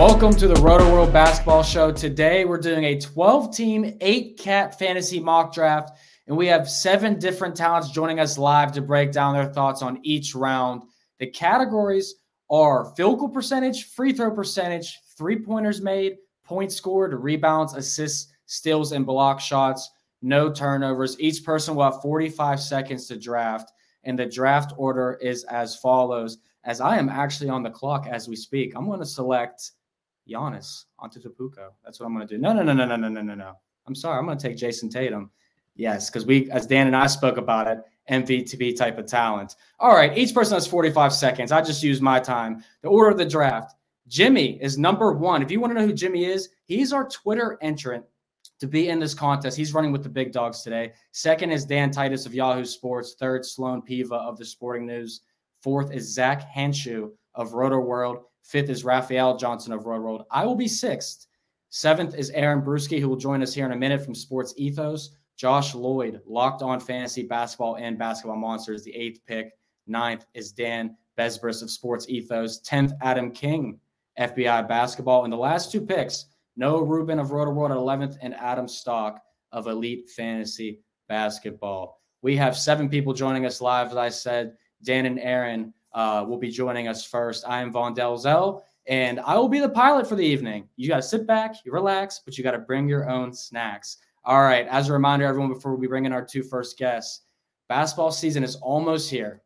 Welcome 0.00 0.34
to 0.36 0.48
the 0.48 0.58
Roto 0.62 0.90
World 0.90 1.12
Basketball 1.12 1.62
Show. 1.62 1.92
Today 1.92 2.46
we're 2.46 2.56
doing 2.56 2.84
a 2.84 2.98
12 2.98 3.54
team, 3.54 3.98
eight 4.00 4.38
cat 4.38 4.78
fantasy 4.78 5.20
mock 5.20 5.52
draft, 5.52 5.90
and 6.26 6.34
we 6.34 6.46
have 6.46 6.70
seven 6.70 7.18
different 7.18 7.54
talents 7.54 7.90
joining 7.90 8.18
us 8.18 8.38
live 8.38 8.72
to 8.72 8.80
break 8.80 9.12
down 9.12 9.34
their 9.34 9.52
thoughts 9.52 9.82
on 9.82 10.00
each 10.02 10.34
round. 10.34 10.84
The 11.18 11.26
categories 11.26 12.14
are 12.48 12.94
field 12.96 13.18
goal 13.18 13.28
percentage, 13.28 13.90
free 13.90 14.14
throw 14.14 14.30
percentage, 14.30 14.98
three 15.18 15.38
pointers 15.38 15.82
made, 15.82 16.16
points 16.44 16.76
scored, 16.76 17.12
rebounds, 17.12 17.74
assists, 17.74 18.32
steals, 18.46 18.92
and 18.92 19.04
block 19.04 19.38
shots, 19.38 19.90
no 20.22 20.50
turnovers. 20.50 21.20
Each 21.20 21.44
person 21.44 21.74
will 21.74 21.84
have 21.84 22.00
45 22.00 22.58
seconds 22.58 23.06
to 23.08 23.18
draft, 23.18 23.70
and 24.04 24.18
the 24.18 24.24
draft 24.24 24.72
order 24.78 25.18
is 25.20 25.44
as 25.44 25.76
follows. 25.76 26.38
As 26.64 26.80
I 26.80 26.96
am 26.96 27.10
actually 27.10 27.50
on 27.50 27.62
the 27.62 27.68
clock 27.68 28.06
as 28.10 28.28
we 28.28 28.36
speak, 28.36 28.72
I'm 28.74 28.86
going 28.86 29.00
to 29.00 29.04
select 29.04 29.72
Giannis 30.30 30.84
Antetokounmpo. 31.00 31.70
That's 31.84 31.98
what 31.98 32.06
I'm 32.06 32.14
going 32.14 32.26
to 32.26 32.34
do. 32.34 32.40
No, 32.40 32.52
no, 32.52 32.62
no, 32.62 32.72
no, 32.72 32.84
no, 32.84 32.96
no, 32.96 33.08
no, 33.08 33.22
no, 33.22 33.34
no. 33.34 33.52
I'm 33.86 33.94
sorry. 33.94 34.18
I'm 34.18 34.26
going 34.26 34.38
to 34.38 34.48
take 34.48 34.56
Jayson 34.56 34.90
Tatum. 34.90 35.30
Yes, 35.74 36.10
because 36.10 36.26
we, 36.26 36.50
as 36.50 36.66
Dan 36.66 36.86
and 36.86 36.96
I 36.96 37.06
spoke 37.06 37.36
about 37.36 37.66
it, 37.66 37.78
MVP 38.10 38.76
type 38.76 38.98
of 38.98 39.06
talent. 39.06 39.56
All 39.78 39.94
right, 39.94 40.16
each 40.16 40.34
person 40.34 40.54
has 40.54 40.66
45 40.66 41.12
seconds. 41.12 41.52
I 41.52 41.62
just 41.62 41.82
used 41.82 42.02
my 42.02 42.20
time. 42.20 42.62
The 42.82 42.88
order 42.88 43.10
of 43.10 43.18
the 43.18 43.24
draft. 43.24 43.74
Jimmy 44.08 44.58
is 44.60 44.76
number 44.76 45.12
one. 45.12 45.40
If 45.40 45.50
you 45.50 45.60
want 45.60 45.72
to 45.72 45.80
know 45.80 45.86
who 45.86 45.92
Jimmy 45.92 46.24
is, 46.24 46.48
he's 46.66 46.92
our 46.92 47.08
Twitter 47.08 47.56
entrant 47.62 48.04
to 48.58 48.66
be 48.66 48.88
in 48.88 48.98
this 48.98 49.14
contest. 49.14 49.56
He's 49.56 49.72
running 49.72 49.92
with 49.92 50.02
the 50.02 50.08
big 50.08 50.32
dogs 50.32 50.62
today. 50.62 50.92
Second 51.12 51.52
is 51.52 51.64
Dan 51.64 51.90
Titus 51.90 52.26
of 52.26 52.34
Yahoo 52.34 52.64
Sports. 52.64 53.14
Third, 53.18 53.46
Sloan 53.46 53.82
Piva 53.82 54.12
of 54.12 54.36
the 54.36 54.44
Sporting 54.44 54.86
News. 54.86 55.20
Fourth 55.62 55.92
is 55.92 56.12
Zach 56.12 56.52
Henshu 56.54 57.10
of 57.34 57.52
Roto 57.52 57.78
World. 57.78 58.24
Fifth 58.50 58.68
is 58.68 58.82
Raphael 58.82 59.36
Johnson 59.36 59.72
of 59.72 59.86
Roto 59.86 60.02
World. 60.02 60.24
I 60.28 60.44
will 60.44 60.56
be 60.56 60.66
sixth. 60.66 61.28
Seventh 61.68 62.16
is 62.16 62.30
Aaron 62.30 62.62
Bruski, 62.62 62.98
who 62.98 63.08
will 63.08 63.14
join 63.14 63.44
us 63.44 63.54
here 63.54 63.64
in 63.64 63.70
a 63.70 63.76
minute 63.76 64.04
from 64.04 64.12
Sports 64.12 64.54
Ethos. 64.56 65.10
Josh 65.36 65.72
Lloyd, 65.72 66.20
locked 66.26 66.60
on 66.60 66.80
fantasy 66.80 67.22
basketball 67.22 67.76
and 67.76 67.96
basketball 67.96 68.36
monsters, 68.36 68.82
the 68.82 68.92
eighth 68.92 69.20
pick. 69.24 69.52
Ninth 69.86 70.26
is 70.34 70.50
Dan 70.50 70.96
Besbris 71.16 71.62
of 71.62 71.70
Sports 71.70 72.08
Ethos. 72.08 72.58
Tenth, 72.58 72.92
Adam 73.02 73.30
King, 73.30 73.78
FBI 74.18 74.66
basketball. 74.66 75.22
And 75.22 75.32
the 75.32 75.36
last 75.36 75.70
two 75.70 75.80
picks, 75.80 76.26
Noah 76.56 76.82
Rubin 76.82 77.20
of 77.20 77.30
Roto 77.30 77.52
World 77.52 77.70
at 77.70 77.76
11th 77.76 78.16
and 78.20 78.34
Adam 78.34 78.66
Stock 78.66 79.22
of 79.52 79.68
Elite 79.68 80.10
Fantasy 80.10 80.80
Basketball. 81.08 82.02
We 82.22 82.36
have 82.38 82.58
seven 82.58 82.88
people 82.88 83.12
joining 83.12 83.46
us 83.46 83.60
live, 83.60 83.92
as 83.92 83.96
I 83.96 84.08
said. 84.08 84.56
Dan 84.82 85.06
and 85.06 85.20
Aaron 85.20 85.72
uh, 85.92 86.24
will 86.28 86.38
be 86.38 86.50
joining 86.50 86.88
us 86.88 87.04
first. 87.04 87.44
I 87.46 87.60
am 87.60 87.72
Vaughn 87.72 87.94
Dalzell, 87.94 88.62
and 88.86 89.20
I 89.20 89.36
will 89.36 89.48
be 89.48 89.60
the 89.60 89.68
pilot 89.68 90.08
for 90.08 90.16
the 90.16 90.24
evening. 90.24 90.68
You 90.76 90.88
got 90.88 90.96
to 90.96 91.02
sit 91.02 91.26
back, 91.26 91.56
you 91.64 91.72
relax, 91.72 92.20
but 92.24 92.36
you 92.36 92.44
got 92.44 92.52
to 92.52 92.58
bring 92.58 92.88
your 92.88 93.08
own 93.08 93.32
snacks. 93.32 93.98
All 94.24 94.42
right. 94.42 94.66
As 94.68 94.88
a 94.88 94.92
reminder, 94.92 95.26
everyone, 95.26 95.52
before 95.52 95.74
we 95.76 95.86
bring 95.86 96.04
in 96.04 96.12
our 96.12 96.24
two 96.24 96.42
first 96.42 96.78
guests, 96.78 97.22
basketball 97.68 98.12
season 98.12 98.44
is 98.44 98.56
almost 98.56 99.10
here. 99.10 99.42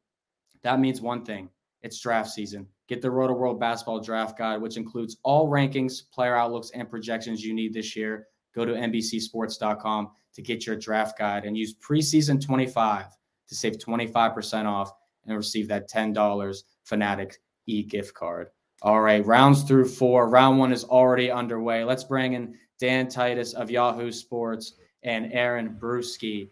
That 0.62 0.80
means 0.80 1.00
one 1.00 1.24
thing 1.24 1.50
it's 1.82 2.00
draft 2.00 2.30
season. 2.30 2.66
Get 2.88 3.00
the 3.00 3.10
Roto 3.10 3.34
World 3.34 3.60
Basketball 3.60 4.00
Draft 4.00 4.36
Guide, 4.36 4.60
which 4.60 4.76
includes 4.76 5.18
all 5.22 5.48
rankings, 5.48 6.10
player 6.10 6.36
outlooks, 6.36 6.70
and 6.74 6.90
projections 6.90 7.44
you 7.44 7.54
need 7.54 7.72
this 7.72 7.94
year. 7.94 8.26
Go 8.54 8.64
to 8.64 8.72
NBCSports.com 8.72 10.10
to 10.34 10.42
get 10.42 10.66
your 10.66 10.76
draft 10.76 11.18
guide 11.18 11.44
and 11.44 11.56
use 11.56 11.74
preseason 11.74 12.44
25 12.44 13.06
to 13.48 13.54
save 13.54 13.78
25% 13.78 14.66
off 14.66 14.92
and 15.26 15.36
receive 15.36 15.68
that 15.68 15.90
$10 15.90 16.62
Fanatic 16.84 17.40
e 17.66 17.82
gift 17.82 18.14
card. 18.14 18.48
All 18.82 19.00
right, 19.00 19.24
rounds 19.24 19.62
through 19.62 19.86
four. 19.86 20.28
Round 20.28 20.58
one 20.58 20.72
is 20.72 20.84
already 20.84 21.30
underway. 21.30 21.84
Let's 21.84 22.04
bring 22.04 22.34
in 22.34 22.54
Dan 22.78 23.08
Titus 23.08 23.54
of 23.54 23.70
Yahoo 23.70 24.12
Sports 24.12 24.74
and 25.02 25.32
Aaron 25.32 25.76
Bruski, 25.80 26.48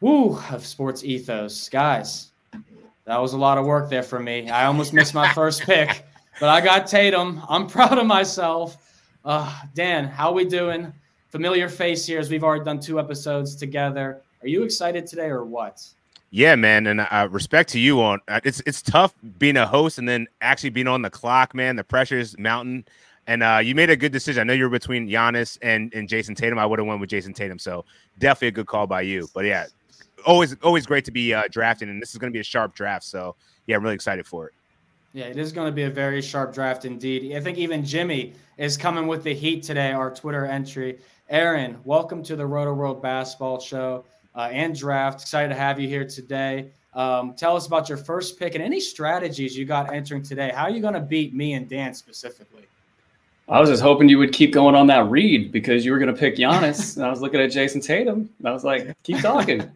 woo, 0.00 0.38
of 0.50 0.66
Sports 0.66 1.04
Ethos. 1.04 1.68
Guys, 1.68 2.32
that 3.04 3.18
was 3.18 3.32
a 3.32 3.38
lot 3.38 3.56
of 3.56 3.64
work 3.64 3.88
there 3.88 4.02
for 4.02 4.18
me. 4.18 4.50
I 4.50 4.66
almost 4.66 4.92
missed 4.92 5.14
my 5.14 5.32
first 5.32 5.62
pick, 5.62 6.04
but 6.40 6.50
I 6.50 6.60
got 6.60 6.86
Tatum. 6.86 7.42
I'm 7.48 7.66
proud 7.66 7.96
of 7.96 8.06
myself. 8.06 8.76
Uh, 9.24 9.60
Dan, 9.74 10.04
how 10.04 10.32
we 10.32 10.44
doing? 10.44 10.92
Familiar 11.30 11.68
face 11.68 12.06
here 12.06 12.18
as 12.18 12.30
we've 12.30 12.44
already 12.44 12.64
done 12.64 12.80
two 12.80 12.98
episodes 12.98 13.54
together. 13.54 14.22
Are 14.42 14.48
you 14.48 14.62
excited 14.62 15.06
today 15.06 15.26
or 15.26 15.44
what? 15.44 15.86
Yeah, 16.30 16.56
man, 16.56 16.86
and 16.86 17.00
uh, 17.00 17.28
respect 17.30 17.70
to 17.70 17.80
you 17.80 18.02
on 18.02 18.20
uh, 18.28 18.40
it's 18.44 18.60
it's 18.66 18.82
tough 18.82 19.14
being 19.38 19.56
a 19.56 19.66
host 19.66 19.98
and 19.98 20.06
then 20.06 20.26
actually 20.42 20.70
being 20.70 20.86
on 20.86 21.00
the 21.00 21.08
clock, 21.08 21.54
man. 21.54 21.76
The 21.76 21.84
pressure 21.84 22.18
is 22.18 22.36
mountain, 22.38 22.84
and 23.26 23.42
uh, 23.42 23.60
you 23.62 23.74
made 23.74 23.88
a 23.88 23.96
good 23.96 24.12
decision. 24.12 24.42
I 24.42 24.44
know 24.44 24.52
you're 24.52 24.68
between 24.68 25.08
Giannis 25.08 25.56
and 25.62 25.92
and 25.94 26.06
Jayson 26.06 26.34
Tatum. 26.34 26.58
I 26.58 26.66
would 26.66 26.78
have 26.78 26.86
went 26.86 27.00
with 27.00 27.08
Jayson 27.08 27.32
Tatum, 27.34 27.58
so 27.58 27.86
definitely 28.18 28.48
a 28.48 28.52
good 28.52 28.66
call 28.66 28.86
by 28.86 29.00
you. 29.00 29.26
But 29.32 29.46
yeah, 29.46 29.66
always 30.26 30.54
always 30.62 30.84
great 30.84 31.06
to 31.06 31.10
be 31.10 31.32
uh, 31.32 31.44
drafting, 31.50 31.88
and 31.88 32.00
this 32.00 32.10
is 32.10 32.18
going 32.18 32.30
to 32.30 32.36
be 32.36 32.40
a 32.40 32.44
sharp 32.44 32.74
draft. 32.74 33.04
So 33.04 33.34
yeah, 33.66 33.76
I'm 33.76 33.82
really 33.82 33.94
excited 33.94 34.26
for 34.26 34.48
it. 34.48 34.54
Yeah, 35.14 35.24
it 35.24 35.38
is 35.38 35.52
going 35.52 35.68
to 35.68 35.72
be 35.72 35.84
a 35.84 35.90
very 35.90 36.20
sharp 36.20 36.52
draft 36.52 36.84
indeed. 36.84 37.34
I 37.34 37.40
think 37.40 37.56
even 37.56 37.82
Jimmy 37.82 38.34
is 38.58 38.76
coming 38.76 39.06
with 39.06 39.24
the 39.24 39.32
heat 39.32 39.62
today. 39.62 39.92
Our 39.92 40.14
Twitter 40.14 40.44
entry, 40.44 40.98
Aaron, 41.30 41.78
welcome 41.84 42.22
to 42.24 42.36
the 42.36 42.44
Roto 42.44 42.74
World 42.74 43.00
Basketball 43.00 43.60
Show 43.60 44.04
uh, 44.38 44.48
and 44.52 44.74
draft. 44.74 45.20
Excited 45.20 45.48
to 45.48 45.54
have 45.54 45.78
you 45.78 45.88
here 45.88 46.06
today. 46.06 46.70
Um, 46.94 47.34
tell 47.34 47.56
us 47.56 47.66
about 47.66 47.88
your 47.88 47.98
first 47.98 48.38
pick 48.38 48.54
and 48.54 48.64
any 48.64 48.80
strategies 48.80 49.56
you 49.56 49.64
got 49.64 49.92
entering 49.92 50.22
today. 50.22 50.52
How 50.54 50.62
are 50.62 50.70
you 50.70 50.80
going 50.80 50.94
to 50.94 51.00
beat 51.00 51.34
me 51.34 51.52
and 51.54 51.68
Dan 51.68 51.92
specifically? 51.92 52.62
I 53.48 53.60
was 53.60 53.68
just 53.68 53.82
hoping 53.82 54.08
you 54.08 54.18
would 54.18 54.32
keep 54.32 54.52
going 54.52 54.74
on 54.74 54.86
that 54.88 55.10
read 55.10 55.50
because 55.50 55.84
you 55.84 55.90
were 55.92 55.98
going 55.98 56.12
to 56.12 56.18
pick 56.18 56.36
Giannis, 56.36 56.96
and 56.96 57.04
I 57.04 57.10
was 57.10 57.20
looking 57.20 57.40
at 57.40 57.50
Jayson 57.50 57.80
Tatum. 57.80 58.30
And 58.38 58.48
I 58.48 58.52
was 58.52 58.62
like, 58.62 58.94
keep 59.02 59.20
talking, 59.20 59.70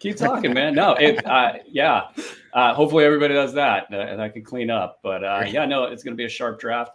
keep 0.00 0.16
talking, 0.16 0.52
man. 0.52 0.74
No, 0.74 0.94
it, 0.94 1.24
uh, 1.24 1.54
yeah. 1.66 2.08
Uh, 2.52 2.74
hopefully 2.74 3.04
everybody 3.04 3.32
does 3.32 3.54
that, 3.54 3.86
uh, 3.92 3.96
and 3.96 4.20
I 4.20 4.28
can 4.28 4.42
clean 4.42 4.70
up. 4.70 4.98
But 5.02 5.24
uh, 5.24 5.44
yeah, 5.46 5.64
no, 5.64 5.84
it's 5.84 6.02
going 6.02 6.14
to 6.14 6.20
be 6.20 6.24
a 6.24 6.28
sharp 6.28 6.60
draft, 6.60 6.92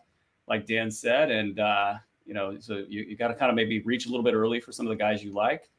like 0.48 0.68
Dan 0.68 0.92
said, 0.92 1.32
and 1.32 1.60
uh, 1.60 1.96
you 2.26 2.34
know, 2.34 2.60
so 2.60 2.84
you, 2.90 3.04
you 3.04 3.16
got 3.16 3.30
to 3.30 3.34
kind 3.34 3.50
of 3.50 3.56
maybe 3.56 3.82
reach 3.84 4.06
a 4.06 4.10
little 4.10 4.24
bit 4.24 4.34
early 4.34 4.60
for 4.60 4.72
some 4.72 4.86
of 4.86 4.90
the 4.90 4.98
guys 4.98 5.24
you 5.24 5.34
like. 5.34 5.70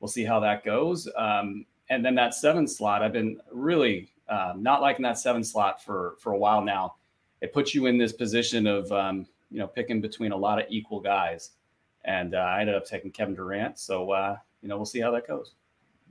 We'll 0.00 0.08
see 0.08 0.24
how 0.24 0.40
that 0.40 0.64
goes. 0.64 1.08
Um, 1.16 1.66
and 1.90 2.04
then 2.04 2.14
that 2.16 2.34
seven 2.34 2.66
slot, 2.66 3.02
I've 3.02 3.12
been 3.12 3.38
really 3.52 4.10
uh, 4.28 4.54
not 4.56 4.80
liking 4.80 5.02
that 5.02 5.18
seven 5.18 5.44
slot 5.44 5.82
for 5.82 6.16
for 6.18 6.32
a 6.32 6.38
while 6.38 6.62
now. 6.62 6.96
It 7.40 7.52
puts 7.52 7.74
you 7.74 7.86
in 7.86 7.98
this 7.98 8.12
position 8.12 8.66
of 8.66 8.90
um, 8.92 9.26
you 9.50 9.58
know 9.58 9.66
picking 9.66 10.00
between 10.00 10.32
a 10.32 10.36
lot 10.36 10.58
of 10.58 10.66
equal 10.68 11.00
guys, 11.00 11.50
and 12.04 12.34
uh, 12.34 12.38
I 12.38 12.60
ended 12.60 12.74
up 12.74 12.86
taking 12.86 13.10
Kevin 13.10 13.34
Durant. 13.34 13.78
So 13.78 14.10
uh, 14.12 14.36
you 14.62 14.68
know 14.68 14.76
we'll 14.76 14.86
see 14.86 15.00
how 15.00 15.10
that 15.12 15.26
goes. 15.26 15.52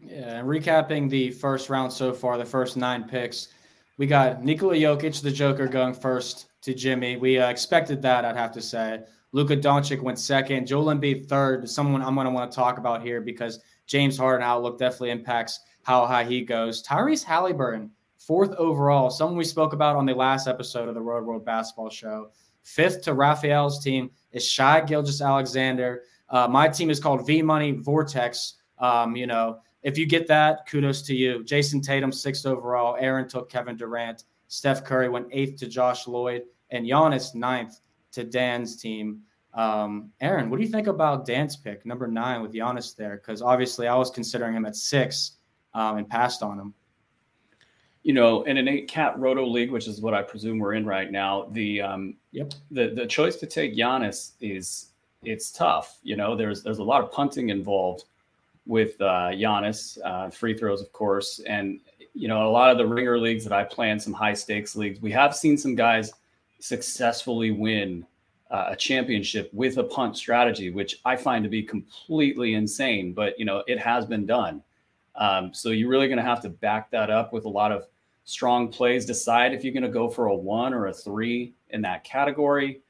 Yeah, 0.01 0.39
and 0.39 0.47
recapping 0.47 1.09
the 1.09 1.31
first 1.31 1.69
round 1.69 1.91
so 1.91 2.13
far, 2.13 2.37
the 2.37 2.45
first 2.45 2.75
nine 2.75 3.05
picks, 3.05 3.49
we 3.97 4.05
got 4.05 4.43
Nikola 4.43 4.75
Jokic, 4.75 5.21
the 5.21 5.31
Joker, 5.31 5.67
going 5.67 5.93
first 5.93 6.47
to 6.61 6.73
Jimmy. 6.73 7.15
We 7.15 7.39
uh, 7.39 7.49
expected 7.49 8.01
that, 8.01 8.25
I'd 8.25 8.35
have 8.35 8.51
to 8.53 8.61
say. 8.61 9.01
Luka 9.31 9.57
Doncic 9.57 10.01
went 10.01 10.19
second. 10.19 10.67
Joel 10.67 10.93
Embiid 10.93 11.27
third. 11.27 11.69
Someone 11.69 12.01
I'm 12.01 12.15
going 12.15 12.25
to 12.25 12.31
want 12.31 12.51
to 12.51 12.55
talk 12.55 12.77
about 12.77 13.01
here 13.01 13.21
because 13.21 13.59
James 13.85 14.17
Harden 14.17 14.45
outlook 14.45 14.77
definitely 14.79 15.11
impacts 15.11 15.59
how 15.83 16.05
high 16.05 16.23
he 16.23 16.41
goes. 16.41 16.83
Tyrese 16.83 17.23
Halliburton, 17.23 17.91
fourth 18.17 18.51
overall. 18.51 19.09
Someone 19.09 19.37
we 19.37 19.43
spoke 19.43 19.73
about 19.73 19.95
on 19.95 20.05
the 20.05 20.13
last 20.13 20.47
episode 20.47 20.87
of 20.87 20.95
the 20.95 21.01
Roto 21.01 21.25
World 21.25 21.45
Basketball 21.45 21.89
Show. 21.89 22.29
Fifth 22.63 23.01
to 23.03 23.13
Raphael's 23.13 23.83
team 23.83 24.09
is 24.31 24.47
Shai 24.47 24.81
Gilgeous-Alexander. 24.81 26.03
Uh, 26.29 26.47
my 26.47 26.69
team 26.69 26.89
is 26.89 26.99
called 26.99 27.27
V 27.27 27.41
Money 27.41 27.71
Vortex. 27.71 28.55
Um, 28.79 29.15
you 29.15 29.27
know, 29.27 29.59
if 29.83 29.97
you 29.97 30.05
get 30.05 30.27
that, 30.27 30.65
kudos 30.67 31.01
to 31.03 31.13
you. 31.13 31.43
Jayson 31.43 31.81
Tatum, 31.81 32.11
sixth 32.11 32.45
overall. 32.45 32.95
Aaron 32.99 33.27
took 33.27 33.49
Kevin 33.49 33.75
Durant. 33.75 34.23
Steph 34.47 34.85
Curry 34.85 35.09
went 35.09 35.27
eighth 35.31 35.59
to 35.59 35.67
Josh 35.67 36.07
Lloyd, 36.07 36.43
and 36.69 36.85
Giannis 36.85 37.35
ninth 37.35 37.81
to 38.13 38.23
Dan's 38.23 38.77
team. 38.77 39.21
Um, 39.53 40.11
Aaron, 40.19 40.49
what 40.49 40.57
do 40.57 40.63
you 40.63 40.69
think 40.69 40.87
about 40.87 41.25
Dan's 41.25 41.55
pick, 41.55 41.85
number 41.85 42.07
nine, 42.07 42.41
with 42.41 42.53
Giannis 42.53 42.95
there? 42.95 43.17
Because 43.17 43.41
obviously, 43.41 43.87
I 43.87 43.95
was 43.95 44.09
considering 44.09 44.55
him 44.55 44.65
at 44.65 44.75
six 44.75 45.33
um, 45.73 45.97
and 45.97 46.09
passed 46.09 46.41
on 46.41 46.59
him. 46.59 46.73
You 48.03 48.13
know, 48.13 48.43
in 48.43 48.57
an 48.57 48.67
eight 48.67 48.87
cat 48.87 49.17
roto 49.17 49.45
league, 49.45 49.71
which 49.71 49.87
is 49.87 50.01
what 50.01 50.13
I 50.13 50.21
presume 50.21 50.59
we're 50.59 50.73
in 50.73 50.85
right 50.85 51.09
now, 51.11 51.47
the 51.51 51.81
um, 51.81 52.15
yep 52.31 52.53
the 52.71 52.89
the 52.89 53.05
choice 53.05 53.37
to 53.37 53.45
take 53.45 53.75
Giannis 53.75 54.31
is 54.41 54.89
it's 55.23 55.51
tough. 55.51 55.99
You 56.03 56.17
know, 56.17 56.35
there's 56.35 56.63
there's 56.63 56.79
a 56.79 56.83
lot 56.83 57.01
of 57.01 57.11
punting 57.11 57.49
involved 57.49 58.05
with 58.65 58.99
uh, 59.01 59.29
Giannis, 59.31 59.97
uh, 60.03 60.29
free 60.29 60.57
throws, 60.57 60.81
of 60.81 60.91
course, 60.91 61.39
and 61.47 61.79
you 62.13 62.27
know 62.27 62.47
a 62.47 62.51
lot 62.51 62.71
of 62.71 62.77
the 62.77 62.85
ringer 62.85 63.19
leagues 63.19 63.43
that 63.43 63.53
I 63.53 63.63
play 63.63 63.89
in, 63.91 63.99
some 63.99 64.13
high 64.13 64.33
stakes 64.33 64.75
leagues, 64.75 65.01
we 65.01 65.11
have 65.11 65.35
seen 65.35 65.57
some 65.57 65.75
guys 65.75 66.11
successfully 66.59 67.51
win 67.51 68.05
uh, 68.51 68.67
a 68.69 68.75
championship 68.75 69.49
with 69.53 69.77
a 69.77 69.83
punt 69.83 70.17
strategy, 70.17 70.69
which 70.69 70.99
I 71.05 71.15
find 71.15 71.43
to 71.43 71.49
be 71.49 71.63
completely 71.63 72.53
insane. 72.53 73.13
But 73.13 73.37
you 73.39 73.45
know, 73.45 73.63
it 73.67 73.79
has 73.79 74.05
been 74.05 74.25
done. 74.25 74.61
Um, 75.15 75.53
so 75.53 75.69
you're 75.69 75.89
really 75.89 76.07
going 76.07 76.17
to 76.17 76.23
have 76.23 76.41
to 76.41 76.49
back 76.49 76.91
that 76.91 77.09
up 77.09 77.33
with 77.33 77.45
a 77.45 77.49
lot 77.49 77.71
of 77.71 77.87
strong 78.25 78.69
plays. 78.69 79.05
Decide 79.05 79.53
if 79.53 79.63
you're 79.63 79.73
going 79.73 79.83
to 79.83 79.89
go 79.89 80.09
for 80.09 80.27
a 80.27 80.35
one 80.35 80.73
or 80.73 80.87
a 80.87 80.93
three 80.93 81.53
in 81.69 81.81
that 81.81 82.03
category. 82.03 82.81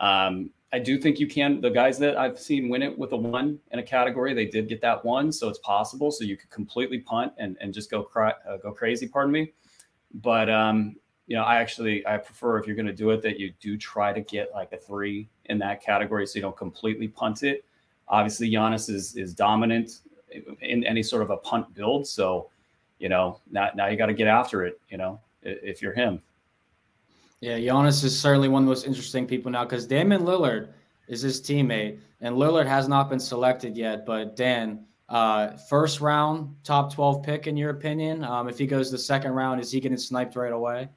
Um, 0.00 0.50
I 0.74 0.78
do 0.78 0.98
think 0.98 1.20
you 1.20 1.26
can. 1.26 1.60
The 1.60 1.70
guys 1.70 1.98
that 1.98 2.16
I've 2.16 2.38
seen 2.38 2.70
win 2.70 2.82
it 2.82 2.98
with 2.98 3.12
a 3.12 3.16
one 3.16 3.58
in 3.72 3.78
a 3.78 3.82
category, 3.82 4.32
they 4.32 4.46
did 4.46 4.68
get 4.68 4.80
that 4.80 5.04
one, 5.04 5.30
so 5.30 5.48
it's 5.48 5.58
possible. 5.58 6.10
So 6.10 6.24
you 6.24 6.36
could 6.36 6.50
completely 6.50 6.98
punt 6.98 7.32
and 7.36 7.58
and 7.60 7.74
just 7.74 7.90
go 7.90 8.02
cry, 8.02 8.32
uh, 8.48 8.56
go 8.56 8.72
crazy. 8.72 9.06
Pardon 9.06 9.32
me. 9.32 9.52
But 10.14 10.48
um, 10.48 10.96
you 11.32 11.38
know, 11.38 11.44
I 11.44 11.56
actually 11.56 12.06
I 12.06 12.18
prefer 12.18 12.58
if 12.58 12.66
you're 12.66 12.76
going 12.76 12.84
to 12.84 12.92
do 12.92 13.08
it 13.08 13.22
that 13.22 13.40
you 13.40 13.54
do 13.58 13.78
try 13.78 14.12
to 14.12 14.20
get 14.20 14.52
like 14.52 14.70
a 14.72 14.76
three 14.76 15.30
in 15.46 15.58
that 15.60 15.82
category, 15.82 16.26
so 16.26 16.36
you 16.36 16.42
don't 16.42 16.56
completely 16.58 17.08
punt 17.08 17.42
it. 17.42 17.64
Obviously, 18.06 18.50
Giannis 18.50 18.90
is 18.90 19.16
is 19.16 19.32
dominant 19.32 20.00
in 20.60 20.84
any 20.84 21.02
sort 21.02 21.22
of 21.22 21.30
a 21.30 21.38
punt 21.38 21.72
build, 21.72 22.06
so 22.06 22.50
you 22.98 23.08
know 23.08 23.40
now 23.50 23.70
now 23.74 23.86
you 23.86 23.96
got 23.96 24.08
to 24.08 24.12
get 24.12 24.26
after 24.26 24.66
it. 24.66 24.78
You 24.90 24.98
know, 24.98 25.20
if 25.42 25.80
you're 25.80 25.94
him. 25.94 26.20
Yeah, 27.40 27.56
Giannis 27.56 28.04
is 28.04 28.20
certainly 28.20 28.50
one 28.50 28.64
of 28.64 28.66
the 28.66 28.70
most 28.70 28.86
interesting 28.86 29.26
people 29.26 29.50
now 29.50 29.64
because 29.64 29.86
Damian 29.86 30.24
Lillard 30.24 30.68
is 31.08 31.22
his 31.22 31.40
teammate, 31.40 31.98
and 32.20 32.36
Lillard 32.36 32.66
has 32.66 32.88
not 32.88 33.08
been 33.08 33.18
selected 33.18 33.74
yet. 33.74 34.04
But 34.04 34.36
Dan, 34.36 34.84
uh, 35.08 35.56
first 35.70 36.02
round 36.02 36.54
top 36.62 36.92
twelve 36.92 37.22
pick 37.22 37.46
in 37.46 37.56
your 37.56 37.70
opinion? 37.70 38.22
Um, 38.22 38.50
if 38.50 38.58
he 38.58 38.66
goes 38.66 38.90
the 38.90 38.98
second 38.98 39.32
round, 39.32 39.62
is 39.62 39.72
he 39.72 39.80
getting 39.80 39.96
sniped 39.96 40.36
right 40.36 40.52
away? 40.52 40.90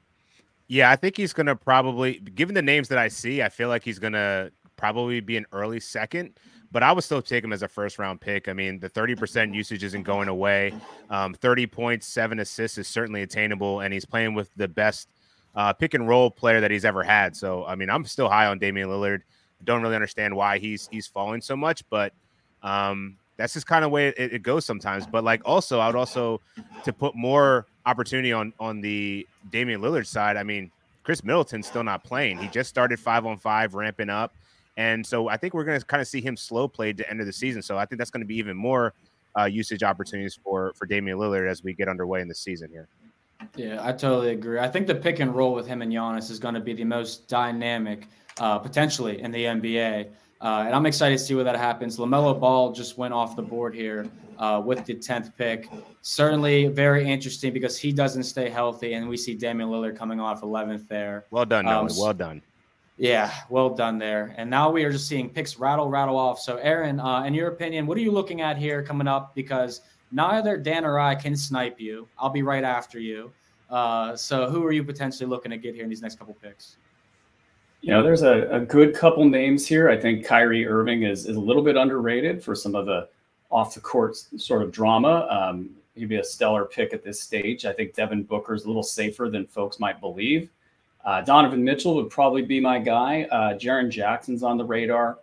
Yeah, 0.68 0.90
I 0.90 0.96
think 0.96 1.16
he's 1.16 1.32
going 1.32 1.46
to 1.46 1.56
probably, 1.56 2.14
given 2.18 2.54
the 2.54 2.62
names 2.62 2.88
that 2.88 2.98
I 2.98 3.08
see, 3.08 3.42
I 3.42 3.48
feel 3.48 3.68
like 3.68 3.84
he's 3.84 3.98
going 3.98 4.14
to 4.14 4.50
probably 4.76 5.20
be 5.20 5.36
an 5.36 5.46
early 5.52 5.80
second. 5.80 6.38
But 6.72 6.82
I 6.82 6.92
would 6.92 7.04
still 7.04 7.22
take 7.22 7.44
him 7.44 7.52
as 7.52 7.62
a 7.62 7.68
first 7.68 7.98
round 7.98 8.20
pick. 8.20 8.48
I 8.48 8.52
mean, 8.52 8.80
the 8.80 8.90
30% 8.90 9.54
usage 9.54 9.84
isn't 9.84 10.02
going 10.02 10.28
away. 10.28 10.74
Um, 11.10 11.32
30 11.32 11.66
points, 11.68 12.06
seven 12.06 12.40
assists 12.40 12.76
is 12.76 12.88
certainly 12.88 13.22
attainable. 13.22 13.80
And 13.80 13.94
he's 13.94 14.04
playing 14.04 14.34
with 14.34 14.50
the 14.56 14.66
best 14.68 15.08
uh, 15.54 15.72
pick 15.72 15.94
and 15.94 16.06
roll 16.08 16.30
player 16.30 16.60
that 16.60 16.70
he's 16.70 16.84
ever 16.84 17.02
had. 17.02 17.36
So, 17.36 17.64
I 17.64 17.76
mean, 17.76 17.88
I'm 17.88 18.04
still 18.04 18.28
high 18.28 18.46
on 18.46 18.58
Damian 18.58 18.88
Lillard. 18.88 19.22
Don't 19.64 19.80
really 19.80 19.94
understand 19.94 20.36
why 20.36 20.58
he's 20.58 20.86
he's 20.92 21.06
falling 21.06 21.40
so 21.40 21.56
much, 21.56 21.82
but 21.88 22.12
um, 22.62 23.16
that's 23.36 23.52
just 23.52 23.66
kind 23.66 23.84
of 23.84 23.90
way 23.90 24.08
it, 24.08 24.32
it, 24.32 24.42
goes 24.42 24.64
sometimes. 24.64 25.06
But 25.06 25.24
like 25.24 25.42
also, 25.44 25.78
I 25.78 25.86
would 25.86 25.96
also 25.96 26.40
to 26.84 26.92
put 26.92 27.14
more 27.14 27.66
opportunity 27.84 28.32
on 28.32 28.52
on 28.58 28.80
the 28.80 29.26
Damian 29.50 29.80
Lillard 29.80 30.06
side. 30.06 30.36
I 30.36 30.42
mean, 30.42 30.70
Khris 31.04 31.22
Middleton's 31.22 31.66
still 31.66 31.84
not 31.84 32.04
playing. 32.04 32.38
He 32.38 32.48
just 32.48 32.70
started 32.70 32.98
five 32.98 33.26
on 33.26 33.36
five, 33.38 33.74
ramping 33.74 34.10
up, 34.10 34.34
and 34.76 35.04
so 35.06 35.28
I 35.28 35.36
think 35.36 35.54
we're 35.54 35.64
going 35.64 35.78
to 35.78 35.86
kind 35.86 36.00
of 36.00 36.08
see 36.08 36.20
him 36.20 36.36
slow 36.36 36.68
play 36.68 36.92
to 36.92 37.10
end 37.10 37.20
of 37.20 37.26
the 37.26 37.32
season. 37.32 37.62
So 37.62 37.78
I 37.78 37.84
think 37.84 37.98
that's 37.98 38.10
going 38.10 38.22
to 38.22 38.26
be 38.26 38.36
even 38.36 38.56
more 38.56 38.94
uh, 39.38 39.44
usage 39.44 39.82
opportunities 39.82 40.38
for 40.42 40.72
for 40.74 40.86
Damian 40.86 41.18
Lillard 41.18 41.48
as 41.48 41.62
we 41.62 41.74
get 41.74 41.88
underway 41.88 42.20
in 42.20 42.28
the 42.28 42.34
season 42.34 42.70
here. 42.70 42.88
Yeah, 43.54 43.78
I 43.82 43.92
totally 43.92 44.30
agree. 44.30 44.58
I 44.58 44.68
think 44.68 44.86
the 44.86 44.94
pick 44.94 45.20
and 45.20 45.34
roll 45.34 45.52
with 45.52 45.66
him 45.66 45.82
and 45.82 45.92
Giannis 45.92 46.30
is 46.30 46.38
going 46.38 46.54
to 46.54 46.60
be 46.60 46.72
the 46.72 46.84
most 46.84 47.28
dynamic, 47.28 48.08
uh, 48.38 48.58
potentially 48.58 49.20
in 49.20 49.30
the 49.30 49.44
NBA. 49.44 50.08
Uh, 50.40 50.64
and 50.66 50.74
I'm 50.74 50.86
excited 50.86 51.18
to 51.18 51.24
see 51.24 51.34
where 51.34 51.44
that 51.44 51.56
happens. 51.56 51.98
LaMelo 51.98 52.38
Ball 52.38 52.72
just 52.72 52.98
went 52.98 53.14
off 53.14 53.36
the 53.36 53.42
board 53.42 53.74
here 53.74 54.06
uh, 54.38 54.62
with 54.64 54.84
the 54.84 54.94
10th 54.94 55.34
pick. 55.36 55.68
Certainly 56.02 56.68
very 56.68 57.08
interesting 57.08 57.52
because 57.52 57.78
he 57.78 57.90
doesn't 57.92 58.24
stay 58.24 58.50
healthy, 58.50 58.94
and 58.94 59.08
we 59.08 59.16
see 59.16 59.34
Damian 59.34 59.70
Lillard 59.70 59.96
coming 59.96 60.20
off 60.20 60.42
11th 60.42 60.88
there. 60.88 61.24
Well 61.30 61.46
done, 61.46 61.64
Noah. 61.64 61.86
Um, 61.86 61.88
well 61.98 62.12
done. 62.12 62.42
Yeah, 62.98 63.30
well 63.50 63.70
done 63.70 63.98
there. 63.98 64.34
And 64.38 64.48
now 64.48 64.70
we 64.70 64.84
are 64.84 64.90
just 64.90 65.06
seeing 65.06 65.28
picks 65.28 65.58
rattle, 65.58 65.88
rattle 65.88 66.16
off. 66.16 66.40
So, 66.40 66.56
Aaron, 66.56 66.98
uh, 66.98 67.24
in 67.24 67.34
your 67.34 67.48
opinion, 67.48 67.86
what 67.86 67.98
are 67.98 68.00
you 68.00 68.10
looking 68.10 68.40
at 68.40 68.56
here 68.56 68.82
coming 68.82 69.06
up? 69.06 69.34
Because 69.34 69.82
neither 70.12 70.56
Dan 70.56 70.84
or 70.84 70.98
I 70.98 71.14
can 71.14 71.36
snipe 71.36 71.78
you. 71.78 72.08
I'll 72.18 72.30
be 72.30 72.42
right 72.42 72.64
after 72.64 72.98
you. 72.98 73.32
Uh, 73.68 74.16
so, 74.16 74.48
who 74.48 74.64
are 74.64 74.72
you 74.72 74.82
potentially 74.82 75.28
looking 75.28 75.50
to 75.50 75.58
get 75.58 75.74
here 75.74 75.84
in 75.84 75.90
these 75.90 76.00
next 76.00 76.18
couple 76.18 76.34
picks? 76.34 76.78
You 77.86 77.92
know, 77.92 78.02
there's 78.02 78.22
a, 78.22 78.48
a 78.50 78.58
good 78.58 78.96
couple 78.96 79.24
names 79.26 79.64
here. 79.64 79.88
I 79.88 79.96
think 79.96 80.26
Kyrie 80.26 80.66
Irving 80.66 81.04
is, 81.04 81.26
is 81.26 81.36
a 81.36 81.40
little 81.40 81.62
bit 81.62 81.76
underrated 81.76 82.42
for 82.42 82.56
some 82.56 82.74
of 82.74 82.84
the 82.84 83.08
off 83.48 83.74
the 83.74 83.80
court 83.80 84.16
sort 84.16 84.62
of 84.62 84.72
drama. 84.72 85.28
Um, 85.30 85.70
he'd 85.94 86.08
be 86.08 86.16
a 86.16 86.24
stellar 86.24 86.64
pick 86.64 86.92
at 86.92 87.04
this 87.04 87.20
stage. 87.20 87.64
I 87.64 87.72
think 87.72 87.94
Devin 87.94 88.24
Booker 88.24 88.54
is 88.54 88.64
a 88.64 88.66
little 88.66 88.82
safer 88.82 89.30
than 89.30 89.46
folks 89.46 89.78
might 89.78 90.00
believe. 90.00 90.50
Uh, 91.04 91.20
Donovan 91.20 91.62
Mitchell 91.62 91.94
would 91.94 92.10
probably 92.10 92.42
be 92.42 92.58
my 92.58 92.80
guy. 92.80 93.28
Uh, 93.30 93.56
Jaren 93.56 93.88
Jackson's 93.88 94.42
on 94.42 94.58
the 94.58 94.64
radar. 94.64 95.18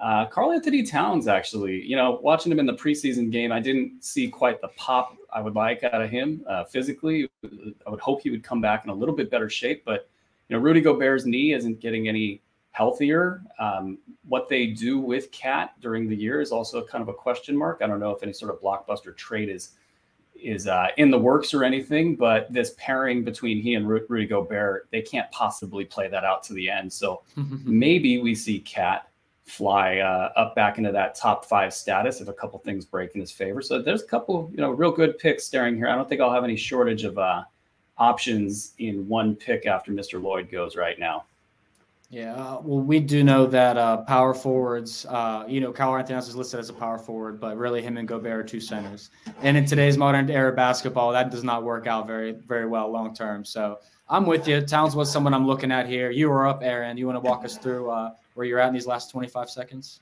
Uh, 0.00 0.26
Karl-Anthony 0.26 0.84
Towns, 0.84 1.26
actually, 1.26 1.82
you 1.82 1.96
know, 1.96 2.20
watching 2.22 2.52
him 2.52 2.60
in 2.60 2.66
the 2.66 2.74
preseason 2.74 3.32
game, 3.32 3.50
I 3.50 3.58
didn't 3.58 4.04
see 4.04 4.28
quite 4.28 4.60
the 4.60 4.68
pop 4.76 5.16
I 5.32 5.40
would 5.40 5.56
like 5.56 5.82
out 5.82 6.00
of 6.00 6.08
him 6.08 6.44
uh, 6.48 6.62
physically. 6.66 7.28
I 7.44 7.90
would 7.90 7.98
hope 7.98 8.20
he 8.20 8.30
would 8.30 8.44
come 8.44 8.60
back 8.60 8.84
in 8.84 8.90
a 8.90 8.94
little 8.94 9.16
bit 9.16 9.28
better 9.28 9.50
shape, 9.50 9.84
but 9.84 10.08
you 10.48 10.56
know, 10.56 10.62
Rudy 10.62 10.80
Gobert's 10.80 11.24
knee 11.24 11.52
isn't 11.52 11.80
getting 11.80 12.08
any 12.08 12.42
healthier. 12.72 13.42
Um, 13.58 13.98
what 14.28 14.48
they 14.48 14.66
do 14.66 14.98
with 14.98 15.30
KAT 15.32 15.72
during 15.80 16.08
the 16.08 16.16
year 16.16 16.40
is 16.40 16.52
also 16.52 16.84
kind 16.84 17.02
of 17.02 17.08
a 17.08 17.14
question 17.14 17.56
mark. 17.56 17.80
I 17.82 17.86
don't 17.86 18.00
know 18.00 18.10
if 18.10 18.22
any 18.22 18.32
sort 18.32 18.52
of 18.52 18.60
blockbuster 18.60 19.16
trade 19.16 19.48
is 19.48 19.72
is 20.34 20.66
uh, 20.66 20.88
in 20.98 21.10
the 21.10 21.18
works 21.18 21.54
or 21.54 21.64
anything, 21.64 22.14
but 22.14 22.52
this 22.52 22.74
pairing 22.76 23.24
between 23.24 23.62
he 23.62 23.74
and 23.74 23.88
Rudy 23.88 24.26
Gobert, 24.26 24.86
they 24.92 25.00
can't 25.00 25.30
possibly 25.30 25.86
play 25.86 26.08
that 26.08 26.24
out 26.24 26.42
to 26.44 26.52
the 26.52 26.68
end. 26.68 26.92
So 26.92 27.22
maybe 27.64 28.18
we 28.18 28.34
see 28.34 28.60
KAT 28.60 29.08
fly 29.46 29.98
uh, 29.98 30.32
up 30.36 30.54
back 30.54 30.76
into 30.76 30.92
that 30.92 31.14
top 31.14 31.44
five 31.44 31.72
status 31.72 32.20
if 32.20 32.28
a 32.28 32.32
couple 32.32 32.58
things 32.58 32.84
break 32.84 33.14
in 33.14 33.20
his 33.20 33.30
favor. 33.30 33.62
So 33.62 33.80
there's 33.80 34.02
a 34.02 34.06
couple, 34.06 34.50
you 34.52 34.58
know, 34.58 34.70
real 34.70 34.90
good 34.90 35.18
picks 35.18 35.44
staring 35.44 35.76
here. 35.76 35.88
I 35.88 35.94
don't 35.94 36.08
think 36.08 36.20
I'll 36.20 36.32
have 36.32 36.44
any 36.44 36.56
shortage 36.56 37.04
of 37.04 37.16
uh, 37.16 37.44
options 37.98 38.74
in 38.78 39.08
one 39.08 39.34
pick 39.34 39.66
after 39.66 39.92
Mr. 39.92 40.22
Lloyd 40.22 40.50
goes 40.50 40.76
right 40.76 40.98
now. 40.98 41.24
Yeah, 42.08 42.34
uh, 42.34 42.60
well, 42.62 42.80
we 42.80 43.00
do 43.00 43.24
know 43.24 43.46
that 43.46 43.76
uh, 43.76 43.98
power 43.98 44.32
forwards, 44.32 45.06
uh, 45.06 45.44
you 45.48 45.60
know, 45.60 45.72
Karl-Anthony 45.72 46.16
is 46.16 46.36
listed 46.36 46.60
as 46.60 46.70
a 46.70 46.72
power 46.72 46.98
forward, 46.98 47.40
but 47.40 47.56
really 47.56 47.82
him 47.82 47.96
and 47.96 48.06
Gobert 48.06 48.38
are 48.38 48.44
two 48.44 48.60
centers. 48.60 49.10
And 49.42 49.56
in 49.56 49.66
today's 49.66 49.98
modern 49.98 50.30
era 50.30 50.52
basketball, 50.52 51.10
that 51.12 51.32
does 51.32 51.42
not 51.42 51.64
work 51.64 51.88
out 51.88 52.06
very, 52.06 52.32
very 52.32 52.66
well 52.66 52.88
long 52.92 53.12
term. 53.12 53.44
So 53.44 53.80
I'm 54.08 54.24
with 54.24 54.46
you. 54.46 54.60
Towns 54.60 54.94
was 54.94 55.10
someone 55.10 55.34
I'm 55.34 55.48
looking 55.48 55.72
at 55.72 55.88
here. 55.88 56.12
You 56.12 56.28
were 56.30 56.46
up, 56.46 56.60
Aaron. 56.62 56.96
You 56.96 57.06
want 57.06 57.16
to 57.16 57.28
walk 57.28 57.44
us 57.44 57.58
through 57.58 57.90
uh, 57.90 58.12
where 58.34 58.46
you're 58.46 58.60
at 58.60 58.68
in 58.68 58.74
these 58.74 58.86
last 58.86 59.10
25 59.10 59.50
seconds? 59.50 59.98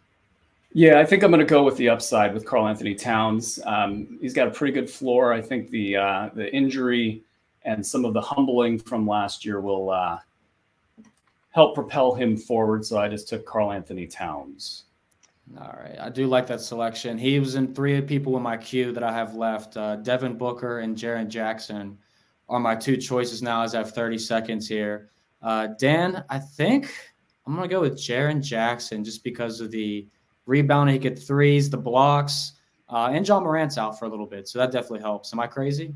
Yeah, 0.75 0.99
I 0.99 1.07
think 1.07 1.23
I'm 1.23 1.31
going 1.31 1.39
to 1.39 1.47
go 1.47 1.63
with 1.63 1.77
the 1.79 1.89
upside 1.89 2.35
with 2.35 2.45
Karl-Anthony 2.45 2.97
Towns. 2.97 3.61
Um, 3.65 4.19
he's 4.21 4.35
got 4.35 4.47
a 4.47 4.51
pretty 4.51 4.75
good 4.75 4.91
floor. 4.91 5.33
I 5.33 5.41
think 5.41 5.71
the 5.71 5.97
uh, 5.97 6.31
the 6.35 6.53
injury 6.53 7.23
and 7.65 7.85
some 7.85 8.05
of 8.05 8.13
the 8.13 8.21
humbling 8.21 8.79
from 8.79 9.07
last 9.07 9.45
year 9.45 9.61
will 9.61 9.91
uh, 9.91 10.19
help 11.51 11.75
propel 11.75 12.15
him 12.15 12.37
forward. 12.37 12.85
So 12.85 12.99
I 12.99 13.09
just 13.09 13.29
took 13.29 13.47
Karl-Anthony 13.47 14.07
Towns. 14.07 14.85
All 15.59 15.77
right. 15.79 15.97
I 16.01 16.09
do 16.09 16.27
like 16.27 16.47
that 16.47 16.61
selection. 16.61 17.19
He 17.19 17.39
was 17.39 17.55
in 17.55 17.75
three 17.75 18.01
people 18.01 18.37
in 18.37 18.43
my 18.43 18.57
queue 18.57 18.93
that 18.93 19.03
I 19.03 19.13
have 19.13 19.35
left. 19.35 19.77
Uh, 19.77 19.97
Devin 19.97 20.39
Booker 20.39 20.81
and 20.81 20.97
Jaren 20.97 21.29
Jackson 21.29 21.99
are 22.49 22.61
my 22.61 22.75
two 22.75 22.97
choices 22.97 23.43
now 23.43 23.63
as 23.63 23.75
I 23.75 23.79
have 23.79 23.93
30 23.93 24.19
seconds 24.19 24.69
here. 24.69 25.11
Uh, 25.43 25.69
Dan, 25.79 26.25
I 26.31 26.39
think 26.39 26.91
I'm 27.47 27.55
gonna 27.55 27.69
go 27.69 27.83
with 27.83 27.99
Jaren 27.99 28.43
Jackson 28.43 29.05
just 29.05 29.23
because 29.23 29.61
of 29.61 29.71
the 29.71 30.09
rebound. 30.47 30.91
He 30.91 30.99
get 30.99 31.19
threes, 31.19 31.69
the 31.69 31.77
blocks, 31.77 32.53
uh, 32.89 33.11
and 33.13 33.27
Ja 33.27 33.41
Morant's 33.41 33.77
out 33.77 33.99
for 33.99 34.07
a 34.07 34.09
little 34.09 34.27
bit, 34.27 34.49
so 34.49 34.59
that 34.59 34.73
definitely 34.73 35.01
helps. 35.01 35.33
Am 35.33 35.41
I 35.41 35.47
crazy? 35.47 35.95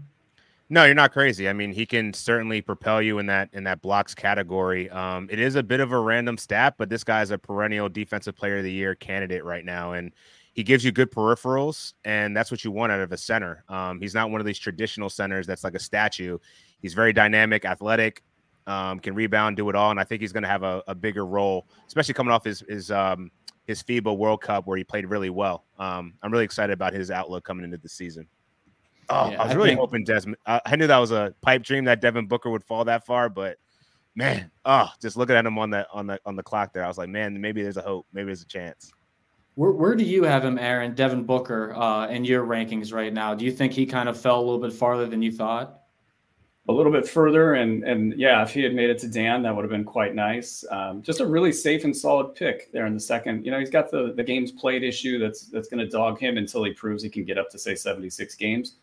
No, 0.70 0.84
you're 0.84 0.94
not 0.94 1.12
crazy. 1.12 1.48
I 1.48 1.54
mean, 1.54 1.72
he 1.72 1.86
can 1.86 2.12
certainly 2.12 2.60
propel 2.60 3.00
you 3.00 3.18
in 3.18 3.26
that 3.26 3.48
in 3.54 3.64
that 3.64 3.80
blocks 3.80 4.14
category. 4.14 4.90
Um, 4.90 5.26
it 5.30 5.38
is 5.38 5.54
a 5.54 5.62
bit 5.62 5.80
of 5.80 5.92
a 5.92 5.98
random 5.98 6.36
stat, 6.36 6.74
but 6.76 6.90
this 6.90 7.04
guy's 7.04 7.30
a 7.30 7.38
perennial 7.38 7.88
defensive 7.88 8.36
player 8.36 8.58
of 8.58 8.64
the 8.64 8.72
year 8.72 8.94
candidate 8.94 9.44
right 9.44 9.64
now, 9.64 9.92
and 9.92 10.12
he 10.52 10.62
gives 10.62 10.84
you 10.84 10.92
good 10.92 11.10
peripherals, 11.10 11.94
and 12.04 12.36
that's 12.36 12.50
what 12.50 12.64
you 12.64 12.70
want 12.70 12.92
out 12.92 13.00
of 13.00 13.12
a 13.12 13.16
center. 13.16 13.64
Um, 13.68 13.98
he's 14.00 14.12
not 14.12 14.30
one 14.30 14.40
of 14.40 14.46
these 14.46 14.58
traditional 14.58 15.08
centers 15.08 15.46
that's 15.46 15.64
like 15.64 15.74
a 15.74 15.78
statue. 15.78 16.36
He's 16.80 16.92
very 16.92 17.14
dynamic, 17.14 17.64
athletic, 17.64 18.22
um, 18.66 19.00
can 19.00 19.14
rebound, 19.14 19.56
do 19.56 19.70
it 19.70 19.74
all, 19.74 19.90
and 19.90 19.98
I 19.98 20.04
think 20.04 20.20
he's 20.20 20.32
going 20.32 20.42
to 20.42 20.48
have 20.50 20.64
a, 20.64 20.82
a, 20.86 20.94
bigger 20.94 21.24
role, 21.24 21.66
especially 21.86 22.12
coming 22.12 22.32
off 22.32 22.44
his 22.44 22.62
his 22.68 22.90
um, 22.90 23.30
his 23.66 23.82
FIBA 23.82 24.18
World 24.18 24.42
Cup 24.42 24.66
where 24.66 24.76
he 24.76 24.84
played 24.84 25.06
really 25.06 25.30
well. 25.30 25.64
Um, 25.78 26.12
I'm 26.22 26.30
really 26.30 26.44
excited 26.44 26.74
about 26.74 26.92
his 26.92 27.10
outlook 27.10 27.44
coming 27.44 27.64
into 27.64 27.78
the 27.78 27.88
season. 27.88 28.28
Oh, 29.10 29.30
yeah, 29.30 29.42
I 29.42 29.46
was 29.46 29.56
really 29.56 29.70
think... 29.70 29.80
hoping 29.80 30.04
Desmond. 30.04 30.36
I 30.46 30.76
knew 30.76 30.86
that 30.86 30.98
was 30.98 31.12
a 31.12 31.34
pipe 31.40 31.62
dream 31.62 31.84
that 31.84 32.00
Devin 32.00 32.26
Booker 32.26 32.50
would 32.50 32.64
fall 32.64 32.84
that 32.84 33.06
far, 33.06 33.28
but 33.28 33.56
man, 34.14 34.50
oh, 34.64 34.88
just 35.00 35.16
looking 35.16 35.36
at 35.36 35.46
him 35.46 35.58
on 35.58 35.70
the 35.70 35.86
on 35.92 36.06
the 36.06 36.20
on 36.26 36.36
the 36.36 36.42
clock 36.42 36.72
there, 36.74 36.84
I 36.84 36.88
was 36.88 36.98
like, 36.98 37.08
man, 37.08 37.40
maybe 37.40 37.62
there's 37.62 37.78
a 37.78 37.82
hope, 37.82 38.06
maybe 38.12 38.26
there's 38.26 38.42
a 38.42 38.46
chance. 38.46 38.92
Where, 39.54 39.72
where 39.72 39.94
do 39.94 40.04
you 40.04 40.24
have 40.24 40.44
him, 40.44 40.58
Aaron, 40.58 40.94
Devin 40.94 41.24
Booker, 41.24 41.74
uh, 41.74 42.06
in 42.08 42.24
your 42.24 42.44
rankings 42.44 42.92
right 42.92 43.12
now? 43.12 43.34
Do 43.34 43.44
you 43.44 43.50
think 43.50 43.72
he 43.72 43.86
kind 43.86 44.08
of 44.08 44.20
fell 44.20 44.38
a 44.38 44.42
little 44.42 44.60
bit 44.60 44.72
farther 44.72 45.06
than 45.06 45.22
you 45.22 45.32
thought? 45.32 45.80
A 46.68 46.72
little 46.72 46.92
bit 46.92 47.08
further, 47.08 47.54
and 47.54 47.82
and 47.82 48.12
yeah, 48.18 48.42
if 48.42 48.52
he 48.52 48.62
had 48.62 48.74
made 48.74 48.90
it 48.90 48.98
to 48.98 49.08
Dan, 49.08 49.42
that 49.42 49.56
would 49.56 49.62
have 49.62 49.70
been 49.70 49.84
quite 49.84 50.14
nice. 50.14 50.64
Um, 50.70 51.00
just 51.00 51.20
a 51.20 51.26
really 51.26 51.50
safe 51.50 51.84
and 51.84 51.96
solid 51.96 52.34
pick 52.34 52.70
there 52.72 52.84
in 52.84 52.92
the 52.92 53.00
second. 53.00 53.44
You 53.44 53.50
know, 53.50 53.58
he's 53.58 53.70
got 53.70 53.90
the 53.90 54.12
the 54.14 54.22
games 54.22 54.52
played 54.52 54.82
issue 54.82 55.18
that's 55.18 55.46
that's 55.46 55.68
going 55.68 55.78
to 55.78 55.88
dog 55.88 56.20
him 56.20 56.36
until 56.36 56.62
he 56.64 56.72
proves 56.72 57.02
he 57.02 57.08
can 57.08 57.24
get 57.24 57.38
up 57.38 57.48
to 57.50 57.58
say 57.58 57.74
76 57.74 58.34
games. 58.34 58.76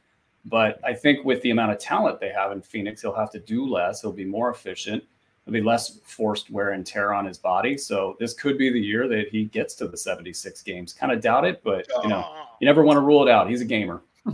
But 0.45 0.79
I 0.83 0.93
think 0.93 1.25
with 1.25 1.41
the 1.41 1.49
amount 1.49 1.71
of 1.71 1.79
talent 1.79 2.19
they 2.19 2.29
have 2.29 2.51
in 2.51 2.61
Phoenix, 2.61 3.01
he'll 3.01 3.15
have 3.15 3.31
to 3.31 3.39
do 3.39 3.67
less. 3.67 4.01
He'll 4.01 4.11
be 4.11 4.25
more 4.25 4.51
efficient. 4.51 5.03
There'll 5.45 5.59
be 5.59 5.65
less 5.65 5.99
forced 6.03 6.49
wear 6.49 6.71
and 6.71 6.85
tear 6.85 7.13
on 7.13 7.25
his 7.25 7.37
body. 7.37 7.77
So 7.77 8.15
this 8.19 8.33
could 8.33 8.57
be 8.57 8.71
the 8.71 8.79
year 8.79 9.07
that 9.07 9.29
he 9.29 9.45
gets 9.45 9.75
to 9.75 9.87
the 9.87 9.97
76 9.97 10.61
games. 10.61 10.93
Kind 10.93 11.11
of 11.11 11.21
doubt 11.21 11.45
it, 11.45 11.63
but 11.63 11.87
you 12.03 12.09
know, 12.09 12.45
you 12.59 12.65
never 12.65 12.83
want 12.83 12.97
to 12.97 13.01
rule 13.01 13.27
it 13.27 13.31
out. 13.31 13.49
He's 13.49 13.61
a 13.61 13.65
gamer. 13.65 14.01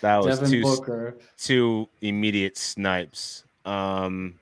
that 0.00 0.18
was 0.18 0.38
Devin 0.38 0.50
two, 0.50 0.62
Booker. 0.62 1.16
two 1.36 1.88
immediate 2.00 2.56
snipes. 2.56 3.44
Um, 3.64 4.34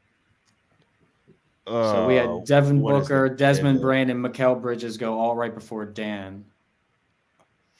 so 1.66 2.06
we 2.06 2.16
had 2.16 2.26
oh, 2.26 2.42
Devin 2.46 2.82
Booker, 2.82 3.28
Desmond 3.28 3.80
Brandon, 3.80 4.20
Mikal 4.20 4.60
Bridges 4.60 4.96
go 4.96 5.18
all 5.18 5.36
right 5.36 5.54
before 5.54 5.84
Dan. 5.84 6.44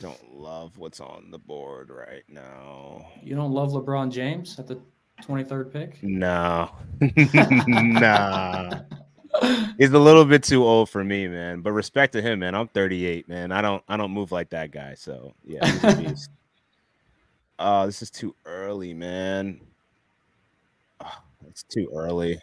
Don't 0.01 0.35
love 0.35 0.79
what's 0.79 0.99
on 0.99 1.31
the 1.31 1.39
board 1.39 1.91
right 1.91 2.25
now. 2.27 3.07
You 3.23 3.37
don't 3.37 3.53
love 3.53 3.73
LeBron 3.73 4.11
James 4.11 4.59
at 4.59 4.67
the 4.67 4.81
23rd 5.23 5.71
pick? 5.71 6.03
No. 6.03 6.71
nah. 7.69 8.81
He's 9.77 9.93
a 9.93 9.99
little 9.99 10.25
bit 10.25 10.43
too 10.43 10.65
old 10.65 10.89
for 10.89 11.05
me, 11.05 11.29
man. 11.29 11.61
But 11.61 11.73
respect 11.73 12.15
to 12.15 12.23
him, 12.23 12.39
man. 12.39 12.55
I'm 12.55 12.69
38, 12.69 13.29
man. 13.29 13.53
I 13.53 13.61
don't 13.61 13.83
I 13.89 13.99
don't 13.99 14.11
move 14.11 14.33
like 14.33 14.49
that 14.51 14.71
guy. 14.71 14.95
So 14.95 15.35
yeah, 15.45 15.61
Oh, 17.59 17.85
this 17.87 18.01
is 18.01 18.11
too 18.11 18.35
early, 18.47 18.95
man. 18.95 19.61
Oh, 21.05 21.19
it's 21.47 21.63
too 21.63 21.91
early. 21.95 22.39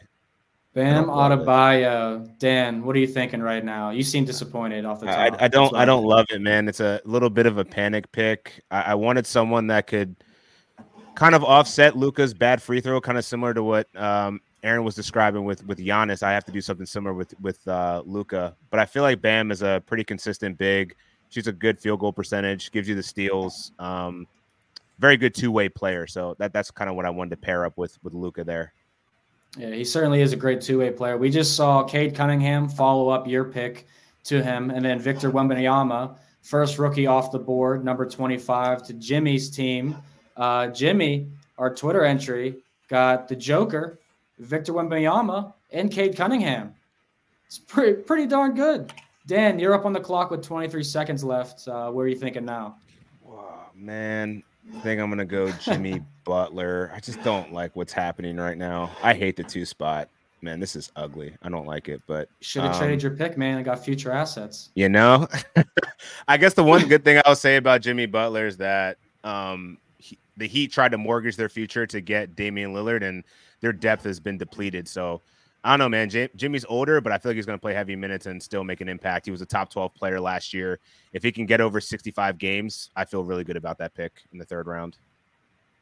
Bam 0.78 1.08
Adebayo. 1.08 2.38
Dan, 2.38 2.84
what 2.84 2.96
are 2.96 3.00
you 3.00 3.08
thinking 3.08 3.42
right 3.42 3.66
now? 3.66 3.90
You 3.90 4.04
seem 4.04 4.26
disappointed 4.26 4.86
off 4.86 5.00
the 5.00 5.08
top. 5.08 5.18
I, 5.18 5.46
I 5.46 5.48
don't 5.48 5.76
I 5.76 5.86
don't 5.86 6.06
love 6.06 6.28
it, 6.30 6.40
man. 6.40 6.68
It's 6.68 6.80
a 6.80 7.02
little 7.04 7.32
bit 7.32 7.48
of 7.48 7.58
a 7.58 7.66
panic 7.66 8.12
pick. 8.12 8.64
I, 8.70 8.82
I 8.82 8.96
wanted 8.96 9.26
someone 9.26 9.68
that 9.68 9.88
could– 9.88 10.16
kind 11.18 11.34
of 11.34 11.44
offset 11.44 11.98
Luka's 11.98 12.32
bad 12.32 12.62
free 12.62 12.80
throw, 12.80 13.02
kind 13.02 13.18
of 13.18 13.26
similar 13.26 13.52
to 13.56 13.64
what 13.64 13.88
um, 14.00 14.40
Aaron 14.62 14.84
was 14.84 14.94
describing 14.94 15.46
with 15.46 15.66
with 15.66 15.80
Giannis. 15.80 16.22
I 16.22 16.32
have 16.32 16.46
to 16.46 16.52
do 16.52 16.62
something 16.62 16.86
similar 16.86 17.16
with 17.16 17.34
with 17.42 17.68
uh, 17.68 18.04
Luka, 18.06 18.56
but 18.70 18.80
I 18.80 18.86
feel 18.86 19.02
like 19.02 19.20
Bam 19.20 19.50
is 19.50 19.64
a 19.64 19.82
pretty 19.88 20.04
consistent 20.04 20.60
big. 20.60 20.96
She's 21.30 21.48
a 21.48 21.52
good 21.52 21.80
field 21.80 22.00
goal 22.02 22.14
percentage, 22.14 22.72
gives 22.72 22.88
you 22.88 22.94
the 22.94 23.02
steals. 23.02 23.72
Um, 23.80 24.28
very 25.00 25.18
good 25.18 25.34
two 25.34 25.52
way 25.52 25.70
player. 25.70 26.06
So 26.06 26.36
that 26.38 26.54
that's 26.54 26.70
kind 26.70 26.88
of 26.88 26.96
what 26.96 27.08
I 27.08 27.10
wanted 27.10 27.32
to 27.32 27.38
pair 27.38 27.66
up 27.66 27.78
with 27.78 27.98
with 28.04 28.14
Luka 28.14 28.44
there. 28.44 28.74
Yeah, 29.56 29.72
he 29.72 29.84
certainly 29.84 30.22
is 30.22 30.34
a 30.34 30.36
great 30.36 30.62
two 30.62 30.80
way 30.80 30.92
player. 30.92 31.18
We 31.18 31.30
just 31.30 31.56
saw 31.56 31.84
Cade 31.84 32.16
Cunningham 32.16 32.68
follow 32.68 33.10
up 33.10 33.28
your 33.28 33.46
pick 33.46 33.88
to 34.26 34.44
him, 34.44 34.70
and 34.72 34.84
then 34.84 35.00
Victor 35.00 35.32
Wembanyama, 35.32 36.18
first 36.42 36.78
rookie 36.78 37.08
off 37.08 37.32
the 37.32 37.40
board, 37.40 37.84
number 37.86 38.06
twenty 38.06 38.38
five 38.38 38.84
to 38.88 38.94
Jimmy's 38.94 39.50
team. 39.50 39.98
Uh, 40.36 40.68
Jimmy, 40.68 41.30
our 41.58 41.74
Twitter 41.74 42.04
entry, 42.04 42.58
got 42.90 43.28
the 43.28 43.36
Joker, 43.36 44.00
Victor 44.38 44.74
Wembanyama, 44.74 45.54
and 45.72 45.92
Cade 45.92 46.16
Cunningham. 46.16 46.76
It's 47.48 47.58
pretty 47.58 48.02
pretty 48.02 48.28
darn 48.28 48.54
good. 48.54 48.92
Dan, 49.26 49.60
you're 49.60 49.74
up 49.74 49.86
on 49.86 49.94
the 49.94 50.00
clock 50.00 50.32
with 50.32 50.44
23 50.44 50.84
seconds 50.84 51.24
left. 51.24 51.68
Uh, 51.68 51.90
where 51.92 52.06
are 52.06 52.10
you 52.10 52.16
thinking 52.16 52.46
now? 52.46 52.78
Wow, 53.22 53.72
man, 53.76 54.44
I 54.74 54.80
think 54.80 55.02
I'm 55.02 55.10
gonna 55.10 55.26
go 55.26 55.52
Jimmy 55.54 56.02
Butler. 56.28 56.92
I 56.94 57.00
just 57.00 57.24
don't 57.24 57.54
like 57.54 57.76
what's 57.76 57.94
happening 57.94 58.36
right 58.36 58.58
now. 58.58 58.92
I 59.02 59.14
hate 59.14 59.38
the 59.38 59.44
two 59.44 59.66
spot. 59.66 60.10
Man, 60.42 60.60
this 60.60 60.76
is 60.76 60.92
ugly. 60.96 61.36
I 61.42 61.50
don't 61.50 61.66
like 61.66 61.90
it, 61.90 62.02
but 62.06 62.30
should 62.42 62.64
have 62.64 62.74
um, 62.74 62.78
traded 62.78 63.02
your 63.02 63.16
pick, 63.16 63.38
man. 63.38 63.58
I 63.58 63.64
got 63.64 63.84
future 63.84 64.12
assets. 64.12 64.70
You 64.76 64.90
know, 64.90 65.28
I 66.28 66.38
guess 66.38 66.54
the 66.54 66.64
one 66.64 66.88
good 66.88 67.04
thing 67.04 67.20
I'll 67.26 67.36
say 67.36 67.56
about 67.56 67.82
Jimmy 67.82 68.06
Butler 68.06 68.46
is 68.46 68.58
that 68.58 68.98
um, 69.24 69.80
the 70.36 70.48
Heat 70.48 70.72
tried 70.72 70.92
to 70.92 70.98
mortgage 70.98 71.38
their 71.38 71.50
future 71.50 71.88
to 71.88 72.02
get 72.02 72.36
Damian 72.36 72.74
Lillard, 72.74 73.04
and 73.04 73.24
their 73.62 73.74
depth 73.74 74.04
has 74.04 74.20
been 74.20 74.38
depleted. 74.38 74.88
So 74.88 75.22
I 75.64 75.72
don't 75.72 75.80
know, 75.80 75.90
man. 75.90 76.10
J- 76.10 76.30
Jimmy's 76.36 76.66
older, 76.70 77.02
but 77.02 77.12
I 77.12 77.18
feel 77.18 77.32
like 77.32 77.38
he's 77.38 77.48
going 77.48 77.58
to 77.58 77.62
play 77.62 77.74
heavy 77.74 77.96
minutes 77.96 78.28
and 78.28 78.42
still 78.42 78.64
make 78.64 78.82
an 78.82 78.90
impact. 78.90 79.26
He 79.26 79.32
was 79.32 79.42
a 79.42 79.46
top 79.46 79.72
12 79.72 79.96
player 79.96 80.20
last 80.20 80.54
year. 80.54 80.80
If 81.14 81.24
he 81.24 81.32
can 81.32 81.46
get 81.48 81.62
over 81.62 81.82
65 81.82 82.38
games, 82.38 82.92
I 82.96 83.06
feel 83.06 83.24
really 83.24 83.44
good 83.44 83.58
about 83.58 83.80
that 83.80 83.96
pick 83.96 84.22
in 84.32 84.38
the 84.38 84.46
third 84.46 84.68
round. 84.68 84.98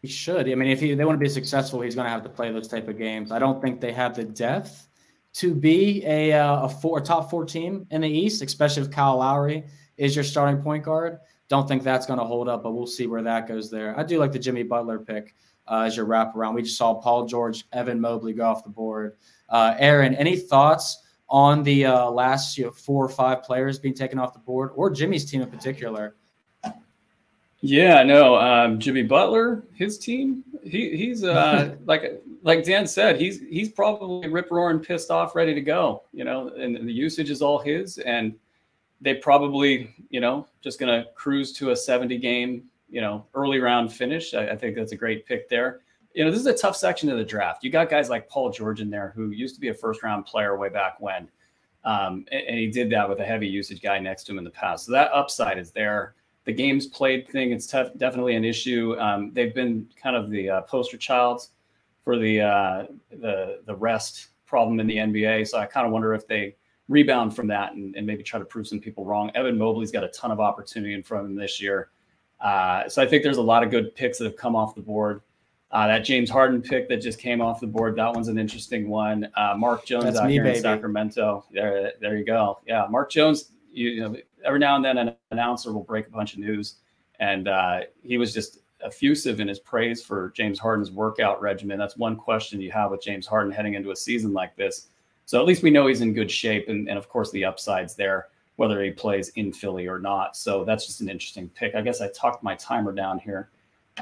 He 0.05 0.11
should. 0.11 0.47
I 0.47 0.53
mean, 0.53 0.69
if 0.69 0.79
he, 0.79 0.93
they 0.93 1.03
want 1.03 1.15
to 1.15 1.23
be 1.23 1.27
successful, 1.27 1.81
he's 1.81 1.95
going 1.95 2.05
to 2.05 2.11
have 2.11 2.21
to 2.21 2.29
play 2.29 2.51
those 2.51 2.67
type 2.67 2.87
of 2.87 2.95
games. 2.95 3.31
I 3.31 3.39
don't 3.39 3.59
think 3.59 3.81
they 3.81 3.91
have 3.91 4.15
the 4.15 4.23
depth 4.23 4.87
to 5.33 5.55
be 5.55 6.05
a, 6.05 6.31
uh, 6.31 6.65
a 6.65 6.69
four 6.69 6.99
a 6.99 7.01
top 7.01 7.31
four 7.31 7.43
team 7.43 7.87
in 7.89 8.01
the 8.01 8.07
East, 8.07 8.43
especially 8.43 8.83
if 8.83 8.91
Kyle 8.91 9.17
Lowry 9.17 9.63
is 9.97 10.15
your 10.15 10.23
starting 10.23 10.61
point 10.61 10.83
guard. 10.83 11.17
Don't 11.47 11.67
think 11.67 11.81
that's 11.81 12.05
going 12.05 12.19
to 12.19 12.25
hold 12.25 12.47
up, 12.47 12.61
but 12.61 12.73
we'll 12.73 12.85
see 12.85 13.07
where 13.07 13.23
that 13.23 13.47
goes 13.47 13.71
there. 13.71 13.99
I 13.99 14.03
do 14.03 14.19
like 14.19 14.31
the 14.31 14.37
Jimmy 14.37 14.61
Butler 14.61 14.99
pick 14.99 15.33
uh, 15.67 15.81
as 15.87 15.97
your 15.97 16.05
wraparound. 16.05 16.53
We 16.53 16.61
just 16.61 16.77
saw 16.77 16.93
Paul 16.93 17.25
George, 17.25 17.65
Evan 17.73 17.99
Mobley 17.99 18.33
go 18.33 18.45
off 18.45 18.63
the 18.63 18.69
board. 18.69 19.17
Uh, 19.49 19.73
Aaron, 19.79 20.13
any 20.13 20.37
thoughts 20.37 21.01
on 21.29 21.63
the 21.63 21.87
uh, 21.87 22.11
last 22.11 22.59
you 22.59 22.65
know, 22.65 22.71
four 22.71 23.03
or 23.03 23.09
five 23.09 23.41
players 23.41 23.79
being 23.79 23.95
taken 23.95 24.19
off 24.19 24.33
the 24.33 24.39
board, 24.39 24.69
or 24.75 24.91
Jimmy's 24.91 25.25
team 25.25 25.41
in 25.41 25.49
particular? 25.49 26.15
Yeah, 27.65 28.03
no, 28.03 28.35
um, 28.35 28.79
Jimmy 28.79 29.01
Butler, 29.01 29.63
his 29.73 29.97
team, 29.97 30.43
he, 30.63 30.95
he's 30.95 31.23
uh, 31.23 31.75
like 31.85 32.21
like 32.43 32.63
Dan 32.63 32.85
said, 32.85 33.19
he's 33.19 33.39
he's 33.39 33.69
probably 33.69 34.29
rip 34.29 34.51
roaring, 34.51 34.79
pissed 34.79 35.09
off, 35.09 35.35
ready 35.35 35.55
to 35.55 35.61
go. 35.61 36.03
You 36.13 36.25
know, 36.25 36.49
and 36.49 36.87
the 36.87 36.93
usage 36.93 37.31
is 37.31 37.41
all 37.41 37.57
his, 37.57 37.97
and 37.97 38.35
they 39.01 39.15
probably, 39.15 39.95
you 40.11 40.19
know, 40.19 40.47
just 40.61 40.79
going 40.79 40.91
to 40.91 41.09
cruise 41.15 41.51
to 41.53 41.71
a 41.71 41.75
70 41.75 42.17
game, 42.19 42.65
you 42.89 43.01
know, 43.01 43.25
early 43.33 43.59
round 43.59 43.91
finish. 43.91 44.35
I, 44.35 44.49
I, 44.49 44.55
think 44.55 44.75
that's 44.75 44.93
a 44.93 44.95
great 44.95 45.25
pick 45.25 45.49
there. 45.49 45.81
You 46.13 46.23
know, 46.23 46.31
this 46.31 46.39
is 46.39 46.45
a 46.45 46.55
tough 46.55 46.77
section 46.77 47.09
of 47.09 47.17
the 47.17 47.23
draft. 47.23 47.63
You 47.63 47.71
got 47.71 47.89
guys 47.89 48.09
like 48.09 48.29
Paul 48.29 48.51
George 48.51 48.79
in 48.79 48.89
there 48.89 49.11
who 49.15 49.31
used 49.31 49.55
to 49.55 49.61
be 49.61 49.69
a 49.69 49.73
first 49.73 50.03
round 50.03 50.25
player 50.25 50.57
way 50.57 50.69
back 50.69 50.99
when. 50.99 51.27
Um, 51.83 52.25
and, 52.31 52.47
and, 52.47 52.57
he 52.57 52.67
did 52.67 52.89
that 52.91 53.07
with 53.07 53.19
a 53.19 53.25
heavy 53.25 53.47
usage 53.47 53.79
guy 53.81 53.99
next 53.99 54.23
to 54.23 54.31
him 54.31 54.39
in 54.39 54.43
the 54.43 54.49
past. 54.49 54.85
So 54.85 54.91
that 54.93 55.11
upside 55.11 55.59
is 55.59 55.71
there. 55.71 56.15
The 56.45 56.53
games 56.53 56.87
played 56.87 57.27
thing, 57.27 57.51
it's 57.51 57.67
tough, 57.67 57.89
definitely 57.97 58.35
an 58.35 58.45
issue. 58.45 58.95
Um, 58.99 59.31
they've 59.33 59.53
been 59.53 59.87
kind 60.01 60.15
of 60.15 60.29
the 60.29 60.49
uh, 60.49 60.61
poster 60.61 60.97
childs 60.97 61.49
for 62.03 62.17
the, 62.17 62.41
uh, 62.41 62.85
the, 63.09 63.61
the 63.65 63.75
rest 63.75 64.27
problem 64.45 64.79
in 64.79 64.87
the 64.87 64.97
NBA. 64.97 65.47
So 65.47 65.57
I 65.57 65.65
kind 65.65 65.87
of 65.87 65.91
wonder 65.91 66.13
if 66.13 66.27
they, 66.27 66.55
rebound 66.87 67.35
from 67.35 67.47
that 67.47 67.73
and, 67.73 67.95
and 67.95 68.05
maybe 68.05 68.23
try 68.23 68.39
to 68.39 68.45
prove 68.45 68.67
some 68.67 68.79
people 68.79 69.05
wrong. 69.05 69.31
Evan 69.35 69.57
Mobley's 69.57 69.91
got 69.91 70.03
a 70.03 70.09
ton 70.09 70.31
of 70.31 70.39
opportunity 70.39 70.93
in 70.93 71.03
front 71.03 71.25
of 71.25 71.31
him 71.31 71.35
this 71.35 71.61
year. 71.61 71.89
Uh, 72.39 72.87
so 72.87 73.01
I 73.01 73.07
think 73.07 73.23
there's 73.23 73.37
a 73.37 73.41
lot 73.41 73.63
of 73.63 73.71
good 73.71 73.95
picks 73.95 74.17
that 74.19 74.25
have 74.25 74.35
come 74.35 74.55
off 74.55 74.75
the 74.75 74.81
board. 74.81 75.21
Uh, 75.71 75.87
that 75.87 75.99
James 75.99 76.29
Harden 76.29 76.61
pick 76.61 76.87
that 76.89 76.97
just 76.97 77.19
came 77.19 77.41
off 77.41 77.59
the 77.59 77.67
board, 77.67 77.95
that 77.97 78.13
one's 78.13 78.27
an 78.27 78.37
interesting 78.37 78.87
one. 78.87 79.27
Uh, 79.35 79.55
Mark 79.57 79.85
Jones 79.85 80.05
That's 80.05 80.19
out 80.19 80.27
me, 80.27 80.33
here 80.33 80.43
baby. 80.43 80.57
in 80.57 80.61
Sacramento. 80.61 81.45
There, 81.51 81.91
there 81.99 82.17
you 82.17 82.23
go. 82.23 82.59
Yeah, 82.67 82.85
Mark 82.89 83.09
Jones. 83.11 83.51
You, 83.71 83.89
you, 83.89 84.01
know, 84.01 84.15
every 84.45 84.59
now 84.59 84.75
and 84.75 84.85
then 84.85 84.97
an 84.97 85.15
announcer 85.31 85.73
will 85.73 85.83
break 85.83 86.07
a 86.07 86.11
bunch 86.11 86.33
of 86.33 86.39
news, 86.39 86.75
and 87.19 87.47
uh, 87.47 87.81
he 88.03 88.17
was 88.17 88.33
just 88.33 88.59
effusive 88.83 89.39
in 89.39 89.47
his 89.47 89.59
praise 89.59 90.03
for 90.03 90.31
James 90.35 90.59
Harden's 90.59 90.91
workout 90.91 91.41
regimen. 91.41 91.77
That's 91.79 91.97
one 91.97 92.15
question 92.15 92.61
you 92.61 92.71
have 92.71 92.91
with 92.91 93.01
James 93.01 93.25
Harden 93.25 93.51
heading 93.51 93.73
into 93.73 93.91
a 93.91 93.95
season 93.95 94.31
like 94.33 94.55
this. 94.55 94.87
So 95.25 95.39
at 95.39 95.45
least 95.47 95.63
we 95.63 95.71
know 95.71 95.87
he's 95.87 96.01
in 96.01 96.13
good 96.13 96.29
shape, 96.29 96.69
and, 96.69 96.87
and 96.87 96.97
of 96.97 97.09
course 97.09 97.31
the 97.31 97.43
upsides 97.45 97.95
there, 97.95 98.27
whether 98.57 98.83
he 98.83 98.91
plays 98.91 99.29
in 99.29 99.51
Philly 99.51 99.87
or 99.87 99.97
not. 99.99 100.37
So 100.37 100.63
that's 100.63 100.85
just 100.85 101.01
an 101.01 101.09
interesting 101.09 101.49
pick. 101.49 101.73
I 101.73 101.81
guess 101.81 101.99
I 101.99 102.09
talked 102.09 102.43
my 102.43 102.55
timer 102.55 102.91
down 102.91 103.17
here, 103.17 103.49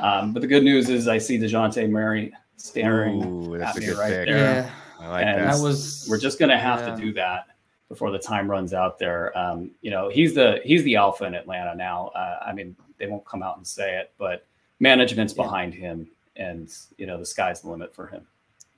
um, 0.01 0.33
but 0.33 0.41
the 0.41 0.47
good 0.47 0.63
news 0.63 0.89
is 0.89 1.07
I 1.07 1.17
see 1.17 1.37
Dejounte 1.39 1.89
Murray 1.89 2.33
staring 2.57 3.23
Ooh, 3.23 3.57
that's 3.57 3.71
at 3.71 3.77
a 3.77 3.79
me 3.79 3.85
good 3.85 3.97
right 3.97 4.09
pick. 4.09 4.27
there. 4.27 4.37
Yeah, 4.37 4.69
I 4.99 5.07
like 5.07 5.25
And 5.25 5.39
that. 5.39 5.53
that 5.55 5.63
was. 5.63 6.05
We're 6.09 6.19
just 6.19 6.39
gonna 6.39 6.57
have 6.57 6.81
Yeah. 6.81 6.95
to 6.95 7.01
do 7.01 7.13
that 7.13 7.47
before 7.93 8.09
the 8.09 8.17
time 8.17 8.49
runs 8.49 8.73
out 8.73 8.97
there. 8.97 9.37
Um, 9.37 9.69
you 9.83 9.91
know, 9.91 10.09
he's 10.09 10.33
the 10.33 10.59
he's 10.65 10.83
the 10.83 10.95
alpha 10.95 11.25
in 11.25 11.35
Atlanta 11.35 11.75
now. 11.75 12.07
Uh, 12.15 12.39
I 12.45 12.51
mean, 12.51 12.75
they 12.97 13.05
won't 13.05 13.23
come 13.25 13.43
out 13.43 13.57
and 13.57 13.65
say 13.67 13.99
it, 13.99 14.11
but 14.17 14.45
management's 14.79 15.33
Yeah. 15.37 15.43
behind 15.43 15.73
him, 15.75 16.07
and 16.35 16.73
you 16.97 17.05
know, 17.05 17.17
the 17.19 17.25
sky's 17.25 17.61
the 17.61 17.69
limit 17.69 17.93
for 17.93 18.07
him. 18.07 18.25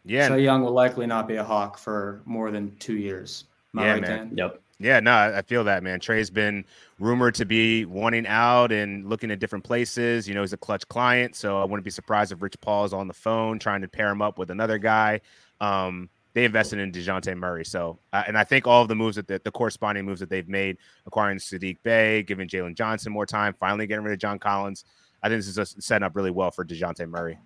yeah, 0.03 0.27
Trae 0.29 0.43
Young 0.43 0.63
will 0.63 0.73
likely 0.73 1.07
not 1.07 1.27
be 1.27 1.35
a 1.37 1.43
Hawk 1.43 1.77
for 1.77 2.21
more 2.25 2.51
than 2.51 2.75
two 2.77 2.97
years. 2.97 3.45
Yeah, 3.73 3.93
right, 3.93 4.01
man. 4.01 4.27
Dan? 4.29 4.37
Yep. 4.37 4.61
Yeah, 4.79 4.99
no, 4.99 5.11
I 5.11 5.37
I 5.37 5.41
feel 5.41 5.63
that, 5.63 5.81
man. 5.83 6.01
Trae's 6.01 6.29
been 6.29 6.65
rumored 6.99 7.35
to 7.35 7.45
be 7.45 7.85
wanting 7.85 8.27
out 8.27 8.73
and 8.73 9.07
looking 9.09 9.31
at 9.31 9.39
different 9.39 9.63
places. 9.63 10.27
You 10.27 10.33
know, 10.35 10.41
he's 10.41 10.51
a 10.51 10.57
Klutch 10.57 10.85
client, 10.89 11.35
so 11.37 11.61
I 11.61 11.63
wouldn't 11.63 11.85
be 11.85 11.91
surprised 11.91 12.33
if 12.33 12.41
Rich 12.41 12.59
Paul 12.59 12.83
is 12.83 12.91
on 12.91 13.07
the 13.07 13.13
phone 13.13 13.57
trying 13.59 13.81
to 13.81 13.87
pair 13.87 14.09
him 14.09 14.21
up 14.21 14.37
with 14.37 14.51
another 14.51 14.77
guy. 14.77 15.21
Um, 15.61 16.09
they 16.35 16.43
invested 16.43 16.79
in 16.79 16.91
Dejounte 16.91 17.35
Murray, 17.37 17.63
so 17.63 17.97
uh, 18.11 18.23
and 18.27 18.37
I 18.37 18.43
think 18.43 18.67
all 18.67 18.81
of 18.81 18.89
the 18.89 18.95
moves 18.95 19.15
that 19.15 19.25
the, 19.25 19.39
the 19.43 19.51
corresponding 19.51 20.03
moves 20.03 20.19
that 20.19 20.29
they've 20.29 20.49
made, 20.49 20.77
acquiring 21.07 21.37
Saddiq 21.37 21.77
Bey, 21.81 22.23
giving 22.23 22.47
Jalen 22.49 22.75
Johnson 22.75 23.13
more 23.13 23.25
time, 23.25 23.55
finally 23.57 23.87
getting 23.87 24.03
rid 24.03 24.13
of 24.13 24.19
John 24.19 24.37
Collins. 24.37 24.83
I 25.23 25.29
think 25.29 25.41
this 25.43 25.57
is 25.57 25.75
setting 25.79 26.05
up 26.05 26.13
really 26.13 26.31
well 26.31 26.51
for 26.51 26.65
Dejounte 26.65 27.07
Murray. 27.09 27.39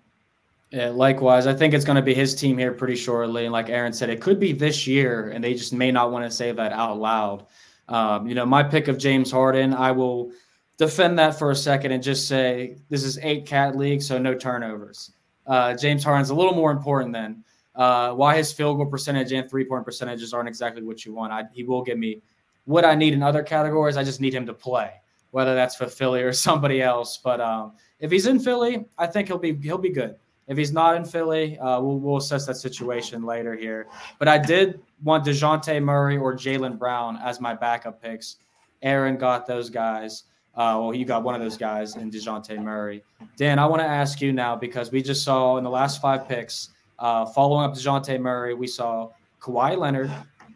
Yeah, 0.72 0.88
likewise. 0.88 1.46
I 1.46 1.54
think 1.54 1.72
it's 1.72 1.84
going 1.84 1.96
to 1.96 2.02
be 2.02 2.14
his 2.14 2.34
team 2.34 2.58
here 2.58 2.72
pretty 2.72 2.96
shortly. 2.96 3.44
And 3.44 3.52
like 3.52 3.68
Aaron 3.70 3.92
said, 3.92 4.10
it 4.10 4.20
could 4.20 4.40
be 4.40 4.52
this 4.52 4.88
year, 4.88 5.30
and 5.30 5.42
they 5.42 5.54
just 5.54 5.72
may 5.72 5.92
not 5.92 6.10
want 6.10 6.24
to 6.24 6.30
say 6.30 6.50
that 6.50 6.72
out 6.72 6.98
loud. 6.98 7.46
Um, 7.88 8.26
you 8.26 8.34
know, 8.34 8.44
my 8.44 8.62
pick 8.62 8.88
of 8.88 8.98
James 8.98 9.30
Harden, 9.30 9.72
I 9.72 9.92
will 9.92 10.32
defend 10.78 11.18
that 11.20 11.38
for 11.38 11.52
a 11.52 11.56
second 11.56 11.92
and 11.92 12.02
just 12.02 12.26
say 12.26 12.76
this 12.88 13.04
is 13.04 13.18
eight 13.22 13.46
cat 13.46 13.76
league, 13.76 14.02
so 14.02 14.18
no 14.18 14.34
turnovers. 14.34 15.12
Uh, 15.46 15.74
James 15.74 16.02
Harden's 16.02 16.30
a 16.30 16.34
little 16.34 16.54
more 16.54 16.72
important 16.72 17.12
than 17.12 17.44
uh, 17.80 18.12
why 18.12 18.36
his 18.36 18.52
field 18.52 18.76
goal 18.76 18.84
percentage 18.84 19.32
and 19.32 19.48
three 19.48 19.64
point 19.64 19.86
percentages 19.86 20.34
aren't 20.34 20.48
exactly 20.48 20.82
what 20.82 21.06
you 21.06 21.14
want. 21.14 21.32
I, 21.32 21.44
he 21.50 21.64
will 21.64 21.82
give 21.82 21.96
me 21.96 22.20
what 22.66 22.84
I 22.84 22.94
need 22.94 23.14
in 23.14 23.22
other 23.22 23.42
categories. 23.42 23.96
I 23.96 24.04
just 24.04 24.20
need 24.20 24.34
him 24.34 24.44
to 24.46 24.52
play, 24.52 24.92
whether 25.30 25.54
that's 25.54 25.76
for 25.76 25.86
Philly 25.86 26.22
or 26.22 26.32
somebody 26.46 26.82
else. 26.82 27.16
But 27.16 27.40
um, 27.40 27.72
if 27.98 28.10
he's 28.10 28.26
in 28.26 28.38
Philly, 28.38 28.84
I 28.98 29.06
think 29.06 29.28
he'll 29.28 29.38
be 29.38 29.54
he'll 29.54 29.78
be 29.78 29.88
good. 29.88 30.16
If 30.46 30.58
he's 30.58 30.72
not 30.72 30.94
in 30.96 31.06
Philly, 31.06 31.58
uh, 31.58 31.80
we'll, 31.80 31.98
we'll 31.98 32.16
assess 32.18 32.44
that 32.46 32.56
situation 32.56 33.22
later 33.22 33.54
here. 33.54 33.86
But 34.18 34.28
I 34.28 34.36
did 34.36 34.82
want 35.02 35.24
Dejounte 35.24 35.82
Murray 35.82 36.18
or 36.18 36.34
Jaylen 36.34 36.78
Brown 36.78 37.16
as 37.16 37.40
my 37.40 37.54
backup 37.54 38.02
picks. 38.02 38.36
Aaron 38.82 39.16
got 39.16 39.46
those 39.46 39.70
guys. 39.70 40.24
Uh, 40.54 40.76
well, 40.80 40.92
you 40.92 41.06
got 41.06 41.22
one 41.22 41.34
of 41.34 41.40
those 41.40 41.56
guys 41.56 41.96
in 41.96 42.10
Dejounte 42.10 42.62
Murray. 42.62 43.02
Dan, 43.36 43.58
I 43.58 43.64
want 43.64 43.80
to 43.80 43.86
ask 43.86 44.20
you 44.20 44.32
now 44.32 44.54
because 44.54 44.90
we 44.90 45.00
just 45.02 45.22
saw 45.22 45.56
in 45.56 45.64
the 45.64 45.70
last 45.70 46.02
five 46.02 46.28
picks, 46.28 46.70
uh, 47.00 47.26
following 47.26 47.64
up 47.64 47.74
Dejounte 47.74 48.20
Murray, 48.20 48.54
we 48.54 48.66
saw 48.66 49.10
Kawhi 49.40 49.76
Leonard, 49.76 50.10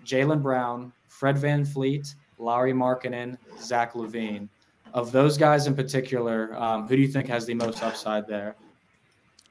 Jaylen 0.04 0.42
Brown, 0.42 0.92
Fred 1.08 1.38
Van 1.38 1.64
Fleet, 1.64 2.14
Lauri 2.38 2.72
Markkanen, 2.72 3.38
Zach 3.60 3.94
LaVine. 3.94 4.48
Of 4.92 5.10
those 5.10 5.36
guys 5.36 5.66
in 5.66 5.74
particular, 5.74 6.54
um, 6.56 6.86
who 6.86 6.96
do 6.96 7.02
you 7.02 7.08
think 7.08 7.26
has 7.28 7.46
the 7.46 7.54
most 7.54 7.82
upside 7.82 8.28
there? 8.28 8.54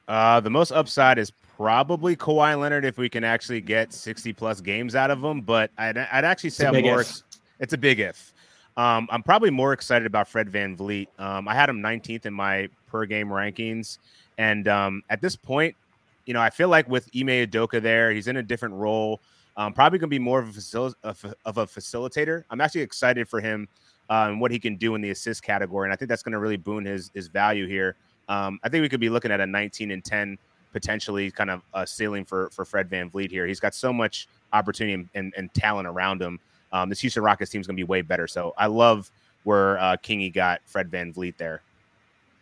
Uh, 0.08 0.40
the 0.40 0.50
most 0.50 0.72
upside 0.72 1.18
is 1.18 1.32
probably 1.58 2.16
Kawhi 2.16 2.60
Leonard 2.60 2.86
if 2.86 2.98
we 2.98 3.10
can 3.10 3.24
actually 3.24 3.62
get 3.62 3.92
60 3.92 4.34
plus 4.34 4.62
games 4.62 4.96
out 4.96 5.12
of 5.12 5.24
him. 5.24 5.42
But 5.42 5.72
I'd, 5.78 5.98
I'd 5.98 6.24
actually 6.26 6.52
say 6.52 6.68
I'm 6.68 6.82
more. 6.82 7.02
Ex- 7.02 7.24
it's 7.60 7.74
a 7.74 7.78
big 7.78 8.00
if. 8.00 8.34
Um, 8.76 9.08
I'm 9.12 9.22
probably 9.22 9.50
more 9.50 9.74
excited 9.74 10.06
about 10.06 10.28
Fred 10.28 10.50
VanVleet. 10.52 11.08
Um, 11.20 11.48
I 11.48 11.54
had 11.54 11.70
him 11.70 11.82
19th 11.82 12.26
in 12.26 12.34
my 12.34 12.70
per 12.88 13.06
game 13.06 13.28
rankings. 13.28 14.00
And 14.38 14.68
um, 14.68 15.04
at 15.10 15.22
this 15.22 15.36
point, 15.36 15.76
you 16.26 16.34
know, 16.34 16.42
I 16.42 16.50
feel 16.50 16.70
like 16.70 16.88
with 16.88 17.10
Ime 17.16 17.28
Udoka 17.28 17.82
there, 17.82 18.12
he's 18.12 18.28
in 18.28 18.38
a 18.38 18.44
different 18.44 18.76
role. 18.76 19.22
Um, 19.56 19.74
probably 19.74 20.00
going 20.00 20.10
to 20.10 20.16
be 20.16 20.20
more 20.20 20.40
of 20.40 20.50
a, 20.50 20.52
facil- 20.52 20.96
of 21.04 21.58
a- 21.58 21.68
facilitator. 21.68 22.44
I'm 22.50 22.60
actually 22.62 22.82
excited 22.82 23.28
for 23.28 23.40
him 23.40 23.68
uh, 24.10 24.28
and 24.30 24.42
what 24.42 24.52
he 24.52 24.60
can 24.60 24.78
do 24.78 24.96
in 24.96 25.02
the 25.02 25.12
assist 25.12 25.44
category. 25.44 25.88
And 25.88 25.94
I 25.94 25.96
think 25.96 26.10
that's 26.10 26.24
going 26.24 26.34
to 26.34 26.40
really 26.40 26.58
boon 26.58 26.86
his, 26.86 27.12
his 27.14 27.28
value 27.28 27.68
here. 27.68 27.96
Um, 28.30 28.60
I 28.64 28.70
think 28.70 28.82
we 28.82 28.90
could 28.90 29.00
be 29.00 29.10
looking 29.10 29.32
at 29.32 29.40
a 29.42 29.46
19 29.46 29.92
and 29.92 30.04
10 30.04 30.38
potentially 30.72 31.30
kind 31.30 31.52
of 31.52 31.62
a 31.74 31.86
ceiling 31.86 32.26
for 32.26 32.50
for 32.50 32.66
Fred 32.66 32.90
VanVleet 32.90 33.30
here. 33.30 33.46
He's 33.46 33.60
got 33.60 33.76
so 33.76 33.94
much 33.94 34.28
opportunity 34.52 34.94
and, 34.94 35.10
and, 35.14 35.34
and 35.38 35.54
talent 35.54 35.88
around 35.88 36.22
him. 36.22 36.40
Um, 36.72 36.90
this 36.90 37.00
Houston 37.02 37.24
Rockets 37.24 37.52
team 37.52 37.62
is 37.62 37.68
going 37.68 37.78
to 37.78 37.80
be 37.80 37.88
way 37.88 38.02
better. 38.02 38.28
So 38.28 38.54
I 38.58 38.66
love 38.66 39.12
where 39.44 39.78
uh, 39.78 39.98
Kingy 39.98 40.34
got 40.34 40.62
Fred 40.66 40.90
VanVleet 40.90 41.38
there. 41.38 41.62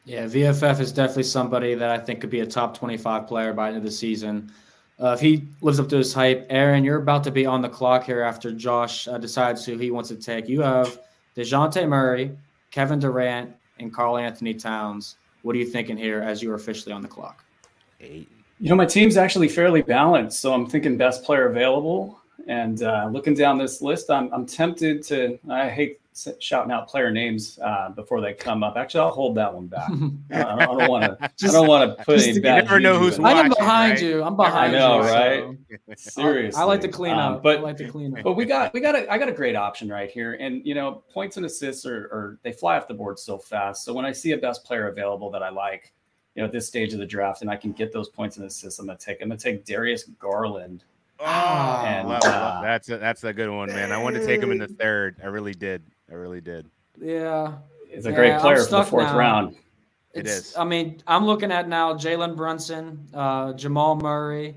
Yeah, 0.06 0.26
VFF 0.26 0.80
is 0.80 0.92
definitely 0.92 1.24
somebody 1.24 1.76
that 1.76 1.92
I 1.92 1.98
think 1.98 2.22
could 2.22 2.30
be 2.30 2.40
a 2.40 2.46
top 2.46 2.76
25 2.78 3.28
player 3.28 3.54
by 3.54 3.70
the 3.70 3.76
end 3.76 3.78
of 3.78 3.84
the 3.84 3.92
season. 3.92 4.52
Uh, 5.00 5.14
if 5.14 5.20
he 5.20 5.48
lives 5.62 5.80
up 5.80 5.90
to 5.90 5.98
his 5.98 6.14
hype, 6.14 6.46
Aaron, 6.50 6.84
you're 6.84 6.98
about 7.02 7.24
to 7.24 7.32
be 7.32 7.46
on 7.46 7.62
the 7.62 7.70
clock 7.70 8.04
here 8.04 8.22
after 8.22 8.52
Josh 8.52 9.08
uh, 9.08 9.18
decides 9.18 9.66
who 9.66 9.78
he 9.78 9.92
wants 9.92 10.10
to 10.10 10.16
take. 10.16 10.48
You 10.48 10.62
have 10.62 11.00
Dejounte 11.36 11.88
Murray, 11.88 12.36
Kevin 12.72 13.00
Durant, 13.00 13.56
and 13.80 13.94
Karl-Anthony 13.94 14.54
Towns. 14.56 15.16
What 15.44 15.56
are 15.56 15.60
you 15.60 15.66
thinking 15.66 15.98
here 15.98 16.22
as 16.22 16.42
you 16.44 16.52
are 16.52 16.56
officially 16.56 16.94
on 16.94 17.02
the 17.02 17.08
clock? 17.08 17.44
Eight. 18.00 18.28
You 18.60 18.70
know, 18.70 18.76
my 18.76 18.86
team's 18.86 19.18
actually 19.18 19.50
fairly 19.50 19.82
balanced, 19.82 20.40
so 20.40 20.54
I'm 20.54 20.68
thinking 20.68 20.98
best 20.98 21.24
player 21.24 21.48
available. 21.50 22.20
And 22.48 22.84
uh, 22.84 23.10
looking 23.12 23.34
down 23.34 23.58
this 23.58 23.82
list, 23.82 24.10
I'm, 24.12 24.32
I'm 24.32 24.46
tempted 24.46 25.04
to. 25.04 25.40
I 25.50 25.70
hate 25.70 26.00
s- 26.00 26.01
shouting 26.39 26.71
out 26.71 26.88
player 26.89 27.10
names 27.10 27.58
uh, 27.63 27.89
before 27.89 28.19
they 28.21 28.34
come 28.34 28.63
up. 28.63 28.76
Actually, 28.76 29.00
I'll 29.02 29.12
hold 29.12 29.36
that 29.38 29.54
one 29.54 29.67
back. 29.67 29.89
I 29.89 29.93
don't- 29.93 30.62
I 30.62 30.65
don't 30.65 30.89
want 30.89 31.04
to. 31.06 31.17
I 31.21 31.52
don't 31.52 31.67
want 31.67 31.97
to 31.97 32.04
put 32.04 32.15
just 32.17 32.28
any 32.28 32.36
you 32.38 32.41
bad 32.41 32.65
never 32.65 32.80
know 32.80 33.00
who's 33.00 33.17
in 33.17 33.26
I'm 33.26 33.50
behind 33.50 33.93
right? 33.93 34.02
you. 34.02 34.21
I'm 34.24 34.36
behind 34.36 34.76
I 34.76 34.80
know, 34.80 35.02
you. 35.02 35.10
right? 35.10 35.58
so- 35.97 36.21
Seriously, 36.21 36.60
I 36.62 36.65
like 36.65 36.82
to 36.82 36.88
clean 36.89 37.13
Um, 37.13 37.36
up. 37.36 37.43
but 37.43 37.60
I 37.60 37.62
like 37.62 37.78
to 37.78 37.88
clean 37.89 38.17
up. 38.17 38.24
but 38.24 38.34
we 38.34 38.45
got 38.45 38.74
we 38.74 38.82
got 38.82 38.95
a 38.95 39.12
I 39.12 39.17
got 39.17 39.30
a 39.30 39.34
great 39.34 39.56
option 39.56 39.88
right 39.89 40.12
here, 40.12 40.34
and 40.34 40.65
you 40.65 40.76
know 40.76 41.04
points 41.13 41.38
and 41.38 41.45
assists 41.45 41.86
are, 41.86 42.04
are 42.12 42.39
they 42.43 42.52
fly 42.52 42.78
off 42.78 42.88
the 42.88 42.93
board 42.93 43.17
so 43.17 43.38
fast. 43.38 43.86
So 43.86 43.93
when 43.93 44.04
I 44.06 44.12
see 44.12 44.32
a 44.34 44.38
best 44.38 44.63
player 44.65 44.88
available 44.89 45.30
that 45.32 45.41
I 45.43 45.50
like, 45.50 45.93
you 46.36 46.41
know 46.41 46.45
at 46.47 46.52
this 46.52 46.67
stage 46.67 46.91
of 46.93 47.00
the 47.00 47.06
draft, 47.06 47.41
and 47.41 47.50
I 47.50 47.56
can 47.56 47.71
get 47.71 47.93
those 47.93 48.10
points 48.10 48.36
and 48.38 48.45
assists, 48.45 48.80
I'm 48.80 48.86
gonna 48.88 48.97
take 49.00 49.21
I'm 49.21 49.30
gonna 49.30 49.39
take 49.39 49.63
Darius 49.65 50.04
Garland. 50.19 50.84
Oh, 51.24 51.84
And, 51.86 52.08
love- 52.10 52.24
love- 52.24 52.34
uh, 52.34 52.62
that's 52.63 52.89
a, 52.89 52.97
that's 52.97 53.24
a 53.24 53.32
good 53.32 53.50
one, 53.52 53.69
man. 53.69 53.91
I 53.91 54.02
wanted 54.02 54.21
to 54.21 54.26
take 54.26 54.41
him 54.41 54.52
in 54.52 54.58
the 54.58 54.67
third. 54.67 55.17
I 55.24 55.28
really 55.28 55.54
did. 55.54 55.84
I 56.12 56.15
really 56.15 56.41
did. 56.41 56.69
yeah. 57.00 57.54
It's 57.89 58.06
a 58.06 58.10
Yeah, 58.10 58.15
great 58.15 58.39
player 58.39 58.63
for 58.63 58.69
the 58.71 58.84
fourth 58.84 59.08
now. 59.08 59.17
round. 59.17 59.56
It 60.13 60.28
It's. 60.28 60.58
I 60.58 60.63
mean, 60.63 61.02
I'm 61.08 61.26
looking 61.26 61.52
at 61.52 61.67
now 61.67 61.93
Jalen 61.93 62.36
Brunson, 62.38 63.06
uh, 63.13 63.54
Jamal 63.54 63.95
Murray. 63.97 64.56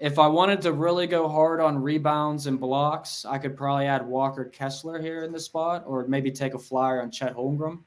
If 0.00 0.18
I 0.18 0.26
wanted 0.26 0.60
to 0.62 0.72
really 0.72 1.06
go 1.06 1.28
hard 1.28 1.60
on 1.60 1.80
rebounds 1.80 2.48
and 2.48 2.58
blocks, 2.58 3.24
I 3.24 3.38
could 3.38 3.56
probably 3.56 3.86
add 3.86 4.04
Walker 4.04 4.44
Kessler 4.46 5.00
here 5.00 5.22
in 5.22 5.30
the 5.30 5.38
spot, 5.38 5.84
or 5.86 6.06
maybe 6.08 6.30
take 6.32 6.54
a 6.54 6.58
flyer 6.58 7.00
on 7.02 7.10
Chet 7.12 7.36
Holmgren. 7.36 7.78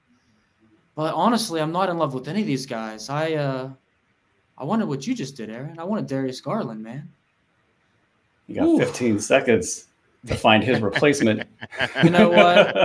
But 0.96 1.14
honestly, 1.14 1.60
I'm 1.60 1.74
not 1.74 1.90
in 1.90 1.98
love 1.98 2.14
with 2.14 2.30
any 2.30 2.40
of 2.40 2.48
these 2.48 2.66
guys. 2.66 3.10
I 3.10 3.34
uh, 3.34 3.70
I 4.58 4.64
wanted 4.64 4.88
what 4.88 5.06
you 5.06 5.14
just 5.14 5.36
did, 5.36 5.50
Aaron. 5.50 5.78
I 5.78 5.84
wanted 5.84 6.08
Darius 6.08 6.40
Garland, 6.40 6.82
man. 6.82 7.10
You 8.48 8.56
got 8.56 8.66
Ooh. 8.68 8.78
15 8.80 9.20
seconds 9.20 9.88
to 10.28 10.36
find 10.36 10.64
his 10.64 10.82
replacement. 10.82 11.48
You 12.04 12.10
know 12.10 12.30
what? 12.30 12.76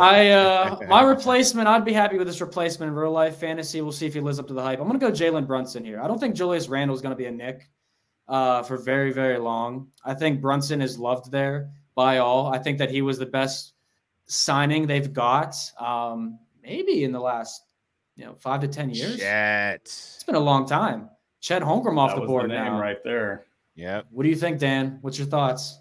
I 0.00 0.30
uh, 0.30 0.78
my 0.88 1.02
replacement, 1.02 1.68
I'd 1.68 1.84
be 1.84 1.92
happy 1.92 2.16
with 2.16 2.26
this 2.26 2.40
replacement 2.40 2.90
in 2.90 2.96
real 2.96 3.10
life 3.10 3.36
fantasy. 3.36 3.80
We'll 3.80 3.92
see 3.92 4.06
if 4.06 4.14
he 4.14 4.20
lives 4.20 4.38
up 4.38 4.46
to 4.48 4.54
the 4.54 4.62
hype. 4.62 4.80
I'm 4.80 4.86
gonna 4.86 4.98
go 4.98 5.10
Jalen 5.10 5.46
Brunson 5.46 5.84
here. 5.84 6.00
I 6.00 6.06
don't 6.06 6.18
think 6.18 6.34
Julius 6.34 6.68
Randle 6.68 6.94
is 6.94 7.02
gonna 7.02 7.16
be 7.16 7.26
a 7.26 7.30
Knick 7.30 7.68
uh, 8.28 8.62
for 8.62 8.76
very 8.78 9.12
very 9.12 9.38
long. 9.38 9.88
I 10.04 10.14
think 10.14 10.40
Brunson 10.40 10.80
is 10.80 10.98
loved 10.98 11.30
there 11.30 11.70
by 11.94 12.18
all. 12.18 12.46
I 12.46 12.58
think 12.58 12.78
that 12.78 12.90
he 12.90 13.02
was 13.02 13.18
the 13.18 13.26
best 13.26 13.74
signing 14.26 14.86
they've 14.86 15.12
got, 15.12 15.56
um, 15.78 16.38
maybe 16.62 17.04
in 17.04 17.12
the 17.12 17.20
last 17.20 17.62
you 18.16 18.24
know 18.24 18.34
five 18.38 18.60
to 18.60 18.68
ten 18.68 18.90
years. 18.90 19.16
Shit. 19.18 19.80
It's 19.82 20.24
been 20.24 20.36
a 20.36 20.40
long 20.40 20.66
time. 20.66 21.10
Chet 21.40 21.62
Holmgren 21.62 21.98
off 21.98 22.10
that 22.10 22.16
the 22.16 22.20
was 22.22 22.28
board 22.28 22.44
the 22.44 22.54
name 22.54 22.64
now. 22.64 22.80
right 22.80 23.02
there. 23.04 23.46
Yeah. 23.74 24.02
What 24.10 24.24
do 24.24 24.28
you 24.28 24.36
think, 24.36 24.58
Dan? 24.58 24.98
What's 25.02 25.18
your 25.18 25.28
thoughts? 25.28 25.77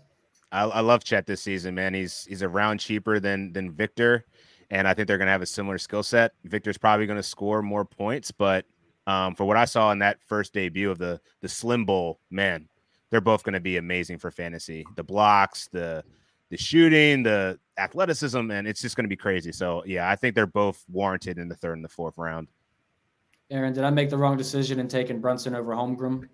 I, 0.52 0.64
I 0.64 0.80
love 0.82 1.04
Chet 1.04 1.26
this 1.26 1.42
season, 1.42 1.76
man. 1.76 1.94
He's 1.94 2.26
he's 2.26 2.42
a 2.42 2.50
round 2.50 2.80
cheaper 2.80 3.20
than 3.20 3.52
than 3.54 3.72
Victor, 3.72 4.26
and 4.70 4.88
I 4.88 4.94
think 4.94 5.08
they're 5.08 5.18
gonna 5.18 5.32
have 5.32 5.42
a 5.42 5.48
similar 5.48 5.78
skill 5.78 6.04
set. 6.04 6.34
Victor's 6.46 6.78
probably 6.78 7.06
gonna 7.06 7.24
score 7.24 7.62
more 7.62 7.86
points, 7.86 8.32
but 8.32 8.66
um, 9.08 9.36
for 9.36 9.46
what 9.46 9.58
I 9.58 9.66
saw 9.66 9.92
in 9.92 10.00
that 10.00 10.22
first 10.22 10.54
debut 10.54 10.90
of 10.90 10.98
the 10.98 11.20
the 11.42 11.50
Slim 11.50 11.86
Bowl, 11.86 12.20
man, 12.32 12.68
they're 13.10 13.22
both 13.22 13.44
gonna 13.44 13.60
be 13.60 13.78
amazing 13.78 14.20
for 14.20 14.32
fantasy. 14.32 14.86
The 14.96 15.04
blocks, 15.04 15.68
the 15.68 16.04
the 16.50 16.58
shooting, 16.58 17.24
the 17.24 17.60
athleticism, 17.78 18.52
and 18.52 18.68
it's 18.68 18.82
just 18.82 18.96
gonna 18.96 19.08
be 19.08 19.18
crazy. 19.18 19.52
So 19.52 19.84
yeah, 19.86 20.10
I 20.10 20.16
think 20.16 20.34
they're 20.34 20.46
both 20.48 20.84
warranted 20.90 21.40
in 21.40 21.50
the 21.50 21.56
third 21.56 21.74
and 21.74 21.84
the 21.84 21.90
fourth 21.90 22.18
round. 22.18 22.48
Aaron, 23.50 23.74
did 23.74 23.84
I 23.84 23.90
make 23.90 24.10
the 24.10 24.18
wrong 24.18 24.38
decision 24.38 24.80
in 24.80 24.88
taking 24.88 25.20
Brunson 25.22 25.56
over 25.56 25.74
Holmgren? 25.74 26.28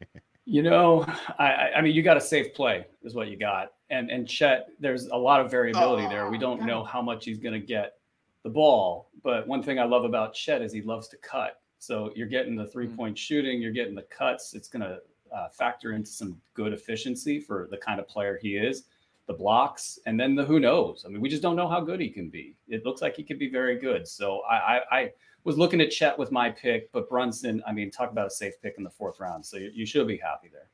You 0.46 0.62
know, 0.62 1.04
I, 1.38 1.70
I 1.76 1.80
mean, 1.80 1.94
you 1.94 2.02
got 2.02 2.16
a 2.16 2.20
safe 2.20 2.54
play 2.54 2.86
is 3.02 3.14
what 3.14 3.28
you 3.28 3.36
got, 3.36 3.72
and 3.90 4.10
and 4.10 4.28
Chet, 4.28 4.68
there's 4.80 5.06
a 5.06 5.16
lot 5.16 5.40
of 5.40 5.50
variability 5.50 6.06
oh, 6.06 6.08
there. 6.08 6.30
We 6.30 6.38
don't 6.38 6.58
God. 6.58 6.66
know 6.66 6.84
how 6.84 7.02
much 7.02 7.24
he's 7.24 7.38
going 7.38 7.60
to 7.60 7.64
get 7.64 7.94
the 8.42 8.50
ball, 8.50 9.10
but 9.22 9.46
one 9.46 9.62
thing 9.62 9.78
I 9.78 9.84
love 9.84 10.04
about 10.04 10.34
Chet 10.34 10.62
is 10.62 10.72
he 10.72 10.82
loves 10.82 11.08
to 11.08 11.16
cut. 11.18 11.60
So 11.78 12.10
you're 12.14 12.26
getting 12.26 12.56
the 12.56 12.66
three 12.66 12.88
point 12.88 13.14
mm-hmm. 13.14 13.20
shooting, 13.20 13.62
you're 13.62 13.72
getting 13.72 13.94
the 13.94 14.02
cuts. 14.02 14.54
It's 14.54 14.68
going 14.68 14.82
to 14.82 14.98
uh, 15.34 15.48
factor 15.48 15.92
into 15.92 16.10
some 16.10 16.40
good 16.54 16.72
efficiency 16.72 17.38
for 17.40 17.68
the 17.70 17.76
kind 17.76 18.00
of 18.00 18.08
player 18.08 18.38
he 18.40 18.56
is. 18.56 18.84
The 19.26 19.34
blocks, 19.34 20.00
and 20.06 20.18
then 20.18 20.34
the 20.34 20.44
who 20.44 20.58
knows. 20.58 21.04
I 21.06 21.08
mean, 21.08 21.20
we 21.20 21.28
just 21.28 21.42
don't 21.42 21.54
know 21.54 21.68
how 21.68 21.80
good 21.80 22.00
he 22.00 22.08
can 22.08 22.30
be. 22.30 22.56
It 22.66 22.84
looks 22.84 23.00
like 23.00 23.14
he 23.14 23.22
could 23.22 23.38
be 23.38 23.48
very 23.48 23.78
good. 23.78 24.08
So 24.08 24.40
I, 24.40 24.56
I, 24.56 24.80
I 24.90 25.12
was 25.44 25.56
looking 25.56 25.80
at 25.80 25.90
Chet 25.90 26.18
with 26.18 26.32
my 26.32 26.50
pick, 26.50 26.92
but 26.92 27.08
Brunson, 27.08 27.62
I 27.66 27.72
mean, 27.72 27.90
talk 27.90 28.10
about 28.10 28.26
a 28.26 28.30
safe 28.30 28.54
pick 28.62 28.74
in 28.78 28.84
the 28.84 28.90
fourth 28.90 29.20
round. 29.20 29.44
So 29.44 29.56
you, 29.56 29.70
you 29.74 29.86
should 29.86 30.06
be 30.06 30.16
happy 30.16 30.48
there. 30.52 30.68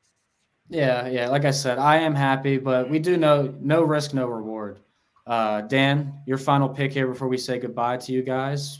Yeah, 0.69 1.07
yeah. 1.07 1.29
Like 1.29 1.45
I 1.45 1.51
said, 1.51 1.77
I 1.77 1.97
am 1.97 2.13
happy, 2.13 2.57
but 2.57 2.89
we 2.89 2.99
do 2.99 3.15
know 3.15 3.53
no 3.59 3.83
risk, 3.83 4.13
no 4.13 4.27
reward. 4.27 4.79
Uh, 5.25 5.61
Dan, 5.61 6.13
your 6.25 6.37
final 6.37 6.69
pick 6.69 6.91
here 6.91 7.07
before 7.07 7.27
we 7.27 7.37
say 7.37 7.59
goodbye 7.59 7.97
to 7.97 8.11
you 8.11 8.21
guys. 8.21 8.79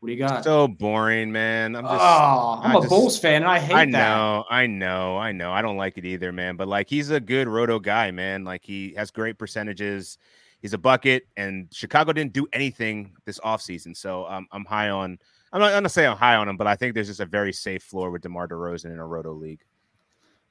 What 0.00 0.06
do 0.06 0.12
you 0.12 0.18
got? 0.18 0.44
So 0.44 0.66
boring, 0.66 1.30
man. 1.30 1.76
I'm 1.76 1.84
just. 1.84 1.94
Oh, 1.94 2.60
I'm 2.62 2.74
I 2.74 2.78
a 2.78 2.80
just, 2.80 2.88
Bulls 2.88 3.18
fan, 3.18 3.42
and 3.42 3.50
I 3.50 3.58
hate 3.58 3.68
that. 3.68 3.76
I 3.76 3.84
that. 3.84 3.90
know, 3.90 4.44
I 4.48 4.66
know, 4.66 5.18
I 5.18 5.32
know. 5.32 5.52
I 5.52 5.62
don't 5.62 5.76
like 5.76 5.98
it 5.98 6.06
either, 6.06 6.32
man. 6.32 6.56
But 6.56 6.68
like, 6.68 6.88
he's 6.88 7.10
a 7.10 7.20
good 7.20 7.48
roto 7.48 7.78
guy, 7.78 8.10
man. 8.10 8.42
Like, 8.42 8.64
he 8.64 8.94
has 8.96 9.10
great 9.10 9.36
percentages 9.38 10.16
he's 10.60 10.72
a 10.72 10.78
bucket, 10.78 11.26
and 11.36 11.68
Chicago 11.72 12.12
didn't 12.12 12.32
do 12.32 12.46
anything 12.52 13.12
this 13.24 13.38
offseason. 13.40 13.96
So 13.96 14.26
um, 14.26 14.46
I'm 14.52 14.64
high 14.64 14.90
on. 14.90 15.18
I'm 15.52 15.60
not 15.60 15.70
going 15.70 15.82
to 15.82 15.88
say 15.88 16.06
I'm 16.06 16.16
high 16.16 16.36
on 16.36 16.48
him, 16.48 16.56
but 16.56 16.66
I 16.66 16.76
think 16.76 16.94
there's 16.94 17.08
just 17.08 17.20
a 17.20 17.26
very 17.26 17.52
safe 17.52 17.82
floor 17.82 18.10
with 18.10 18.22
DeMar 18.22 18.46
DeRozan 18.46 18.92
in 18.92 18.98
a 18.98 19.06
roto 19.06 19.32
league. 19.32 19.60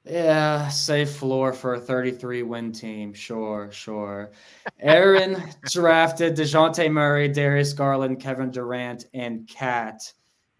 Yeah, 0.04 0.68
safe 0.68 1.12
floor 1.12 1.52
for 1.52 1.74
a 1.74 1.80
33 1.80 2.42
win 2.42 2.72
team. 2.72 3.12
Sure, 3.12 3.70
sure. 3.70 4.32
Aaron 4.80 5.42
drafted 5.70 6.36
Dejounte 6.36 6.90
Murray, 6.90 7.28
Darius 7.28 7.72
Garland, 7.72 8.18
Kevin 8.18 8.50
Durant, 8.50 9.06
and 9.12 9.48
KAT 9.48 10.12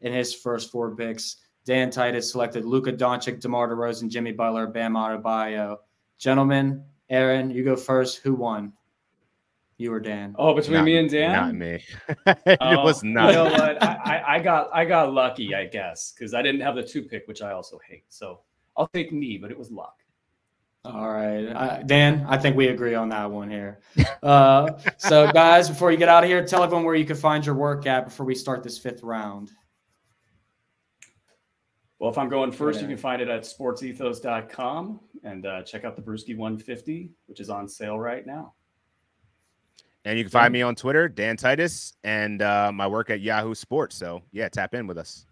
in 0.02 0.12
his 0.12 0.34
first 0.34 0.70
four 0.70 0.94
picks. 0.94 1.36
Dan 1.64 1.90
Titus 1.90 2.30
selected 2.30 2.64
Luka 2.64 2.92
Doncic, 2.92 3.40
DeMar 3.40 3.68
DeRozan, 3.68 4.10
Jimmy 4.10 4.32
Butler, 4.32 4.66
Bam 4.66 4.94
Adebayo. 4.94 5.76
Gentlemen, 6.18 6.84
Aaron, 7.08 7.50
you 7.50 7.64
go 7.64 7.76
first. 7.76 8.18
Who 8.18 8.34
won? 8.34 8.72
You 9.80 9.94
or 9.94 10.00
Dan? 10.00 10.36
Oh, 10.38 10.52
between 10.52 10.76
not, 10.76 10.84
me 10.84 10.98
and 10.98 11.08
Dan? 11.08 11.32
Not 11.32 11.54
me. 11.54 11.82
it 12.26 12.58
oh, 12.60 12.84
was 12.84 13.02
not. 13.02 13.30
You 13.30 13.36
know 13.36 13.44
what? 13.44 13.82
I, 13.82 14.36
I 14.36 14.38
got 14.38 14.68
I 14.74 14.84
got 14.84 15.14
lucky, 15.14 15.54
I 15.54 15.64
guess, 15.66 16.12
because 16.12 16.34
I 16.34 16.42
didn't 16.42 16.60
have 16.60 16.74
the 16.74 16.82
two 16.82 17.02
pick, 17.02 17.26
which 17.26 17.40
I 17.40 17.52
also 17.52 17.80
hate. 17.88 18.04
So 18.10 18.40
I'll 18.76 18.88
take 18.88 19.10
me, 19.10 19.38
but 19.38 19.50
it 19.50 19.58
was 19.58 19.70
luck. 19.70 19.96
All 20.84 21.10
right, 21.10 21.46
uh, 21.46 21.82
Dan. 21.82 22.26
I 22.28 22.36
think 22.36 22.56
we 22.56 22.68
agree 22.68 22.94
on 22.94 23.08
that 23.08 23.30
one 23.30 23.50
here. 23.50 23.80
Uh, 24.22 24.70
so, 24.98 25.32
guys, 25.32 25.68
before 25.68 25.90
you 25.90 25.96
get 25.96 26.10
out 26.10 26.24
of 26.24 26.28
here, 26.28 26.44
tell 26.44 26.62
everyone 26.62 26.84
where 26.84 26.94
you 26.94 27.06
can 27.06 27.16
find 27.16 27.44
your 27.44 27.54
work 27.54 27.86
at 27.86 28.04
before 28.04 28.26
we 28.26 28.34
start 28.34 28.62
this 28.62 28.76
fifth 28.76 29.02
round. 29.02 29.50
Well, 31.98 32.10
if 32.10 32.18
I'm 32.18 32.28
going 32.28 32.52
first, 32.52 32.82
you 32.82 32.86
can 32.86 32.96
find 32.98 33.20
it 33.20 33.28
at 33.28 33.42
sportsethos.com 33.42 35.00
and 35.22 35.46
uh, 35.46 35.62
check 35.62 35.84
out 35.84 35.96
the 35.96 36.02
Bruski 36.02 36.36
150, 36.36 37.10
which 37.26 37.40
is 37.40 37.48
on 37.48 37.66
sale 37.66 37.98
right 37.98 38.26
now. 38.26 38.54
And 40.04 40.16
you 40.18 40.24
can 40.24 40.30
find 40.30 40.52
me 40.52 40.62
on 40.62 40.74
Twitter, 40.74 41.08
Dan 41.08 41.36
Titus, 41.36 41.92
and 42.04 42.40
uh, 42.40 42.72
my 42.72 42.86
work 42.86 43.10
at 43.10 43.20
Yahoo 43.20 43.54
Sports. 43.54 43.96
So 43.96 44.22
yeah, 44.32 44.48
tap 44.48 44.74
in 44.74 44.86
with 44.86 44.96
us. 44.96 45.26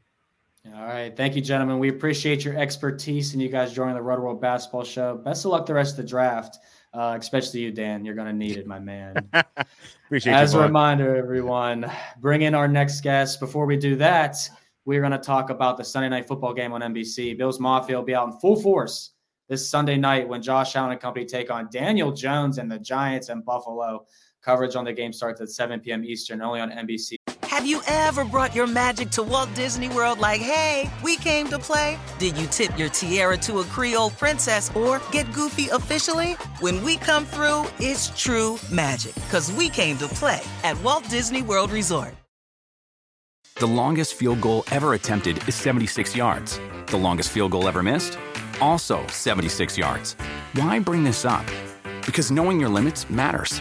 All 0.74 0.84
right. 0.84 1.16
Thank 1.16 1.34
you, 1.34 1.40
gentlemen. 1.40 1.78
We 1.78 1.88
appreciate 1.88 2.44
your 2.44 2.58
expertise 2.58 3.32
and 3.32 3.42
you 3.42 3.48
guys 3.48 3.72
joining 3.72 3.94
the 3.94 4.02
Roto 4.02 4.22
World 4.22 4.40
Basketball 4.40 4.84
Show. 4.84 5.16
Best 5.16 5.44
of 5.44 5.52
luck 5.52 5.64
the 5.64 5.72
rest 5.72 5.92
of 5.92 5.96
the 5.98 6.08
draft, 6.08 6.58
uh, 6.92 7.16
especially 7.18 7.60
you, 7.60 7.70
Dan. 7.70 8.04
You're 8.04 8.14
going 8.14 8.26
to 8.26 8.34
need 8.34 8.58
it, 8.58 8.66
my 8.66 8.78
man. 8.78 9.30
appreciate 10.06 10.32
As 10.34 10.52
you, 10.52 10.60
a 10.60 10.64
reminder, 10.64 11.16
everyone, 11.16 11.90
bring 12.20 12.42
in 12.42 12.54
our 12.54 12.68
next 12.68 13.00
guest. 13.00 13.40
Before 13.40 13.64
we 13.64 13.78
do 13.78 13.96
that, 13.96 14.36
we're 14.84 15.00
going 15.00 15.12
to 15.12 15.18
talk 15.18 15.48
about 15.48 15.78
the 15.78 15.84
Sunday 15.84 16.10
night 16.10 16.28
football 16.28 16.52
game 16.52 16.72
on 16.72 16.82
NBC. 16.82 17.38
Bills 17.38 17.58
Mafia 17.58 17.96
will 17.96 18.04
be 18.04 18.14
out 18.14 18.28
in 18.28 18.38
full 18.38 18.60
force 18.60 19.12
this 19.48 19.68
Sunday 19.68 19.96
night 19.96 20.28
when 20.28 20.42
Josh 20.42 20.76
Allen 20.76 20.92
and 20.92 21.00
company 21.00 21.24
take 21.24 21.50
on 21.50 21.68
Daniel 21.72 22.12
Jones 22.12 22.58
and 22.58 22.70
the 22.70 22.78
Giants 22.78 23.30
in 23.30 23.40
Buffalo. 23.40 24.04
Coverage 24.48 24.76
on 24.76 24.86
the 24.86 24.94
game 24.94 25.12
starts 25.12 25.42
at 25.42 25.50
7 25.50 25.78
p.m. 25.80 26.02
Eastern, 26.02 26.40
only 26.40 26.58
on 26.58 26.70
NBC. 26.70 27.16
Have 27.42 27.66
you 27.66 27.82
ever 27.86 28.24
brought 28.24 28.54
your 28.54 28.66
magic 28.66 29.10
to 29.10 29.22
Walt 29.22 29.54
Disney 29.54 29.90
World 29.90 30.20
like, 30.20 30.40
hey, 30.40 30.90
we 31.02 31.16
came 31.16 31.48
to 31.48 31.58
play? 31.58 31.98
Did 32.18 32.34
you 32.38 32.46
tip 32.46 32.78
your 32.78 32.88
tiara 32.88 33.36
to 33.36 33.58
a 33.58 33.64
Creole 33.64 34.08
princess 34.08 34.74
or 34.74 35.02
get 35.12 35.30
goofy 35.34 35.68
officially? 35.68 36.32
When 36.60 36.82
we 36.82 36.96
come 36.96 37.26
through, 37.26 37.66
it's 37.78 38.08
true 38.18 38.58
magic 38.72 39.14
because 39.16 39.52
we 39.52 39.68
came 39.68 39.98
to 39.98 40.08
play 40.08 40.40
at 40.64 40.82
Walt 40.82 41.06
Disney 41.10 41.42
World 41.42 41.70
Resort. 41.70 42.14
The 43.56 43.66
longest 43.66 44.14
field 44.14 44.40
goal 44.40 44.64
ever 44.70 44.94
attempted 44.94 45.46
is 45.46 45.56
76 45.56 46.16
yards. 46.16 46.58
The 46.86 46.96
longest 46.96 47.28
field 47.32 47.50
goal 47.50 47.68
ever 47.68 47.82
missed? 47.82 48.16
Also 48.62 49.06
76 49.08 49.76
yards. 49.76 50.14
Why 50.54 50.78
bring 50.78 51.04
this 51.04 51.26
up? 51.26 51.44
Because 52.06 52.30
knowing 52.30 52.58
your 52.58 52.70
limits 52.70 53.10
matters 53.10 53.60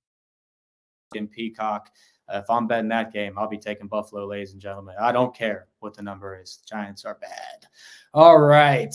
in 1.15 1.27
Peacock. 1.27 1.91
Uh, 2.29 2.37
if 2.37 2.49
I'm 2.49 2.67
betting 2.67 2.89
that 2.89 3.11
game, 3.11 3.37
I'll 3.37 3.47
be 3.47 3.57
taking 3.57 3.87
Buffalo, 3.87 4.25
ladies 4.25 4.53
and 4.53 4.61
gentlemen. 4.61 4.95
I 4.99 5.11
don't 5.11 5.35
care 5.35 5.67
what 5.79 5.95
the 5.95 6.01
number 6.01 6.39
is. 6.39 6.59
The 6.61 6.75
Giants 6.75 7.03
are 7.05 7.15
bad. 7.15 7.67
All 8.13 8.39
right. 8.39 8.93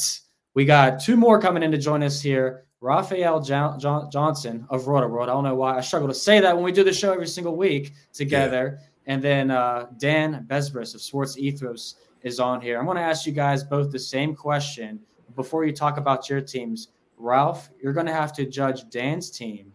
We 0.54 0.64
got 0.64 1.00
two 1.00 1.16
more 1.16 1.40
coming 1.40 1.62
in 1.62 1.70
to 1.72 1.78
join 1.78 2.02
us 2.02 2.20
here. 2.20 2.64
Raphael 2.80 3.40
John- 3.40 3.78
John- 3.78 4.10
Johnson 4.10 4.66
of 4.70 4.86
Roto 4.86 5.08
World. 5.08 5.28
I 5.28 5.32
don't 5.32 5.44
know 5.44 5.54
why 5.54 5.76
I 5.76 5.80
struggle 5.80 6.08
to 6.08 6.14
say 6.14 6.40
that 6.40 6.54
when 6.54 6.64
we 6.64 6.72
do 6.72 6.84
the 6.84 6.92
show 6.92 7.12
every 7.12 7.26
single 7.26 7.56
week 7.56 7.92
together. 8.12 8.78
Yeah. 8.80 8.86
And 9.14 9.22
then 9.22 9.50
uh, 9.50 9.86
Dan 9.98 10.46
Besbris 10.48 10.94
of 10.94 11.02
Sports 11.02 11.36
Ethos 11.38 11.96
is 12.22 12.40
on 12.40 12.60
here. 12.60 12.78
I'm 12.78 12.86
going 12.86 12.96
to 12.96 13.02
ask 13.02 13.26
you 13.26 13.32
guys 13.32 13.62
both 13.62 13.92
the 13.92 13.98
same 13.98 14.34
question 14.34 15.00
before 15.34 15.64
you 15.64 15.72
talk 15.72 15.96
about 15.96 16.28
your 16.30 16.40
teams. 16.40 16.88
Ralph, 17.18 17.70
you're 17.82 17.92
going 17.92 18.06
to 18.06 18.12
have 18.12 18.32
to 18.34 18.46
judge 18.46 18.88
Dan's 18.90 19.30
team 19.30 19.72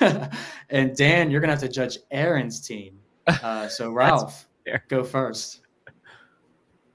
and 0.70 0.96
Dan, 0.96 1.30
you're 1.30 1.40
gonna 1.40 1.52
have 1.52 1.60
to 1.60 1.68
judge 1.68 1.98
Aaron's 2.10 2.60
team. 2.60 2.98
Uh, 3.42 3.68
so 3.68 3.90
Ralph, 3.90 4.48
go 4.88 5.04
first. 5.04 5.60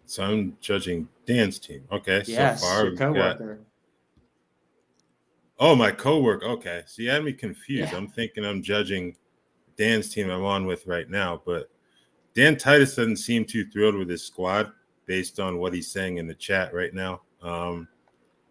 So 0.08 0.24
I'm 0.24 0.58
judging 0.62 1.08
Dan's 1.28 1.60
team. 1.60 1.84
Okay. 1.92 2.24
Yes, 2.26 2.62
so 2.62 2.68
far, 2.68 2.86
your 2.86 2.96
coworker. 2.96 3.56
Got... 3.56 3.66
Oh, 5.60 5.76
my 5.76 5.92
coworker. 5.92 6.46
Okay. 6.48 6.82
So 6.88 7.04
you 7.04 7.12
had 7.12 7.24
me 7.24 7.34
confused. 7.34 7.92
Yeah. 7.92 7.98
I'm 7.98 8.08
thinking 8.08 8.44
I'm 8.44 8.64
judging 8.64 9.16
Dan's 9.78 10.10
team 10.10 10.30
I'm 10.30 10.44
on 10.44 10.66
with 10.66 10.88
right 10.88 11.10
now, 11.10 11.42
but 11.46 11.70
Dan 12.34 12.58
Titus 12.58 12.96
doesn't 12.96 13.18
seem 13.18 13.46
too 13.46 13.66
thrilled 13.70 13.96
with 13.96 14.10
his 14.10 14.24
squad 14.24 14.72
based 15.06 15.40
on 15.40 15.58
what 15.58 15.74
he's 15.74 15.92
saying 15.92 16.18
in 16.18 16.28
the 16.28 16.34
chat 16.34 16.74
right 16.74 16.94
now. 16.94 17.22
Um, 17.42 17.88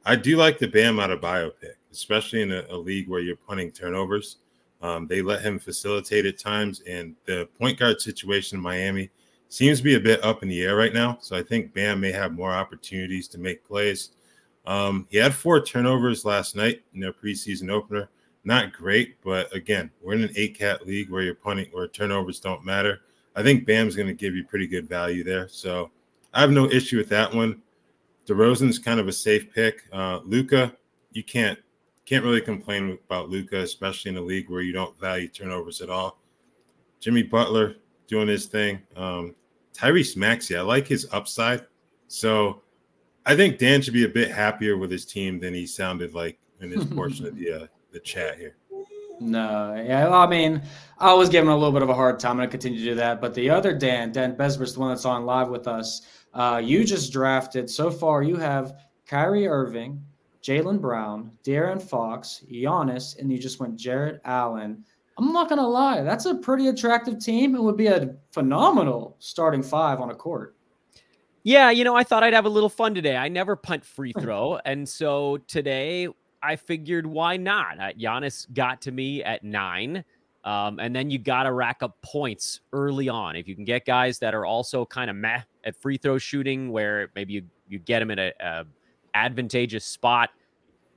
I 0.05 0.17
do 0.17 0.37
like 0.37 0.59
the 0.59 0.69
Bam 0.69 0.97
Adebayo 0.97 1.53
pick, 1.61 1.77
especially 1.93 2.43
in 2.43 2.53
a, 2.53 2.65
a 2.71 2.77
league 2.77 3.09
where 3.09 3.21
you're 3.21 3.37
punting 3.37 3.71
turnovers. 3.71 4.39
Um, 4.81 5.07
they 5.07 5.23
let 5.23 5.43
him 5.43 5.59
facilitate 5.59 6.27
at 6.27 6.39
times, 6.39 6.81
and 6.89 7.15
the 7.25 7.49
point 7.59 7.79
guard 7.79 8.01
situation 8.01 8.59
in 8.59 8.63
Miami 8.63 9.11
seems 9.49 9.79
to 9.79 9.85
be 9.85 9.95
a 9.95 10.01
bit 10.01 10.25
up 10.25 10.43
in 10.43 10.49
the 10.49 10.63
air 10.63 10.75
right 10.75 10.93
now. 10.95 11.19
So 11.21 11.37
I 11.37 11.43
think 11.43 11.73
Bam 11.73 12.01
may 12.01 12.11
have 12.11 12.33
more 12.33 12.51
opportunities 12.51 13.29
to 13.29 13.39
make 13.39 13.65
plays. 13.65 14.11
Um, 14.67 15.07
he 15.11 15.19
had 15.19 15.35
four 15.35 15.61
turnovers 15.61 16.25
last 16.25 16.57
night 16.57 16.83
in 16.95 17.01
their 17.01 17.13
preseason 17.13 17.71
opener. 17.71 18.09
not 18.45 18.73
great, 18.73 19.23
but 19.23 19.55
again, 19.55 19.91
we're 20.01 20.15
in 20.15 20.25
an 20.25 20.33
eight 20.37 20.59
cat 20.59 20.85
league 20.87 21.11
where 21.11 21.23
you're 21.23 21.35
punting 21.35 21.69
where 21.71 21.87
turnovers 21.87 22.41
don't 22.41 22.65
matter. 22.65 23.03
I 23.37 23.43
think 23.43 23.67
Bam's 23.67 23.95
going 23.95 24.09
to 24.09 24.15
give 24.15 24.35
you 24.35 24.45
pretty 24.45 24.67
good 24.67 24.89
value 24.89 25.23
there. 25.23 25.49
So 25.49 25.91
I 26.35 26.41
have 26.41 26.51
no 26.51 26.69
issue 26.69 26.97
with 26.97 27.09
that 27.11 27.33
one. 27.33 27.63
DeRozan's 28.27 28.79
kind 28.79 29.01
of 29.01 29.09
a 29.09 29.13
safe 29.13 29.53
pick. 29.53 29.83
Uh, 29.93 30.21
Luka, 30.25 30.77
you 31.13 31.23
can't 31.23 31.59
can't 32.05 32.25
really 32.25 32.41
complain 32.41 32.99
about 33.07 33.29
Luka, 33.29 33.61
especially 33.61 34.11
in 34.11 34.17
a 34.17 34.23
league 34.23 34.51
where 34.51 34.63
you 34.63 34.73
don't 34.73 34.99
value 34.99 35.29
turnovers 35.29 35.81
at 35.81 35.91
all. 35.91 36.21
Jimmy 37.01 37.23
Butler 37.23 37.77
doing 38.07 38.29
his 38.29 38.47
thing. 38.47 38.81
Um, 38.97 39.35
Tyrese 39.75 40.17
Maxey, 40.17 40.57
I 40.57 40.63
like 40.63 40.87
his 40.87 41.07
upside. 41.13 41.67
So 42.09 42.63
I 43.25 43.37
think 43.37 43.59
Dan 43.59 43.81
should 43.83 43.95
be 43.95 44.05
a 44.05 44.09
bit 44.09 44.31
happier 44.31 44.77
with 44.77 44.91
his 44.91 45.05
team 45.05 45.41
than 45.41 45.55
he 45.55 45.67
sounded 45.67 46.15
like 46.15 46.39
in 46.61 46.71
this 46.71 46.85
portion 46.95 47.27
of 47.27 47.37
the 47.37 47.53
uh, 47.53 47.67
the 47.93 48.01
chat 48.01 48.39
here. 48.39 48.57
No, 49.21 49.75
yeah, 49.87 50.09
well, 50.09 50.21
I 50.21 50.27
mean, 50.27 50.63
I 50.99 51.15
was 51.15 51.29
giving 51.29 51.49
a 51.49 51.57
little 51.57 51.73
bit 51.73 51.83
of 51.83 51.89
a 51.89 51.95
hard 51.95 52.19
time. 52.19 52.33
I'm 52.33 52.37
going 52.39 52.49
to 52.49 52.51
continue 52.51 52.79
to 52.81 52.85
do 52.85 52.95
that. 52.97 53.21
But 53.21 53.35
the 53.35 53.49
other 53.51 53.73
Dan, 53.73 54.11
Dan 54.11 54.35
Besbris, 54.37 54.75
the 54.75 54.81
one 54.81 54.89
that's 54.89 55.05
on 55.05 55.25
live 55.25 55.49
with 55.49 55.69
us, 55.69 56.03
uh, 56.35 56.61
you 56.63 56.85
just 56.85 57.13
drafted 57.13 57.71
so 57.71 57.89
far. 57.91 58.23
You 58.23 58.37
have 58.37 58.75
Kyrie 59.07 59.47
Irving, 59.47 60.03
Jaylen 60.43 60.81
Brown, 60.81 61.31
De'Aaron 61.45 61.81
Fox, 61.81 62.45
Giannis, 62.51 63.19
and 63.19 63.31
you 63.31 63.39
just 63.39 63.61
went 63.61 63.77
Jarrett 63.77 64.21
Allen. 64.25 64.85
I'm 65.19 65.33
not 65.33 65.49
going 65.49 65.61
to 65.61 65.67
lie, 65.67 66.03
that's 66.03 66.27
a 66.27 66.35
pretty 66.35 66.69
attractive 66.69 67.19
team. 67.19 67.55
It 67.55 67.63
would 67.63 67.77
be 67.77 67.87
a 67.87 68.17
phenomenal 68.33 69.17
starting 69.19 69.63
five 69.63 70.01
on 70.01 70.11
a 70.11 70.15
court. 70.15 70.57
Yeah, 71.45 71.71
you 71.71 71.85
know, 71.85 71.97
I 71.97 72.05
thought 72.05 72.23
I'd 72.23 72.35
have 72.35 72.45
a 72.45 72.51
little 72.51 72.69
fun 72.69 72.95
today. 72.95 73.17
I 73.17 73.29
never 73.29 73.57
punt 73.57 73.85
free 73.85 74.13
throw. 74.21 74.59
and 74.65 74.89
so 74.89 75.39
today 75.49 76.09
I 76.43 76.57
figured 76.57 77.07
why 77.07 77.37
not? 77.37 77.79
Uh, 77.79 77.93
Giannis 77.93 78.53
got 78.53 78.81
to 78.83 78.93
me 78.93 79.23
at 79.23 79.45
nine. 79.45 80.05
Um, 80.45 80.81
and 80.81 80.95
then 80.95 81.09
you 81.09 81.19
got 81.19 81.45
to 81.45 81.53
rack 81.53 81.83
up 81.83 82.03
points 82.03 82.61
early 82.73 83.09
on. 83.09 83.37
If 83.37 83.47
you 83.47 83.55
can 83.55 83.65
get 83.65 83.85
guys 83.87 84.19
that 84.19 84.35
are 84.35 84.45
also 84.45 84.85
kind 84.85 85.09
of 85.09 85.15
meh 85.15 85.43
at 85.63 85.77
free 85.77 85.97
throw 85.97 86.19
shooting, 86.19 86.73
where 86.73 87.11
maybe 87.15 87.35
you, 87.35 87.43
you 87.69 87.79
get 87.79 88.01
them 88.01 88.11
at 88.11 88.19
a, 88.19 88.33
a 88.41 88.65
advantageous 89.15 89.85
spot, 89.85 90.31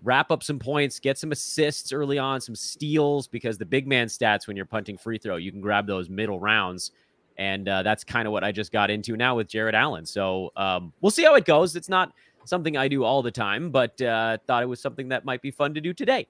wrap 0.04 0.32
up 0.32 0.44
some 0.44 0.60
points, 0.60 1.00
get 1.00 1.18
some 1.18 1.32
assists 1.32 1.92
early 1.92 2.18
on, 2.18 2.40
some 2.42 2.56
steals, 2.56 3.28
because 3.28 3.58
the 3.58 3.66
big 3.66 3.88
man 3.88 4.08
stats 4.08 4.48
when 4.48 4.56
you're 4.56 4.66
punting 4.66 4.98
free 4.98 5.18
throw, 5.18 5.36
you 5.38 5.52
can 5.52 5.62
grab 5.62 5.88
those 5.88 6.10
middle 6.10 6.40
rounds. 6.40 6.92
And 7.38 7.68
uh, 7.68 7.84
that's 7.84 8.04
kind 8.04 8.28
of 8.28 8.32
what 8.32 8.44
I 8.44 8.52
just 8.52 8.72
got 8.72 8.90
into 8.90 9.18
now 9.18 9.36
with 9.36 9.48
Jarrett 9.48 9.76
Allen. 9.76 10.06
So 10.06 10.52
um, 10.56 10.94
we'll 11.02 11.12
see 11.12 11.24
how 11.24 11.36
it 11.36 11.46
goes. 11.46 11.76
It's 11.76 11.90
not 11.90 12.14
something 12.46 12.78
I 12.78 12.88
do 12.88 13.04
all 13.04 13.22
the 13.22 13.32
time, 13.32 13.72
but 13.72 14.00
uh, 14.02 14.38
thought 14.48 14.64
it 14.64 14.68
was 14.68 14.80
something 14.80 15.10
that 15.10 15.26
might 15.26 15.42
be 15.42 15.52
fun 15.52 15.74
to 15.74 15.82
do 15.82 15.94
today. 15.94 16.28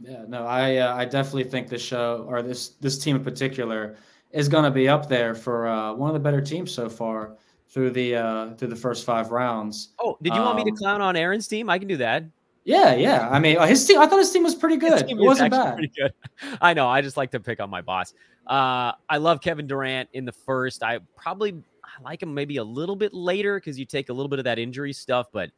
Yeah, 0.00 0.24
no, 0.26 0.44
I 0.44 0.76
uh, 0.78 0.96
I 0.96 1.04
definitely 1.04 1.44
think 1.44 1.68
this 1.68 1.82
show 1.82 2.26
or 2.28 2.42
this 2.42 2.70
this 2.80 2.98
team 2.98 3.16
in 3.16 3.22
particular 3.22 3.96
is 4.32 4.48
going 4.48 4.64
to 4.64 4.70
be 4.70 4.88
up 4.88 5.08
there 5.08 5.34
for 5.34 5.68
uh, 5.68 5.94
one 5.94 6.10
of 6.10 6.14
the 6.14 6.20
better 6.20 6.40
teams 6.40 6.72
so 6.72 6.88
far 6.88 7.36
through 7.68 7.90
the 7.90 8.16
uh, 8.16 8.54
through 8.54 8.68
the 8.68 8.76
first 8.76 9.04
five 9.04 9.30
rounds. 9.30 9.90
Oh, 9.98 10.16
did 10.22 10.32
you 10.34 10.40
um, 10.40 10.46
want 10.46 10.58
me 10.58 10.64
to 10.64 10.70
um, 10.70 10.76
clown 10.76 11.00
on 11.00 11.16
Aaron's 11.16 11.48
team? 11.48 11.68
I 11.68 11.78
can 11.78 11.88
do 11.88 11.96
that. 11.98 12.24
Yeah, 12.64 12.94
yeah. 12.94 13.28
I 13.28 13.38
mean, 13.38 13.60
his 13.60 13.86
team. 13.86 14.00
I 14.00 14.06
thought 14.06 14.18
his 14.18 14.30
team 14.30 14.42
was 14.42 14.54
pretty 14.54 14.78
good. 14.78 15.08
It 15.08 15.16
wasn't 15.18 15.50
bad. 15.50 15.74
Pretty 15.74 15.92
good. 15.96 16.12
I 16.62 16.72
know. 16.72 16.88
I 16.88 17.02
just 17.02 17.16
like 17.16 17.30
to 17.32 17.40
pick 17.40 17.60
on 17.60 17.68
my 17.68 17.82
boss. 17.82 18.14
Uh, 18.46 18.92
I 19.08 19.18
love 19.18 19.40
Kevin 19.40 19.66
Durant 19.66 20.08
in 20.12 20.24
the 20.24 20.32
first. 20.32 20.82
I 20.82 21.00
probably 21.16 21.52
I 21.84 22.02
like 22.02 22.22
him 22.22 22.32
maybe 22.32 22.56
a 22.56 22.64
little 22.64 22.96
bit 22.96 23.12
later 23.12 23.58
because 23.60 23.78
you 23.78 23.84
take 23.84 24.08
a 24.08 24.12
little 24.12 24.28
bit 24.28 24.38
of 24.38 24.46
that 24.46 24.58
injury 24.58 24.92
stuff. 24.94 25.26
But 25.30 25.50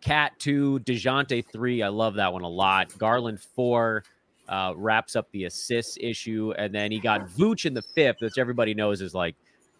KAT 0.00 0.38
two, 0.38 0.78
Dejounte 0.80 1.44
three. 1.52 1.82
I 1.82 1.88
love 1.88 2.14
that 2.14 2.32
one 2.32 2.42
a 2.42 2.48
lot. 2.48 2.96
Garland 2.96 3.40
four. 3.40 4.04
Uh, 4.48 4.74
wraps 4.76 5.16
up 5.16 5.30
the 5.30 5.44
assists 5.44 5.96
issue, 6.00 6.52
and 6.58 6.74
then 6.74 6.90
he 6.92 6.98
got 6.98 7.26
Vooch 7.28 7.64
in 7.64 7.72
the 7.72 7.80
fifth, 7.80 8.16
which 8.20 8.36
everybody 8.38 8.74
knows 8.74 9.00
is 9.00 9.14
like 9.14 9.34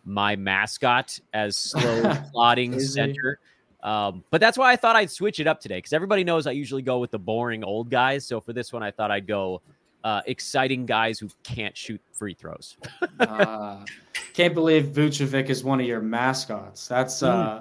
my 0.04 0.36
mascot 0.36 1.18
as 1.32 1.56
slow 1.56 2.14
plodding 2.32 2.78
center. 2.80 3.38
Um, 3.82 4.22
but 4.30 4.40
that's 4.40 4.56
why 4.56 4.72
I 4.72 4.76
thought 4.76 4.94
I'd 4.94 5.10
switch 5.10 5.40
it 5.40 5.46
up 5.46 5.60
today 5.60 5.78
because 5.78 5.92
everybody 5.92 6.22
knows 6.24 6.46
I 6.46 6.52
usually 6.52 6.82
go 6.82 6.98
with 6.98 7.10
the 7.10 7.18
boring 7.18 7.64
old 7.64 7.90
guys. 7.90 8.26
So 8.26 8.40
for 8.40 8.52
this 8.52 8.72
one, 8.72 8.82
I 8.82 8.90
thought 8.90 9.10
I'd 9.10 9.26
go 9.26 9.60
uh, 10.04 10.22
exciting 10.26 10.86
guys 10.86 11.18
who 11.18 11.28
can't 11.42 11.76
shoot 11.76 12.00
free 12.12 12.34
throws. 12.34 12.76
uh, 13.20 13.84
can't 14.34 14.54
believe 14.54 14.86
Vucevic 14.86 15.48
is 15.48 15.64
one 15.64 15.80
of 15.80 15.86
your 15.86 16.00
mascots. 16.00 16.86
That's 16.86 17.20
hmm. 17.20 17.26
uh, 17.26 17.60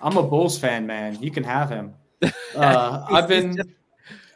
I'm 0.00 0.16
a 0.16 0.22
Bulls 0.22 0.58
fan, 0.58 0.86
man. 0.86 1.20
You 1.20 1.30
can 1.30 1.44
have 1.44 1.68
him. 1.70 1.94
Uh, 2.56 3.04
I've 3.10 3.28
been 3.28 3.54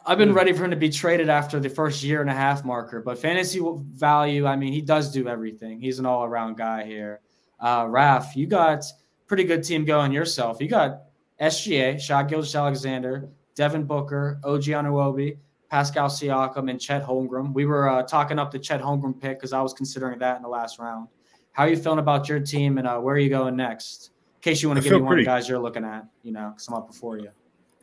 I've 0.04 0.18
been 0.18 0.28
hmm. 0.28 0.34
ready 0.34 0.52
for 0.52 0.62
him 0.62 0.70
to 0.72 0.76
be 0.76 0.90
traded 0.90 1.30
after 1.30 1.58
the 1.58 1.70
first 1.70 2.02
year 2.02 2.20
and 2.20 2.28
a 2.28 2.34
half 2.34 2.66
marker. 2.66 3.00
But 3.00 3.18
fantasy 3.18 3.62
value, 3.62 4.44
I 4.44 4.56
mean, 4.56 4.74
he 4.74 4.82
does 4.82 5.10
do 5.10 5.26
everything. 5.26 5.80
He's 5.80 5.98
an 5.98 6.04
all 6.04 6.24
around 6.24 6.58
guy 6.58 6.84
here. 6.84 7.20
Uh, 7.60 7.86
Raf, 7.88 8.36
you 8.36 8.46
got 8.46 8.84
pretty 9.26 9.44
good 9.44 9.62
team 9.62 9.84
going 9.84 10.12
yourself. 10.12 10.60
You 10.60 10.68
got 10.68 11.02
SGA, 11.40 12.00
Shai 12.00 12.24
Gilgeous-Alexander, 12.24 13.28
Devin 13.54 13.84
Booker, 13.84 14.40
OG 14.44 14.64
Anunoby, 14.64 15.38
Pascal 15.70 16.08
Siakam, 16.08 16.70
and 16.70 16.80
Chet 16.80 17.04
Holmgren. 17.04 17.52
We 17.52 17.64
were 17.64 17.88
uh, 17.88 18.02
talking 18.02 18.38
up 18.38 18.50
the 18.50 18.58
Chet 18.58 18.80
Holmgren 18.80 19.20
pick 19.20 19.38
because 19.38 19.52
I 19.52 19.60
was 19.60 19.72
considering 19.72 20.18
that 20.18 20.36
in 20.36 20.42
the 20.42 20.48
last 20.48 20.78
round. 20.78 21.08
How 21.52 21.64
are 21.64 21.68
you 21.68 21.76
feeling 21.76 21.98
about 21.98 22.28
your 22.28 22.40
team 22.40 22.78
and 22.78 22.86
uh, 22.86 22.98
where 22.98 23.14
are 23.14 23.18
you 23.18 23.28
going 23.28 23.56
next? 23.56 24.10
In 24.36 24.42
case 24.42 24.62
you 24.62 24.68
want 24.68 24.82
to 24.82 24.88
give 24.88 24.98
me 24.98 25.02
one 25.02 25.14
of 25.14 25.18
the 25.18 25.24
guys 25.24 25.48
you're 25.48 25.58
looking 25.58 25.84
at, 25.84 26.06
you 26.22 26.32
know, 26.32 26.50
because 26.50 26.66
I'm 26.68 26.74
up 26.74 26.88
before 26.88 27.18
you. 27.18 27.30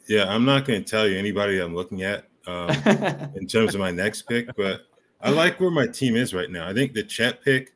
Yeah, 0.08 0.26
I'm 0.28 0.46
not 0.46 0.66
going 0.66 0.84
to 0.84 0.90
tell 0.90 1.08
you 1.08 1.18
anybody 1.18 1.60
I'm 1.60 1.76
looking 1.76 2.02
at 2.04 2.26
um, 2.48 2.70
in 3.36 3.46
terms 3.48 3.76
of 3.76 3.80
my 3.80 3.92
next 3.92 4.24
pick, 4.24 4.48
but 4.56 4.82
I 5.22 5.30
like 5.30 5.60
where 5.60 5.70
my 5.70 5.86
team 5.86 6.16
is 6.16 6.34
right 6.34 6.50
now. 6.50 6.68
I 6.68 6.74
think 6.74 6.94
the 6.94 7.04
Chet 7.04 7.44
pick 7.44 7.74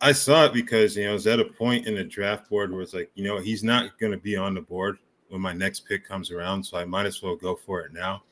I 0.00 0.12
saw 0.12 0.46
it 0.46 0.52
because 0.52 0.96
you 0.96 1.04
know 1.04 1.10
I 1.10 1.12
was 1.12 1.26
at 1.26 1.40
a 1.40 1.44
point 1.44 1.86
in 1.86 1.94
the 1.94 2.04
draft 2.04 2.48
board 2.48 2.72
where 2.72 2.82
it's 2.82 2.94
like 2.94 3.10
you 3.14 3.24
know 3.24 3.38
he's 3.38 3.62
not 3.62 3.98
going 3.98 4.12
to 4.12 4.18
be 4.18 4.36
on 4.36 4.54
the 4.54 4.60
board 4.60 4.98
when 5.28 5.40
my 5.40 5.52
next 5.52 5.80
pick 5.80 6.06
comes 6.06 6.30
around, 6.30 6.64
so 6.64 6.78
I 6.78 6.84
might 6.84 7.06
as 7.06 7.22
well 7.22 7.36
go 7.36 7.54
for 7.54 7.80
it 7.82 7.92
now. 7.92 8.22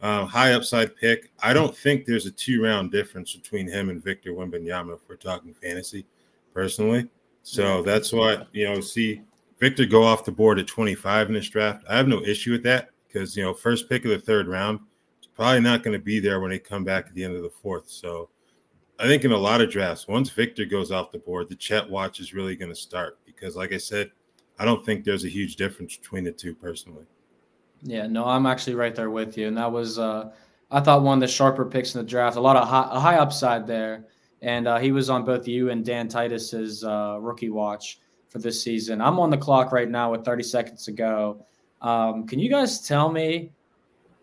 Uh, 0.00 0.26
high 0.26 0.52
upside 0.52 0.96
pick. 0.96 1.30
I 1.40 1.52
don't 1.52 1.76
think 1.76 2.04
there's 2.04 2.26
a 2.26 2.30
two 2.30 2.62
round 2.62 2.90
difference 2.90 3.34
between 3.34 3.68
him 3.68 3.88
and 3.88 4.02
Victor 4.02 4.32
Wembanyama 4.32 4.94
if 4.94 5.08
we're 5.08 5.16
talking 5.16 5.54
fantasy, 5.54 6.06
personally. 6.52 7.08
So 7.42 7.82
that's 7.82 8.12
why 8.12 8.44
you 8.52 8.64
know 8.64 8.80
see 8.80 9.22
Victor 9.60 9.86
go 9.86 10.02
off 10.02 10.24
the 10.24 10.32
board 10.32 10.58
at 10.58 10.66
25 10.66 11.28
in 11.28 11.34
this 11.34 11.48
draft. 11.48 11.84
I 11.88 11.96
have 11.96 12.08
no 12.08 12.22
issue 12.22 12.50
with 12.50 12.64
that 12.64 12.90
because 13.06 13.36
you 13.36 13.44
know 13.44 13.54
first 13.54 13.88
pick 13.88 14.04
of 14.04 14.10
the 14.10 14.18
third 14.18 14.48
round, 14.48 14.80
it's 15.18 15.28
probably 15.28 15.60
not 15.60 15.84
going 15.84 15.96
to 15.96 16.04
be 16.04 16.18
there 16.18 16.40
when 16.40 16.50
they 16.50 16.58
come 16.58 16.82
back 16.82 17.06
at 17.06 17.14
the 17.14 17.22
end 17.22 17.36
of 17.36 17.42
the 17.42 17.50
fourth. 17.50 17.88
So 17.88 18.28
I 19.02 19.06
think 19.06 19.24
in 19.24 19.32
a 19.32 19.36
lot 19.36 19.60
of 19.60 19.68
drafts, 19.68 20.06
once 20.06 20.30
Victor 20.30 20.64
goes 20.64 20.92
off 20.92 21.10
the 21.10 21.18
board, 21.18 21.48
the 21.48 21.56
Chet 21.56 21.90
watch 21.90 22.20
is 22.20 22.32
really 22.32 22.54
going 22.54 22.68
to 22.68 22.76
start 22.76 23.18
because, 23.26 23.56
like 23.56 23.72
I 23.72 23.78
said, 23.78 24.12
I 24.60 24.64
don't 24.64 24.86
think 24.86 25.04
there's 25.04 25.24
a 25.24 25.28
huge 25.28 25.56
difference 25.56 25.96
between 25.96 26.22
the 26.22 26.30
two 26.30 26.54
personally. 26.54 27.04
Yeah, 27.82 28.06
no, 28.06 28.24
I'm 28.24 28.46
actually 28.46 28.76
right 28.76 28.94
there 28.94 29.10
with 29.10 29.36
you, 29.36 29.48
and 29.48 29.56
that 29.56 29.72
was 29.72 29.98
uh, 29.98 30.30
I 30.70 30.78
thought 30.78 31.02
one 31.02 31.18
of 31.18 31.20
the 31.20 31.26
sharper 31.26 31.64
picks 31.64 31.96
in 31.96 32.00
the 32.00 32.08
draft. 32.08 32.36
A 32.36 32.40
lot 32.40 32.54
of 32.54 32.68
high, 32.68 33.00
high 33.00 33.16
upside 33.16 33.66
there, 33.66 34.04
and 34.40 34.68
uh, 34.68 34.78
he 34.78 34.92
was 34.92 35.10
on 35.10 35.24
both 35.24 35.48
you 35.48 35.70
and 35.70 35.84
Dan 35.84 36.06
Titus's 36.06 36.84
uh, 36.84 37.18
rookie 37.20 37.50
watch 37.50 37.98
for 38.28 38.38
this 38.38 38.62
season. 38.62 39.00
I'm 39.00 39.18
on 39.18 39.30
the 39.30 39.36
clock 39.36 39.72
right 39.72 39.90
now 39.90 40.12
with 40.12 40.24
30 40.24 40.44
seconds 40.44 40.84
to 40.84 40.92
go. 40.92 41.44
Um, 41.80 42.24
can 42.24 42.38
you 42.38 42.48
guys 42.48 42.86
tell 42.86 43.10
me 43.10 43.50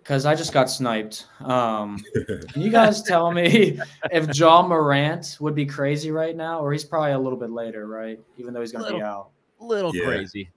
because 0.02 0.26
I 0.26 0.36
just 0.36 0.54
got 0.54 0.70
sniped. 0.70 1.28
Um, 1.42 2.04
can 2.52 2.62
you 2.62 2.70
guys 2.70 3.04
tell 3.04 3.32
me 3.32 3.80
if 4.12 4.36
Ja 4.36 4.68
Morant 4.68 5.38
would 5.40 5.56
be 5.56 5.66
crazy 5.66 6.12
right 6.12 6.36
now, 6.36 6.60
or 6.60 6.72
he's 6.72 6.84
probably 6.84 7.12
a 7.12 7.20
little 7.20 7.38
bit 7.38 7.52
later, 7.52 7.88
right? 7.88 8.20
Even 8.38 8.54
though 8.54 8.62
he's 8.62 8.72
going 8.72 8.86
to 8.86 8.98
be 8.98 9.02
out. 9.04 9.30
A 9.62 9.66
little 9.66 9.96
yeah. 9.96 10.06
crazy. 10.06 10.50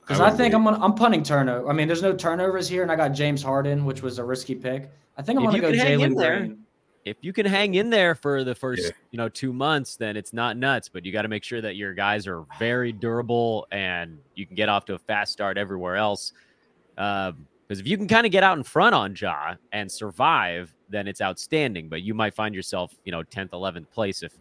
Because 0.00 0.20
I, 0.20 0.28
I, 0.28 0.30
think 0.30 0.54
I'm 0.54 0.64
gonna, 0.64 0.82
I'm 0.82 0.94
punting 0.94 1.22
turnover. 1.22 1.68
I 1.68 1.72
mean, 1.72 1.86
there's 1.86 2.02
no 2.02 2.14
turnovers 2.14 2.68
here, 2.68 2.82
and 2.82 2.92
I 2.92 2.96
got 2.96 3.08
James 3.08 3.42
Harden, 3.42 3.84
which 3.84 4.02
was 4.02 4.18
a 4.18 4.24
risky 4.24 4.54
pick. 4.54 4.90
I 5.16 5.22
think 5.22 5.38
I'm 5.38 5.44
going 5.44 5.56
to 5.56 5.60
go 5.60 5.72
Jalen 5.72 6.14
Green. 6.14 6.58
If 7.04 7.18
you 7.20 7.34
can 7.34 7.44
hang 7.44 7.74
in 7.74 7.90
there 7.90 8.14
for 8.14 8.44
the 8.44 8.54
first, 8.54 8.84
yeah. 8.84 8.90
you 9.10 9.18
know, 9.18 9.28
two 9.28 9.52
months, 9.52 9.96
then 9.96 10.16
it's 10.16 10.32
not 10.32 10.56
nuts. 10.56 10.88
But 10.88 11.04
you 11.04 11.12
got 11.12 11.22
to 11.22 11.28
make 11.28 11.44
sure 11.44 11.60
that 11.60 11.76
your 11.76 11.92
guys 11.92 12.26
are 12.26 12.46
very 12.58 12.92
durable 12.92 13.66
and 13.70 14.18
you 14.34 14.46
can 14.46 14.56
get 14.56 14.70
off 14.70 14.86
to 14.86 14.94
a 14.94 14.98
fast 14.98 15.30
start 15.30 15.58
everywhere 15.58 15.96
else. 15.96 16.32
Um, 16.96 17.46
because 17.66 17.80
if 17.80 17.86
you 17.86 17.96
can 17.96 18.08
kind 18.08 18.26
of 18.26 18.32
get 18.32 18.42
out 18.42 18.58
in 18.58 18.64
front 18.64 18.94
on 18.94 19.14
Ja 19.16 19.54
and 19.72 19.90
survive, 19.90 20.74
then 20.88 21.08
it's 21.08 21.20
outstanding. 21.20 21.88
But 21.88 22.02
you 22.02 22.14
might 22.14 22.34
find 22.34 22.54
yourself, 22.54 22.94
you 23.04 23.12
know, 23.12 23.22
10th, 23.22 23.50
11th 23.50 23.90
place 23.90 24.22
if 24.22 24.38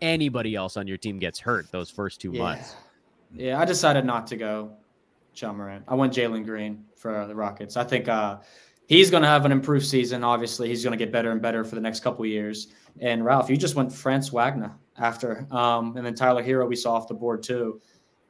anybody 0.00 0.54
else 0.54 0.76
on 0.76 0.86
your 0.86 0.96
team 0.96 1.18
gets 1.18 1.38
hurt 1.38 1.70
those 1.70 1.90
first 1.90 2.20
two 2.20 2.32
yeah. 2.32 2.42
months. 2.42 2.74
Yeah, 3.34 3.60
I 3.60 3.64
decided 3.64 4.04
not 4.04 4.26
to 4.28 4.36
go 4.36 4.72
Ja 5.34 5.52
Morant. 5.52 5.84
I 5.88 5.94
went 5.94 6.12
Jalen 6.12 6.44
Green 6.44 6.84
for 6.96 7.26
the 7.26 7.34
Rockets. 7.34 7.76
I 7.76 7.84
think 7.84 8.08
uh, 8.08 8.38
he's 8.86 9.10
going 9.10 9.22
to 9.22 9.28
have 9.28 9.44
an 9.44 9.52
improved 9.52 9.86
season. 9.86 10.24
Obviously, 10.24 10.68
he's 10.68 10.82
going 10.84 10.96
to 10.96 11.02
get 11.02 11.12
better 11.12 11.30
and 11.30 11.40
better 11.42 11.64
for 11.64 11.74
the 11.74 11.80
next 11.80 12.00
couple 12.00 12.24
years. 12.26 12.68
And 13.00 13.24
Ralph, 13.24 13.50
you 13.50 13.56
just 13.56 13.74
went 13.74 13.92
Franz 13.92 14.32
Wagner 14.32 14.76
after, 14.98 15.46
um, 15.50 15.96
and 15.96 16.06
then 16.06 16.14
Tyler 16.14 16.42
Herro 16.42 16.68
we 16.68 16.76
saw 16.76 16.94
off 16.94 17.08
the 17.08 17.14
board 17.14 17.42
too. 17.42 17.80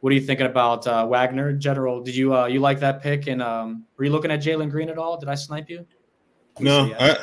What 0.05 0.11
are 0.11 0.17
you 0.17 0.21
thinking 0.21 0.45
about 0.45 0.87
uh, 0.87 1.07
Wagner 1.07 1.55
general? 1.55 2.03
Did 2.03 2.15
you 2.15 2.37
uh, 2.37 2.45
you 2.45 2.61
like 2.61 2.79
that 2.81 3.03
pick? 3.03 3.27
And 3.27 3.41
um, 3.41 3.87
were 3.97 4.05
you 4.05 4.11
looking 4.11 4.31
at 4.31 4.43
Jalen 4.43 4.71
Green 4.71 4.91
at 4.91 4.99
all? 4.99 5.19
Did 5.19 5.31
I 5.31 5.35
snipe 5.35 5.71
you? 5.71 5.87
No, 6.61 6.95
I 7.01 7.17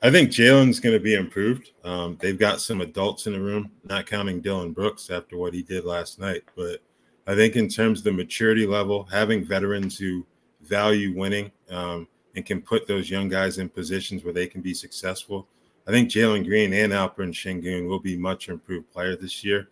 I 0.00 0.12
think 0.12 0.30
Jalen's 0.30 0.78
going 0.78 0.94
to 0.94 1.02
be 1.02 1.16
improved. 1.16 1.72
Um, 1.82 2.16
they've 2.20 2.38
got 2.38 2.60
some 2.60 2.82
adults 2.82 3.26
in 3.26 3.32
the 3.32 3.40
room, 3.40 3.72
not 3.82 4.06
counting 4.06 4.40
Dillon 4.40 4.70
Brooks 4.70 5.10
after 5.10 5.36
what 5.38 5.54
he 5.54 5.64
did 5.64 5.84
last 5.84 6.20
night. 6.20 6.44
But 6.54 6.78
I 7.26 7.34
think 7.34 7.56
in 7.56 7.68
terms 7.68 7.98
of 7.98 8.04
the 8.04 8.12
maturity 8.12 8.64
level, 8.64 9.08
having 9.10 9.44
veterans 9.44 9.98
who 9.98 10.24
value 10.62 11.18
winning 11.18 11.50
um, 11.68 12.06
and 12.36 12.46
can 12.46 12.62
put 12.62 12.86
those 12.86 13.10
young 13.10 13.28
guys 13.28 13.58
in 13.58 13.68
positions 13.68 14.22
where 14.22 14.32
they 14.32 14.46
can 14.46 14.60
be 14.60 14.72
successful, 14.72 15.48
I 15.88 15.90
think 15.90 16.08
Jalen 16.08 16.46
Green 16.46 16.72
and 16.74 16.92
Alperen 16.92 17.32
Sengun 17.32 17.88
will 17.88 17.98
be 17.98 18.16
much 18.16 18.48
improved 18.48 18.88
player 18.92 19.16
this 19.16 19.42
year. 19.42 19.68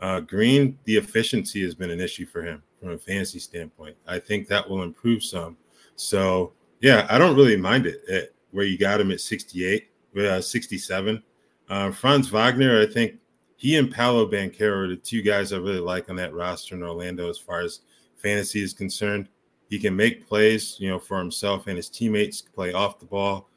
Uh, 0.00 0.20
Green, 0.20 0.78
the 0.84 0.96
efficiency 0.96 1.62
has 1.62 1.74
been 1.74 1.90
an 1.90 2.00
issue 2.00 2.26
for 2.26 2.42
him 2.42 2.62
from 2.80 2.90
a 2.90 2.98
fantasy 2.98 3.38
standpoint. 3.38 3.96
I 4.06 4.18
think 4.18 4.48
that 4.48 4.68
will 4.68 4.82
improve 4.82 5.22
some. 5.22 5.56
So, 5.96 6.54
yeah, 6.80 7.06
I 7.10 7.18
don't 7.18 7.36
really 7.36 7.56
mind 7.56 7.86
it 7.86 8.34
where 8.50 8.64
you 8.64 8.78
got 8.78 9.00
him 9.00 9.10
at 9.10 9.20
68, 9.20 9.88
uh, 10.18 10.40
67. 10.40 11.22
Uh, 11.68 11.90
Franz 11.90 12.30
Wagner, 12.30 12.80
I 12.80 12.86
think 12.86 13.16
he 13.56 13.76
and 13.76 13.92
Paolo 13.92 14.26
Banchero 14.26 14.84
are 14.84 14.88
the 14.88 14.96
two 14.96 15.20
guys 15.20 15.52
I 15.52 15.58
really 15.58 15.78
like 15.80 16.08
on 16.08 16.16
that 16.16 16.32
roster 16.32 16.74
in 16.74 16.82
Orlando 16.82 17.28
as 17.28 17.38
far 17.38 17.60
as 17.60 17.80
fantasy 18.16 18.62
is 18.62 18.72
concerned. 18.72 19.28
He 19.68 19.78
can 19.78 19.94
make 19.94 20.26
plays, 20.26 20.76
you 20.80 20.88
know, 20.88 20.98
for 20.98 21.18
himself 21.18 21.66
and 21.66 21.76
his 21.76 21.90
teammates, 21.90 22.40
play 22.40 22.72
off 22.72 22.98
the 22.98 23.06
ball. 23.06 23.48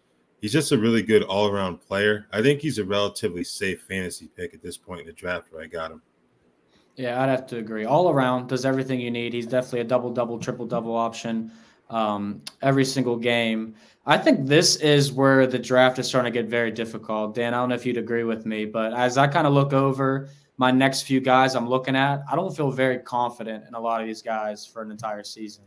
He's 0.41 0.51
just 0.51 0.73
a 0.73 0.77
really 0.77 1.01
good 1.01 1.23
all 1.23 1.47
around 1.47 1.77
player. 1.77 2.27
I 2.33 2.41
think 2.41 2.59
he's 2.59 2.77
a 2.77 2.83
relatively 2.83 3.45
safe 3.45 3.81
fantasy 3.83 4.27
pick 4.35 4.53
at 4.53 4.61
this 4.61 4.77
point 4.77 5.01
in 5.01 5.07
the 5.07 5.13
draft 5.13 5.51
where 5.51 5.63
I 5.63 5.67
got 5.67 5.89
him. 5.89 6.01
Yeah, 6.95 7.21
I'd 7.21 7.29
have 7.29 7.47
to 7.47 7.57
agree. 7.57 7.85
All 7.85 8.09
around, 8.09 8.47
does 8.47 8.65
everything 8.65 8.99
you 8.99 9.09
need. 9.09 9.33
He's 9.33 9.47
definitely 9.47 9.79
a 9.81 9.85
double, 9.85 10.11
double, 10.11 10.37
triple, 10.37 10.65
double 10.65 10.95
option 10.95 11.51
um, 11.89 12.41
every 12.61 12.85
single 12.85 13.17
game. 13.17 13.75
I 14.05 14.17
think 14.17 14.47
this 14.47 14.75
is 14.77 15.11
where 15.11 15.47
the 15.47 15.57
draft 15.57 15.97
is 15.97 16.07
starting 16.07 16.31
to 16.31 16.39
get 16.39 16.49
very 16.49 16.71
difficult. 16.71 17.35
Dan, 17.35 17.53
I 17.53 17.57
don't 17.57 17.69
know 17.69 17.75
if 17.75 17.85
you'd 17.85 17.97
agree 17.97 18.25
with 18.25 18.45
me, 18.45 18.65
but 18.65 18.93
as 18.93 19.17
I 19.17 19.27
kind 19.27 19.47
of 19.47 19.53
look 19.53 19.73
over 19.73 20.29
my 20.57 20.71
next 20.71 21.03
few 21.03 21.19
guys 21.19 21.55
I'm 21.55 21.67
looking 21.67 21.95
at, 21.95 22.23
I 22.29 22.35
don't 22.35 22.55
feel 22.55 22.69
very 22.69 22.99
confident 22.99 23.65
in 23.67 23.73
a 23.73 23.79
lot 23.79 24.01
of 24.01 24.07
these 24.07 24.21
guys 24.21 24.65
for 24.65 24.81
an 24.81 24.91
entire 24.91 25.23
season. 25.23 25.63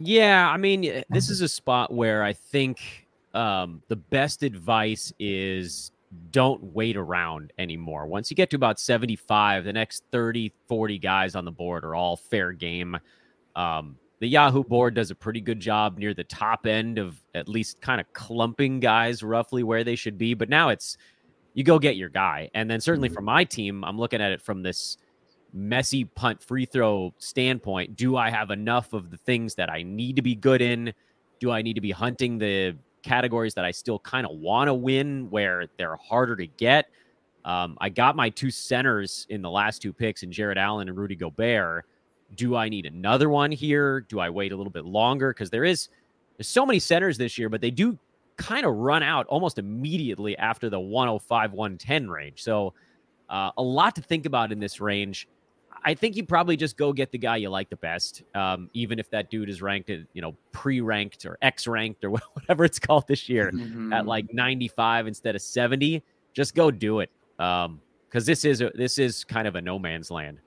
Yeah, 0.00 0.50
I 0.50 0.56
mean, 0.56 1.04
this 1.10 1.30
is 1.30 1.40
a 1.40 1.48
spot 1.48 1.92
where 1.92 2.22
I 2.22 2.32
think 2.32 3.06
um, 3.32 3.82
the 3.88 3.96
best 3.96 4.42
advice 4.42 5.12
is 5.18 5.92
don't 6.30 6.62
wait 6.62 6.96
around 6.96 7.52
anymore. 7.58 8.06
Once 8.06 8.30
you 8.30 8.36
get 8.36 8.50
to 8.50 8.56
about 8.56 8.80
75, 8.80 9.64
the 9.64 9.72
next 9.72 10.04
30, 10.12 10.52
40 10.68 10.98
guys 10.98 11.34
on 11.34 11.44
the 11.44 11.52
board 11.52 11.84
are 11.84 11.94
all 11.94 12.16
fair 12.16 12.52
game. 12.52 12.96
Um, 13.56 13.96
the 14.20 14.28
Yahoo 14.28 14.64
board 14.64 14.94
does 14.94 15.10
a 15.10 15.14
pretty 15.14 15.40
good 15.40 15.60
job 15.60 15.98
near 15.98 16.14
the 16.14 16.24
top 16.24 16.66
end 16.66 16.98
of 16.98 17.20
at 17.34 17.48
least 17.48 17.80
kind 17.80 18.00
of 18.00 18.12
clumping 18.12 18.80
guys 18.80 19.22
roughly 19.22 19.62
where 19.62 19.84
they 19.84 19.96
should 19.96 20.16
be. 20.18 20.34
But 20.34 20.48
now 20.48 20.70
it's 20.70 20.96
you 21.54 21.62
go 21.62 21.78
get 21.78 21.96
your 21.96 22.08
guy. 22.08 22.50
And 22.54 22.70
then 22.70 22.80
certainly 22.80 23.08
mm-hmm. 23.08 23.14
from 23.14 23.24
my 23.26 23.44
team, 23.44 23.84
I'm 23.84 23.98
looking 23.98 24.20
at 24.20 24.32
it 24.32 24.42
from 24.42 24.62
this 24.62 24.96
messy 25.52 26.04
punt 26.04 26.42
free 26.42 26.66
throw 26.66 27.14
standpoint. 27.18 27.96
Do 27.96 28.16
I 28.16 28.30
have 28.30 28.50
enough 28.50 28.92
of 28.92 29.10
the 29.10 29.16
things 29.16 29.54
that 29.54 29.70
I 29.70 29.82
need 29.82 30.16
to 30.16 30.22
be 30.22 30.34
good 30.34 30.60
in? 30.60 30.92
Do 31.38 31.50
I 31.50 31.62
need 31.62 31.74
to 31.74 31.80
be 31.80 31.92
hunting 31.92 32.38
the 32.38 32.76
categories 33.04 33.54
that 33.54 33.64
I 33.64 33.70
still 33.70 33.98
kind 33.98 34.26
of 34.26 34.36
want 34.36 34.68
to 34.68 34.74
win 34.74 35.30
where 35.30 35.66
they're 35.78 35.96
harder 35.96 36.34
to 36.36 36.46
get. 36.46 36.86
Um, 37.44 37.76
I 37.80 37.90
got 37.90 38.16
my 38.16 38.30
two 38.30 38.50
centers 38.50 39.26
in 39.28 39.42
the 39.42 39.50
last 39.50 39.82
two 39.82 39.92
picks 39.92 40.22
in 40.22 40.32
Jarrett 40.32 40.58
Allen 40.58 40.88
and 40.88 40.96
Rudy 40.96 41.14
Gobert. 41.14 41.84
Do 42.34 42.56
I 42.56 42.68
need 42.68 42.86
another 42.86 43.28
one 43.28 43.52
here? 43.52 44.00
Do 44.00 44.18
I 44.18 44.30
wait 44.30 44.52
a 44.52 44.56
little 44.56 44.72
bit 44.72 44.86
longer? 44.86 45.32
Because 45.32 45.50
there 45.50 45.64
is 45.64 45.88
there's 46.36 46.48
so 46.48 46.66
many 46.66 46.78
centers 46.78 47.18
this 47.18 47.38
year, 47.38 47.48
but 47.48 47.60
they 47.60 47.70
do 47.70 47.98
kind 48.36 48.66
of 48.66 48.74
run 48.74 49.02
out 49.02 49.26
almost 49.26 49.58
immediately 49.58 50.36
after 50.38 50.68
the 50.68 50.80
105 50.80 51.52
110 51.52 52.10
range. 52.10 52.42
So 52.42 52.74
uh, 53.28 53.50
a 53.56 53.62
lot 53.62 53.94
to 53.96 54.02
think 54.02 54.26
about 54.26 54.50
in 54.50 54.58
this 54.58 54.80
range. 54.80 55.28
I 55.84 55.94
think 55.94 56.16
you 56.16 56.24
probably 56.24 56.56
just 56.56 56.76
go 56.76 56.92
get 56.92 57.12
the 57.12 57.18
guy 57.18 57.36
you 57.36 57.50
like 57.50 57.68
the 57.68 57.76
best, 57.76 58.22
um, 58.34 58.70
even 58.72 58.98
if 58.98 59.10
that 59.10 59.30
dude 59.30 59.50
is 59.50 59.60
ranked, 59.60 59.90
at, 59.90 60.00
you 60.14 60.22
know, 60.22 60.34
pre-ranked 60.52 61.26
or 61.26 61.36
X-ranked 61.42 62.02
or 62.04 62.10
whatever 62.34 62.64
it's 62.64 62.78
called 62.78 63.06
this 63.06 63.28
year 63.28 63.50
mm-hmm. 63.52 63.92
at 63.92 64.06
like 64.06 64.32
95 64.32 65.06
instead 65.06 65.34
of 65.34 65.42
70. 65.42 66.02
Just 66.32 66.54
go 66.54 66.70
do 66.70 67.00
it, 67.00 67.10
because 67.36 67.66
um, 67.66 67.80
this 68.10 68.44
is 68.44 68.62
a, 68.62 68.70
this 68.74 68.98
is 68.98 69.24
kind 69.24 69.46
of 69.46 69.56
a 69.56 69.60
no 69.60 69.78
man's 69.78 70.10
land. 70.10 70.38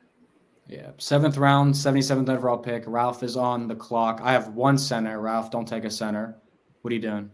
Yeah, 0.68 0.90
seventh 0.98 1.38
round, 1.38 1.74
77th 1.74 2.28
overall 2.28 2.58
pick. 2.58 2.84
Ralph 2.88 3.24
is 3.24 3.38
on 3.38 3.68
the 3.68 3.76
clock. 3.76 4.20
I 4.22 4.34
have 4.34 4.50
one 4.50 4.78
center. 4.78 5.22
Ralph, 5.22 5.50
don't 5.50 5.68
take 5.68 5.86
a 5.86 5.92
center. 5.92 6.36
What 6.82 6.92
are 6.92 6.96
you 6.96 7.02
doing? 7.02 7.32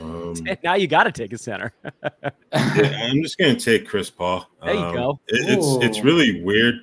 Um, 0.00 0.34
now 0.64 0.74
you 0.74 0.86
got 0.86 1.04
to 1.04 1.12
take 1.12 1.32
a 1.32 1.38
center. 1.38 1.72
yeah, 1.82 2.30
I'm 2.52 3.22
just 3.22 3.38
going 3.38 3.56
to 3.56 3.60
take 3.62 3.88
Chris 3.88 4.10
Paul. 4.10 4.48
There 4.64 4.74
you 4.74 4.80
um, 4.80 4.94
go. 4.94 5.20
It, 5.28 5.58
it's 5.58 5.84
it's 5.84 6.04
really 6.04 6.42
weird 6.42 6.74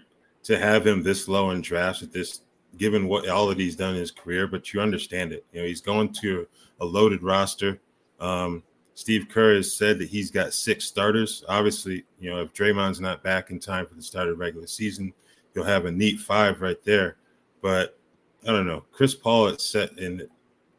to 0.43 0.57
have 0.57 0.85
him 0.85 1.03
this 1.03 1.27
low 1.27 1.51
in 1.51 1.61
drafts 1.61 2.03
at 2.03 2.11
this, 2.11 2.41
given 2.77 3.07
what 3.07 3.27
all 3.27 3.47
that 3.47 3.59
he's 3.59 3.75
done 3.75 3.93
in 3.93 3.99
his 3.99 4.11
career. 4.11 4.47
But 4.47 4.73
you 4.73 4.81
understand 4.81 5.31
it. 5.33 5.45
You 5.51 5.61
know, 5.61 5.67
he's 5.67 5.81
going 5.81 6.13
to 6.21 6.47
a 6.79 6.85
loaded 6.85 7.23
roster. 7.23 7.79
Um, 8.19 8.63
Steve 8.95 9.27
Kerr 9.29 9.55
has 9.55 9.71
said 9.71 9.99
that 9.99 10.09
he's 10.09 10.31
got 10.31 10.53
six 10.53 10.85
starters. 10.85 11.43
Obviously, 11.47 12.03
you 12.19 12.31
know, 12.31 12.41
if 12.41 12.53
Draymond's 12.53 12.99
not 12.99 13.23
back 13.23 13.51
in 13.51 13.59
time 13.59 13.85
for 13.85 13.93
the 13.93 14.01
start 14.01 14.27
of 14.27 14.39
regular 14.39 14.65
season, 14.65 15.13
you'll 15.53 15.65
have 15.65 15.85
a 15.85 15.91
neat 15.91 16.19
five 16.19 16.61
right 16.61 16.83
there. 16.83 17.17
But 17.61 17.99
I 18.43 18.47
don't 18.47 18.65
know. 18.65 18.85
Chris 18.91 19.13
Paul 19.13 19.47
is 19.47 19.61
set 19.61 19.97
in 19.99 20.27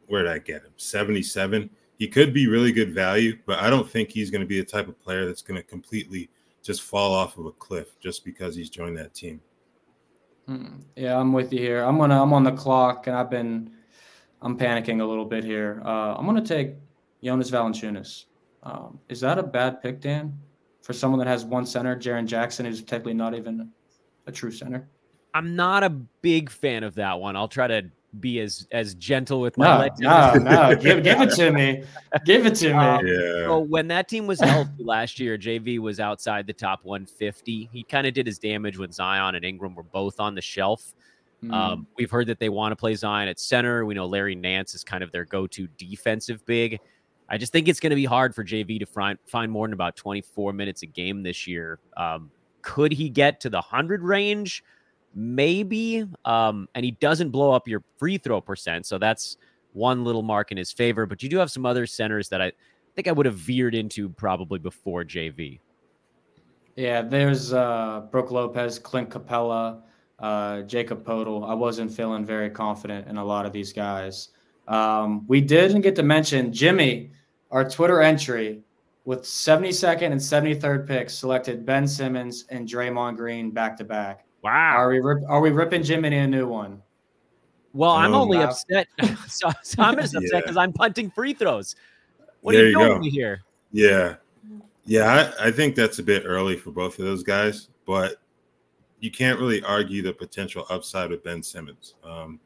where 0.07 0.23
did 0.23 0.31
I 0.31 0.39
get 0.39 0.63
him? 0.63 0.73
77 0.75 1.69
he 1.99 2.07
could 2.07 2.33
be 2.33 2.47
really 2.47 2.71
good 2.71 2.93
value, 2.93 3.37
but 3.45 3.59
I 3.59 3.69
don't 3.69 3.87
think 3.87 4.09
he's 4.09 4.31
going 4.31 4.41
to 4.41 4.47
be 4.47 4.57
the 4.57 4.65
type 4.65 4.87
of 4.87 4.99
player 5.01 5.25
that's 5.25 5.41
going 5.41 5.61
to 5.61 5.67
completely 5.67 6.29
just 6.63 6.81
fall 6.81 7.13
off 7.13 7.37
of 7.37 7.45
a 7.45 7.51
cliff 7.51 7.99
just 7.99 8.23
because 8.23 8.55
he's 8.55 8.69
joined 8.69 8.97
that 8.97 9.13
team. 9.13 9.41
Hmm. 10.47 10.79
Yeah, 10.95 11.19
I'm 11.19 11.33
with 11.33 11.53
you 11.53 11.59
here. 11.59 11.83
I'm 11.83 11.99
gonna 11.99 12.19
I'm 12.19 12.33
on 12.33 12.43
the 12.43 12.51
clock, 12.51 13.05
and 13.05 13.15
I've 13.15 13.29
been 13.29 13.71
I'm 14.41 14.57
panicking 14.57 14.99
a 14.99 15.05
little 15.05 15.25
bit 15.25 15.43
here. 15.43 15.79
Uh, 15.85 16.15
I'm 16.15 16.25
gonna 16.25 16.41
take 16.43 16.73
Jonas 17.23 17.51
Valanciunas. 17.51 18.25
Um, 18.63 18.99
is 19.09 19.19
that 19.19 19.37
a 19.37 19.43
bad 19.43 19.79
pick, 19.81 20.01
Dan, 20.01 20.37
for 20.81 20.93
someone 20.93 21.19
that 21.19 21.27
has 21.27 21.45
one 21.45 21.67
center, 21.67 21.95
Jaren 21.95 22.25
Jackson, 22.25 22.65
who's 22.65 22.81
technically 22.81 23.13
not 23.13 23.35
even 23.35 23.69
a 24.25 24.31
true 24.31 24.51
center? 24.51 24.89
I'm 25.35 25.55
not 25.55 25.83
a 25.83 25.89
big 25.89 26.49
fan 26.49 26.83
of 26.83 26.95
that 26.95 27.19
one. 27.19 27.35
I'll 27.35 27.47
try 27.47 27.67
to 27.67 27.91
be 28.19 28.39
as 28.39 28.67
as 28.71 28.95
gentle 28.95 29.39
with 29.39 29.57
my 29.57 29.89
no, 29.99 30.33
no, 30.33 30.39
no. 30.39 30.75
give, 30.75 31.03
give 31.03 31.21
it 31.21 31.31
to 31.35 31.51
me. 31.51 31.83
Give 32.25 32.45
it 32.45 32.55
to 32.55 32.69
me. 32.69 32.73
Um, 32.73 33.05
yeah. 33.05 33.45
So 33.45 33.59
when 33.59 33.87
that 33.89 34.07
team 34.07 34.25
was 34.25 34.39
healthy 34.39 34.83
last 34.83 35.19
year, 35.19 35.37
JV 35.37 35.79
was 35.79 35.99
outside 35.99 36.47
the 36.47 36.53
top 36.53 36.83
150. 36.83 37.69
He 37.71 37.83
kind 37.83 38.07
of 38.07 38.13
did 38.13 38.25
his 38.25 38.39
damage 38.39 38.77
when 38.77 38.91
Zion 38.91 39.35
and 39.35 39.45
Ingram 39.45 39.75
were 39.75 39.83
both 39.83 40.19
on 40.19 40.33
the 40.33 40.41
shelf. 40.41 40.93
Mm. 41.43 41.53
Um, 41.53 41.87
we've 41.97 42.11
heard 42.11 42.27
that 42.27 42.39
they 42.39 42.49
want 42.49 42.71
to 42.71 42.75
play 42.75 42.95
Zion 42.95 43.29
at 43.29 43.39
center. 43.39 43.85
We 43.85 43.93
know 43.93 44.07
Larry 44.07 44.35
Nance 44.35 44.73
is 44.73 44.83
kind 44.83 45.03
of 45.03 45.11
their 45.11 45.25
go-to 45.25 45.67
defensive 45.77 46.45
big. 46.45 46.79
I 47.29 47.37
just 47.37 47.51
think 47.51 47.67
it's 47.67 47.79
going 47.79 47.91
to 47.91 47.95
be 47.95 48.05
hard 48.05 48.33
for 48.33 48.43
JV 48.43 48.79
to 48.79 48.85
find 48.85 49.19
find 49.27 49.51
more 49.51 49.67
than 49.67 49.73
about 49.73 49.95
24 49.95 50.51
minutes 50.51 50.81
a 50.81 50.87
game 50.87 51.21
this 51.21 51.45
year. 51.45 51.79
Um, 51.95 52.31
could 52.61 52.91
he 52.91 53.09
get 53.09 53.39
to 53.41 53.49
the 53.49 53.57
100 53.57 54.01
range? 54.01 54.63
Maybe. 55.13 56.05
Um, 56.25 56.67
and 56.75 56.85
he 56.85 56.91
doesn't 56.91 57.29
blow 57.29 57.51
up 57.51 57.67
your 57.67 57.83
free 57.97 58.17
throw 58.17 58.41
percent. 58.41 58.85
So 58.85 58.97
that's 58.97 59.37
one 59.73 60.03
little 60.03 60.23
mark 60.23 60.51
in 60.51 60.57
his 60.57 60.71
favor. 60.71 61.05
But 61.05 61.23
you 61.23 61.29
do 61.29 61.37
have 61.37 61.51
some 61.51 61.65
other 61.65 61.85
centers 61.85 62.29
that 62.29 62.41
I 62.41 62.51
think 62.95 63.07
I 63.07 63.11
would 63.11 63.25
have 63.25 63.35
veered 63.35 63.75
into 63.75 64.09
probably 64.09 64.59
before 64.59 65.03
JV. 65.03 65.59
Yeah, 66.75 67.01
there's 67.01 67.53
uh, 67.53 68.03
Brook 68.11 68.31
Lopez, 68.31 68.79
Clint 68.79 69.09
Capela, 69.09 69.81
uh, 70.19 70.61
Jakob 70.61 71.05
Poeltl. 71.05 71.49
I 71.49 71.53
wasn't 71.53 71.91
feeling 71.91 72.25
very 72.25 72.49
confident 72.49 73.07
in 73.07 73.17
a 73.17 73.23
lot 73.23 73.45
of 73.45 73.51
these 73.51 73.73
guys. 73.73 74.29
Um, 74.67 75.25
we 75.27 75.41
didn't 75.41 75.81
get 75.81 75.95
to 75.95 76.03
mention 76.03 76.53
Jimmy, 76.53 77.11
our 77.51 77.67
Twitter 77.67 78.01
entry 78.01 78.61
with 79.05 79.23
72nd 79.23 80.11
and 80.11 80.21
73rd 80.21 80.87
picks 80.87 81.15
selected 81.15 81.65
Ben 81.65 81.87
Simmons 81.87 82.45
and 82.49 82.67
Draymond 82.67 83.17
Green 83.17 83.49
back 83.49 83.75
to 83.77 83.83
back. 83.83 84.25
Wow. 84.41 84.77
Are 84.77 84.89
we 84.89 84.99
rip, 84.99 85.23
are 85.27 85.41
we 85.41 85.49
ripping 85.51 85.83
Jimmy 85.83 86.15
a 86.15 86.27
new 86.27 86.47
one? 86.47 86.81
Well, 87.73 87.91
I'm 87.91 88.13
oh, 88.13 88.21
only 88.21 88.37
wow. 88.37 88.45
upset. 88.45 88.87
so, 89.27 89.51
so, 89.63 89.83
I'm 89.83 89.95
just 89.95 90.15
upset 90.15 90.43
because 90.43 90.55
yeah. 90.55 90.61
I'm 90.61 90.73
punting 90.73 91.11
free 91.11 91.33
throws. 91.33 91.75
What 92.41 92.53
there 92.53 92.65
are 92.65 92.69
you 92.69 92.79
doing 92.79 93.03
here? 93.03 93.41
Yeah. 93.71 94.15
Yeah, 94.85 95.33
I, 95.39 95.47
I 95.47 95.51
think 95.51 95.75
that's 95.75 95.99
a 95.99 96.03
bit 96.03 96.23
early 96.25 96.55
for 96.55 96.71
both 96.71 96.97
of 96.97 97.05
those 97.05 97.21
guys, 97.21 97.69
but 97.85 98.15
you 98.99 99.11
can't 99.11 99.39
really 99.39 99.61
argue 99.61 100.01
the 100.01 100.13
potential 100.13 100.65
upside 100.69 101.11
with 101.11 101.23
Ben 101.23 101.43
Simmons. 101.43 101.93
Um, 102.03 102.39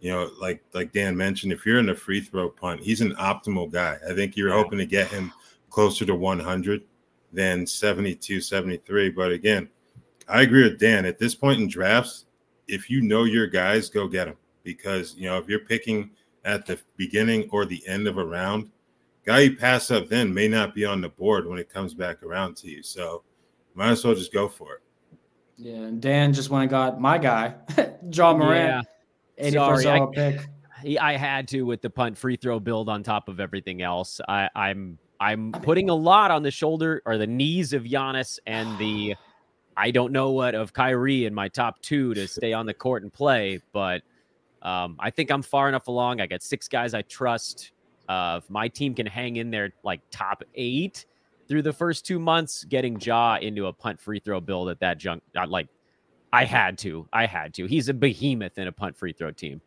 you 0.00 0.10
know, 0.10 0.30
like 0.38 0.62
like 0.74 0.92
Dan 0.92 1.16
mentioned, 1.16 1.52
if 1.52 1.64
you're 1.64 1.78
in 1.78 1.88
a 1.88 1.94
free 1.94 2.20
throw 2.20 2.50
punt, 2.50 2.82
he's 2.82 3.00
an 3.00 3.14
optimal 3.14 3.70
guy. 3.70 3.96
I 4.08 4.14
think 4.14 4.36
you're 4.36 4.52
hoping 4.52 4.78
to 4.78 4.86
get 4.86 5.08
him 5.08 5.32
closer 5.70 6.04
to 6.04 6.14
100 6.14 6.82
than 7.32 7.66
72, 7.66 8.40
73. 8.40 9.10
But 9.10 9.32
again, 9.32 9.68
I 10.28 10.42
agree 10.42 10.64
with 10.64 10.78
Dan. 10.78 11.04
At 11.04 11.18
this 11.18 11.34
point 11.34 11.60
in 11.60 11.68
drafts, 11.68 12.26
if 12.68 12.90
you 12.90 13.00
know 13.00 13.24
your 13.24 13.46
guys, 13.46 13.88
go 13.88 14.08
get 14.08 14.26
them 14.26 14.36
because 14.64 15.14
you 15.16 15.28
know 15.28 15.38
if 15.38 15.48
you're 15.48 15.60
picking 15.60 16.10
at 16.44 16.66
the 16.66 16.78
beginning 16.96 17.48
or 17.52 17.64
the 17.64 17.86
end 17.86 18.06
of 18.06 18.18
a 18.18 18.24
round, 18.24 18.70
guy 19.24 19.40
you 19.40 19.56
pass 19.56 19.90
up 19.90 20.08
then 20.08 20.32
may 20.32 20.48
not 20.48 20.74
be 20.74 20.84
on 20.84 21.00
the 21.00 21.08
board 21.08 21.46
when 21.46 21.58
it 21.58 21.68
comes 21.68 21.94
back 21.94 22.22
around 22.22 22.56
to 22.56 22.68
you. 22.68 22.82
So 22.82 23.22
might 23.74 23.90
as 23.90 24.04
well 24.04 24.14
just 24.14 24.32
go 24.32 24.48
for 24.48 24.74
it. 24.74 24.82
Yeah, 25.58 25.74
and 25.74 26.00
Dan 26.00 26.32
just 26.32 26.50
went 26.50 26.62
and 26.62 26.70
got 26.70 27.00
my 27.00 27.18
guy, 27.18 27.54
Ja 28.12 28.36
Morant. 28.36 28.86
Yeah. 29.38 29.50
Sorry, 29.50 29.86
I, 29.86 30.06
pick. 30.12 30.48
I 31.00 31.16
had 31.16 31.48
to 31.48 31.62
with 31.62 31.82
the 31.82 31.90
punt 31.90 32.16
free 32.16 32.36
throw 32.36 32.60
build 32.60 32.88
on 32.88 33.02
top 33.02 33.28
of 33.28 33.40
everything 33.40 33.82
else. 33.82 34.20
I, 34.28 34.48
I'm 34.54 34.98
I'm 35.20 35.52
putting 35.52 35.88
a 35.88 35.94
lot 35.94 36.30
on 36.30 36.42
the 36.42 36.50
shoulder 36.50 37.02
or 37.06 37.18
the 37.18 37.26
knees 37.26 37.72
of 37.72 37.84
Giannis 37.84 38.38
and 38.46 38.78
the 38.78 39.14
I 39.76 39.90
don't 39.90 40.12
know 40.12 40.30
what 40.30 40.54
of 40.54 40.72
Kyrie 40.72 41.26
in 41.26 41.34
my 41.34 41.48
top 41.48 41.80
two 41.82 42.14
to 42.14 42.26
stay 42.26 42.52
on 42.52 42.66
the 42.66 42.74
court 42.74 43.02
and 43.02 43.12
play, 43.12 43.60
but 43.72 44.02
um, 44.62 44.96
I 44.98 45.10
think 45.10 45.30
I'm 45.30 45.42
far 45.42 45.68
enough 45.68 45.88
along. 45.88 46.20
I 46.20 46.26
got 46.26 46.42
six 46.42 46.66
guys 46.66 46.94
I 46.94 47.02
trust. 47.02 47.72
Uh, 48.08 48.40
if 48.42 48.48
my 48.48 48.68
team 48.68 48.94
can 48.94 49.06
hang 49.06 49.36
in 49.36 49.50
there 49.50 49.72
like 49.82 50.00
top 50.10 50.42
eight 50.54 51.06
through 51.48 51.62
the 51.62 51.72
first 51.72 52.06
two 52.06 52.18
months, 52.18 52.64
getting 52.64 52.98
Ja 53.00 53.36
into 53.36 53.66
a 53.66 53.72
punt 53.72 54.00
free 54.00 54.18
throw 54.18 54.40
build 54.40 54.68
at 54.70 54.80
that 54.80 54.98
junk, 54.98 55.22
not 55.34 55.50
like 55.50 55.68
I 56.32 56.44
had 56.44 56.78
to. 56.78 57.06
I 57.12 57.26
had 57.26 57.54
to. 57.54 57.66
He's 57.66 57.88
a 57.88 57.94
behemoth 57.94 58.58
in 58.58 58.68
a 58.68 58.72
punt 58.72 58.96
free 58.96 59.12
throw 59.12 59.30
team. 59.30 59.60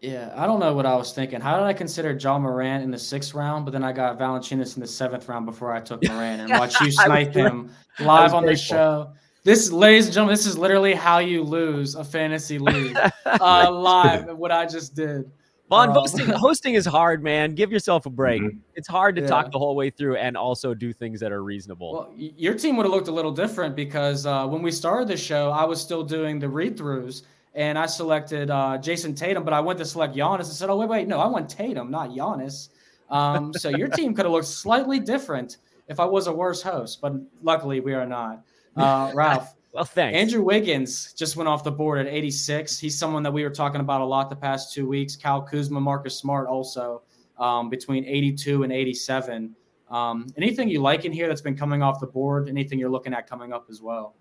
Yeah, 0.00 0.32
I 0.36 0.46
don't 0.46 0.60
know 0.60 0.74
what 0.74 0.84
I 0.84 0.94
was 0.94 1.12
thinking. 1.12 1.40
How 1.40 1.56
did 1.56 1.64
I 1.64 1.72
consider 1.72 2.12
Ja 2.12 2.38
Morant 2.38 2.84
in 2.84 2.90
the 2.90 2.98
sixth 2.98 3.34
round, 3.34 3.64
but 3.64 3.70
then 3.70 3.82
I 3.82 3.92
got 3.92 4.18
Valanciunas 4.18 4.76
in 4.76 4.80
the 4.82 4.86
seventh 4.86 5.26
round 5.28 5.46
before 5.46 5.72
I 5.72 5.80
took 5.80 6.04
Morant 6.04 6.42
and 6.42 6.50
watched 6.60 6.80
you 6.82 6.92
snipe 6.92 7.34
him 7.34 7.70
live 7.98 8.34
on 8.34 8.44
the 8.44 8.56
show. 8.56 9.12
This, 9.46 9.70
ladies 9.70 10.06
and 10.06 10.14
gentlemen, 10.14 10.32
this 10.32 10.44
is 10.44 10.58
literally 10.58 10.92
how 10.92 11.18
you 11.18 11.44
lose 11.44 11.94
a 11.94 12.02
fantasy 12.02 12.58
league 12.58 12.98
uh, 13.24 13.70
live. 13.70 14.36
What 14.36 14.50
I 14.50 14.66
just 14.66 14.96
did. 14.96 15.30
Vaughn, 15.70 15.90
um, 15.90 15.94
hosting, 15.94 16.26
hosting 16.26 16.74
is 16.74 16.84
hard, 16.84 17.22
man. 17.22 17.54
Give 17.54 17.70
yourself 17.70 18.06
a 18.06 18.10
break. 18.10 18.42
Mm-hmm. 18.42 18.58
It's 18.74 18.88
hard 18.88 19.14
to 19.14 19.22
yeah. 19.22 19.28
talk 19.28 19.52
the 19.52 19.58
whole 19.60 19.76
way 19.76 19.90
through 19.90 20.16
and 20.16 20.36
also 20.36 20.74
do 20.74 20.92
things 20.92 21.20
that 21.20 21.30
are 21.30 21.44
reasonable. 21.44 21.92
Well, 21.92 22.12
your 22.16 22.54
team 22.54 22.76
would 22.76 22.86
have 22.86 22.92
looked 22.92 23.06
a 23.06 23.12
little 23.12 23.30
different 23.30 23.76
because 23.76 24.26
uh, 24.26 24.48
when 24.48 24.62
we 24.62 24.72
started 24.72 25.06
the 25.06 25.16
show, 25.16 25.52
I 25.52 25.64
was 25.64 25.80
still 25.80 26.02
doing 26.02 26.40
the 26.40 26.48
read 26.48 26.76
throughs 26.76 27.22
and 27.54 27.78
I 27.78 27.86
selected 27.86 28.50
uh, 28.50 28.78
Jayson 28.78 29.14
Tatum, 29.14 29.44
but 29.44 29.52
I 29.52 29.60
went 29.60 29.78
to 29.78 29.84
select 29.84 30.16
Giannis 30.16 30.46
and 30.46 30.54
said, 30.54 30.70
"Oh 30.70 30.76
wait, 30.76 30.88
wait, 30.88 31.06
no, 31.06 31.20
I 31.20 31.28
want 31.28 31.48
Tatum, 31.48 31.88
not 31.88 32.10
Giannis." 32.10 32.70
Um, 33.10 33.54
so 33.54 33.68
your 33.68 33.88
team 33.96 34.12
could 34.12 34.24
have 34.24 34.32
looked 34.32 34.48
slightly 34.48 34.98
different 34.98 35.58
if 35.86 36.00
I 36.00 36.04
was 36.04 36.26
a 36.26 36.32
worse 36.32 36.62
host, 36.62 37.00
but 37.00 37.12
luckily 37.44 37.78
we 37.78 37.94
are 37.94 38.06
not. 38.06 38.42
Uh, 38.82 39.10
Ralph. 39.14 39.54
well, 39.72 39.84
thanks. 39.84 40.16
Andrew 40.16 40.42
Wiggins 40.42 41.14
just 41.14 41.34
went 41.34 41.48
off 41.48 41.64
the 41.64 41.70
board 41.70 41.98
at 41.98 42.12
86. 42.12 42.78
He's 42.78 42.98
someone 42.98 43.22
that 43.22 43.32
we 43.32 43.42
were 43.42 43.50
talking 43.50 43.80
about 43.80 44.02
a 44.02 44.04
lot 44.04 44.28
the 44.28 44.36
past 44.36 44.74
two 44.74 44.86
weeks. 44.86 45.16
Kyle 45.16 45.40
Kuzma, 45.40 45.80
Marcus 45.80 46.18
Smart 46.18 46.46
also 46.46 47.02
um, 47.38 47.70
between 47.70 48.04
82 48.04 48.64
and 48.64 48.72
87. 48.72 49.56
Um, 49.88 50.26
anything 50.36 50.68
you 50.68 50.82
like 50.82 51.04
in 51.04 51.12
here 51.12 51.28
that's 51.28 51.40
been 51.40 51.56
coming 51.56 51.82
off 51.82 52.00
the 52.00 52.06
board? 52.06 52.48
Anything 52.48 52.78
you're 52.78 52.90
looking 52.90 53.14
at 53.14 53.28
coming 53.28 53.52
up 53.52 53.66
as 53.70 53.80
well? 53.80 54.14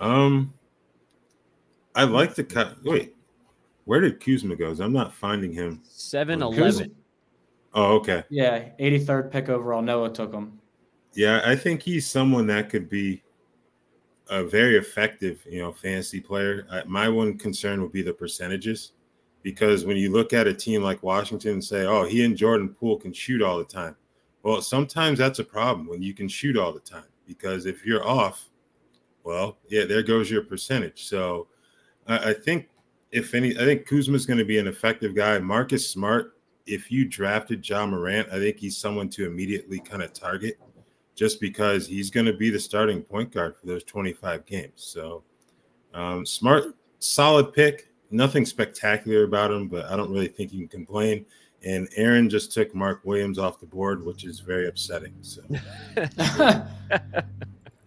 Um, 0.00 0.52
I 1.94 2.04
like 2.04 2.34
the 2.34 2.44
cut. 2.44 2.76
Wait, 2.84 3.14
where 3.84 4.00
did 4.00 4.20
Kuzma 4.20 4.56
goes? 4.56 4.80
I'm 4.80 4.92
not 4.92 5.14
finding 5.14 5.52
him. 5.52 5.80
7 5.84 6.42
11. 6.42 6.94
Oh, 7.74 7.96
okay. 7.96 8.24
Yeah, 8.28 8.68
83rd 8.78 9.30
pick 9.30 9.48
overall. 9.48 9.80
Noah 9.80 10.10
took 10.10 10.32
him. 10.32 10.58
Yeah, 11.14 11.42
I 11.44 11.56
think 11.56 11.82
he's 11.82 12.06
someone 12.06 12.46
that 12.46 12.70
could 12.70 12.88
be 12.88 13.22
a 14.30 14.44
very 14.44 14.76
effective, 14.78 15.44
you 15.48 15.60
know, 15.60 15.72
fantasy 15.72 16.20
player. 16.20 16.66
I, 16.70 16.84
my 16.84 17.08
one 17.08 17.36
concern 17.36 17.82
would 17.82 17.92
be 17.92 18.02
the 18.02 18.14
percentages, 18.14 18.92
because 19.42 19.84
when 19.84 19.96
you 19.96 20.10
look 20.10 20.32
at 20.32 20.46
a 20.46 20.54
team 20.54 20.82
like 20.82 21.02
Washington 21.02 21.52
and 21.52 21.64
say, 21.64 21.84
"Oh, 21.84 22.04
he 22.04 22.24
and 22.24 22.36
Jordan 22.36 22.70
Poole 22.70 22.96
can 22.96 23.12
shoot 23.12 23.42
all 23.42 23.58
the 23.58 23.64
time," 23.64 23.96
well, 24.42 24.62
sometimes 24.62 25.18
that's 25.18 25.38
a 25.38 25.44
problem 25.44 25.86
when 25.86 26.02
you 26.02 26.14
can 26.14 26.28
shoot 26.28 26.56
all 26.56 26.72
the 26.72 26.80
time. 26.80 27.04
Because 27.26 27.66
if 27.66 27.84
you're 27.84 28.06
off, 28.06 28.48
well, 29.22 29.58
yeah, 29.68 29.84
there 29.84 30.02
goes 30.02 30.30
your 30.30 30.42
percentage. 30.42 31.04
So 31.04 31.48
I, 32.06 32.30
I 32.30 32.32
think 32.32 32.68
if 33.10 33.34
any, 33.34 33.56
I 33.56 33.64
think 33.64 33.86
Kuzma's 33.86 34.24
going 34.24 34.38
to 34.38 34.44
be 34.44 34.58
an 34.58 34.66
effective 34.66 35.14
guy. 35.14 35.38
Marcus 35.38 35.88
Smart, 35.90 36.38
if 36.66 36.90
you 36.90 37.04
drafted 37.04 37.68
Ja 37.68 37.84
Morant, 37.84 38.28
I 38.32 38.38
think 38.38 38.58
he's 38.58 38.78
someone 38.78 39.10
to 39.10 39.26
immediately 39.26 39.78
kind 39.78 40.02
of 40.02 40.12
target 40.14 40.58
just 41.14 41.40
because 41.40 41.86
he's 41.86 42.10
going 42.10 42.26
to 42.26 42.32
be 42.32 42.50
the 42.50 42.58
starting 42.60 43.02
point 43.02 43.32
guard 43.32 43.56
for 43.56 43.66
those 43.66 43.84
25 43.84 44.46
games. 44.46 44.72
So, 44.76 45.22
um, 45.94 46.24
Smart, 46.24 46.74
solid 46.98 47.52
pick. 47.52 47.88
Nothing 48.10 48.44
spectacular 48.44 49.24
about 49.24 49.50
him, 49.50 49.68
but 49.68 49.86
I 49.86 49.96
don't 49.96 50.10
really 50.10 50.28
think 50.28 50.52
you 50.52 50.60
can 50.60 50.68
complain. 50.68 51.24
And 51.64 51.88
Aaron 51.96 52.28
just 52.28 52.52
took 52.52 52.74
Mark 52.74 53.00
Williams 53.04 53.38
off 53.38 53.60
the 53.60 53.66
board, 53.66 54.04
which 54.04 54.24
is 54.24 54.40
very 54.40 54.68
upsetting. 54.68 55.14
So, 55.20 55.42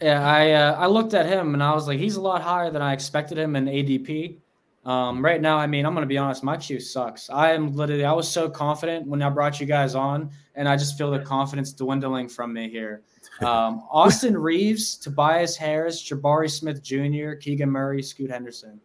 Yeah, 0.02 0.28
I 0.28 0.52
uh, 0.52 0.76
I 0.78 0.88
looked 0.88 1.14
at 1.14 1.26
him 1.26 1.54
and 1.54 1.64
I 1.64 1.74
was 1.74 1.88
like, 1.88 2.00
he's 2.00 2.18
a 2.18 2.22
lot 2.22 2.42
higher 2.42 2.70
than 2.70 2.82
I 2.82 2.94
expected 2.94 3.38
him 3.38 3.56
in 3.56 3.66
ADP. 3.66 4.38
Um, 4.86 5.24
right 5.24 5.42
now, 5.42 5.58
I 5.58 5.68
mean, 5.68 5.86
I'm 5.86 5.94
gonna 5.94 6.06
be 6.06 6.18
honest, 6.18 6.44
my 6.44 6.58
Q 6.58 6.80
sucks. 6.80 7.30
I 7.30 7.54
am 7.54 7.74
literally, 7.74 8.06
I 8.06 8.12
was 8.12 8.30
so 8.30 8.50
confident 8.50 9.08
when 9.08 9.22
I 9.22 9.30
brought 9.30 9.60
you 9.60 9.66
guys 9.66 9.96
on, 9.96 10.30
and 10.56 10.68
I 10.68 10.76
just 10.76 10.98
feel 10.98 11.12
the 11.12 11.20
confidence 11.20 11.72
dwindling 11.72 12.28
from 12.28 12.54
me 12.54 12.70
here. 12.70 13.02
Um, 13.42 13.84
Austin 13.92 14.38
Reaves, 14.38 14.96
Tobias 14.96 15.58
Harris, 15.58 16.02
Jabari 16.02 16.50
Smith 16.50 16.82
Jr., 16.82 17.34
Keegan 17.34 17.70
Murray, 17.70 18.02
Scoot 18.02 18.32
Henderson. 18.32 18.80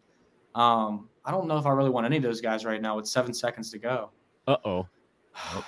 Um, 0.56 1.08
I 1.24 1.30
don't 1.30 1.46
know 1.46 1.56
if 1.56 1.66
I 1.66 1.70
really 1.70 1.90
want 1.90 2.04
any 2.04 2.16
of 2.16 2.24
those 2.24 2.40
guys 2.40 2.64
right 2.64 2.82
now 2.82 2.96
with 2.96 3.06
seven 3.06 3.32
seconds 3.32 3.70
to 3.70 3.78
go. 3.78 4.10
Uh 4.48 4.56
oh. 4.64 4.86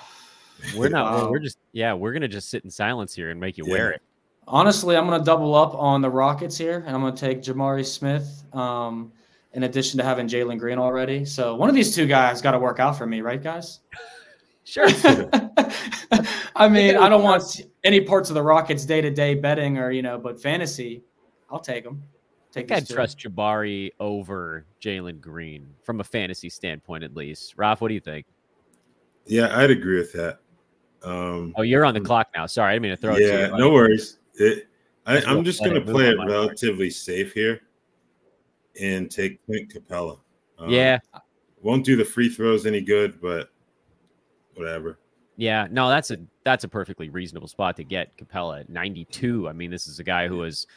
We're 0.77 0.89
not. 0.89 1.29
We're 1.29 1.39
just. 1.39 1.57
Yeah, 1.71 1.93
we're 1.93 2.11
gonna 2.11 2.27
just 2.27 2.49
sit 2.49 2.65
in 2.65 2.69
silence 2.69 3.13
here 3.13 3.29
and 3.31 3.39
make 3.39 3.57
you 3.57 3.63
yeah. 3.67 3.73
wear 3.73 3.91
it. 3.91 4.01
Honestly, 4.47 4.97
I'm 4.97 5.07
going 5.07 5.19
to 5.19 5.25
double 5.25 5.55
up 5.55 5.73
on 5.73 6.01
the 6.01 6.09
Rockets 6.09 6.57
here, 6.57 6.83
and 6.85 6.95
I'm 6.95 7.01
going 7.01 7.15
to 7.15 7.19
take 7.19 7.41
Jabari 7.41 7.85
Smith 7.85 8.43
um, 8.53 9.11
in 9.53 9.63
addition 9.63 9.97
to 9.99 10.03
having 10.03 10.27
Jalen 10.27 10.59
Green 10.59 10.77
already. 10.77 11.23
So 11.23 11.55
one 11.55 11.69
of 11.69 11.75
these 11.75 11.95
two 11.95 12.07
guys 12.07 12.41
got 12.41 12.51
to 12.51 12.59
work 12.59 12.79
out 12.79 12.97
for 12.97 13.05
me, 13.05 13.21
right, 13.21 13.41
guys? 13.41 13.79
Sure. 14.65 14.87
I 16.63 16.69
mean, 16.69 16.95
I 16.95 17.09
don't 17.09 17.23
want 17.23 17.61
any 17.83 17.99
parts 17.99 18.29
of 18.29 18.35
the 18.35 18.41
Rockets 18.41 18.85
day 18.85 19.01
to 19.01 19.09
day 19.09 19.35
betting 19.35 19.77
or, 19.77 19.91
you 19.91 20.01
know, 20.01 20.17
but 20.17 20.41
fantasy, 20.41 21.03
I'll 21.51 21.59
take 21.59 21.83
them. 21.83 22.01
Take 22.53 22.71
I'd 22.71 22.87
trust 22.87 23.19
Jabari 23.19 23.91
over 23.99 24.65
Jalen 24.79 25.19
Green 25.19 25.67
from 25.83 25.99
a 25.99 26.03
fantasy 26.03 26.49
standpoint, 26.49 27.03
at 27.03 27.15
least. 27.15 27.55
Ralph, 27.57 27.81
what 27.81 27.89
do 27.89 27.95
you 27.95 27.99
think? 27.99 28.25
Yeah, 29.25 29.57
I'd 29.57 29.71
agree 29.71 29.97
with 29.97 30.13
that. 30.13 30.39
Um, 31.03 31.53
oh, 31.57 31.63
you're 31.63 31.83
on 31.83 31.93
the 31.93 31.99
clock 31.99 32.29
now. 32.33 32.45
Sorry, 32.45 32.71
I 32.71 32.75
didn't 32.75 32.83
mean 32.83 32.91
to 32.91 32.97
throw 32.97 33.17
yeah, 33.17 33.27
it 33.27 33.47
to 33.47 33.53
you. 33.53 33.57
no 33.57 33.71
worries. 33.71 34.19
It, 34.35 34.67
I, 35.05 35.17
am 35.29 35.43
just 35.43 35.61
going 35.61 35.73
to 35.73 35.81
play 35.81 36.07
it 36.07 36.17
relatively 36.17 36.89
safe 36.89 37.33
here 37.33 37.61
and 38.79 39.11
take 39.11 39.45
Clint 39.45 39.73
Capela. 39.73 40.19
Um, 40.59 40.69
yeah. 40.69 40.99
Won't 41.61 41.83
do 41.83 41.97
the 41.97 42.05
free 42.05 42.29
throws 42.29 42.65
any 42.65 42.81
good, 42.81 43.19
but 43.19 43.49
whatever. 44.55 44.99
Yeah, 45.35 45.67
no, 45.71 45.89
that's 45.89 46.11
a 46.11 46.17
that's 46.43 46.63
a 46.63 46.67
perfectly 46.67 47.09
reasonable 47.09 47.47
spot 47.47 47.75
to 47.77 47.83
get 47.83 48.15
Capela 48.17 48.61
at 48.61 48.69
92. 48.69 49.49
I 49.49 49.53
mean, 49.53 49.71
this 49.71 49.87
is 49.87 49.99
a 49.99 50.03
guy 50.03 50.27
who 50.27 50.37
was 50.37 50.67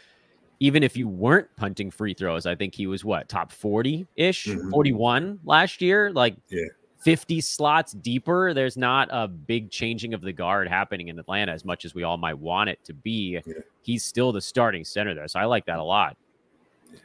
even 0.60 0.82
if 0.82 0.96
you 0.96 1.08
weren't 1.08 1.48
punting 1.56 1.90
free 1.90 2.14
throws, 2.14 2.46
I 2.46 2.54
think 2.54 2.74
he 2.74 2.86
was 2.86 3.04
what 3.04 3.28
top 3.28 3.52
40 3.52 4.06
ish, 4.16 4.46
mm-hmm. 4.46 4.70
41 4.70 5.40
last 5.44 5.82
year. 5.82 6.10
Like, 6.12 6.36
yeah. 6.48 6.66
50 7.00 7.40
slots 7.40 7.92
deeper, 7.92 8.52
there's 8.54 8.76
not 8.76 9.08
a 9.12 9.28
big 9.28 9.70
changing 9.70 10.14
of 10.14 10.22
the 10.22 10.32
guard 10.32 10.66
happening 10.66 11.08
in 11.08 11.18
Atlanta 11.18 11.52
as 11.52 11.64
much 11.64 11.84
as 11.84 11.94
we 11.94 12.02
all 12.02 12.16
might 12.16 12.38
want 12.38 12.68
it 12.70 12.82
to 12.84 12.94
be. 12.94 13.38
Yeah. 13.46 13.52
He's 13.82 14.02
still 14.02 14.32
the 14.32 14.40
starting 14.40 14.82
center 14.82 15.14
there. 15.14 15.28
So 15.28 15.38
I 15.38 15.44
like 15.44 15.66
that 15.66 15.78
a 15.78 15.84
lot. 15.84 16.16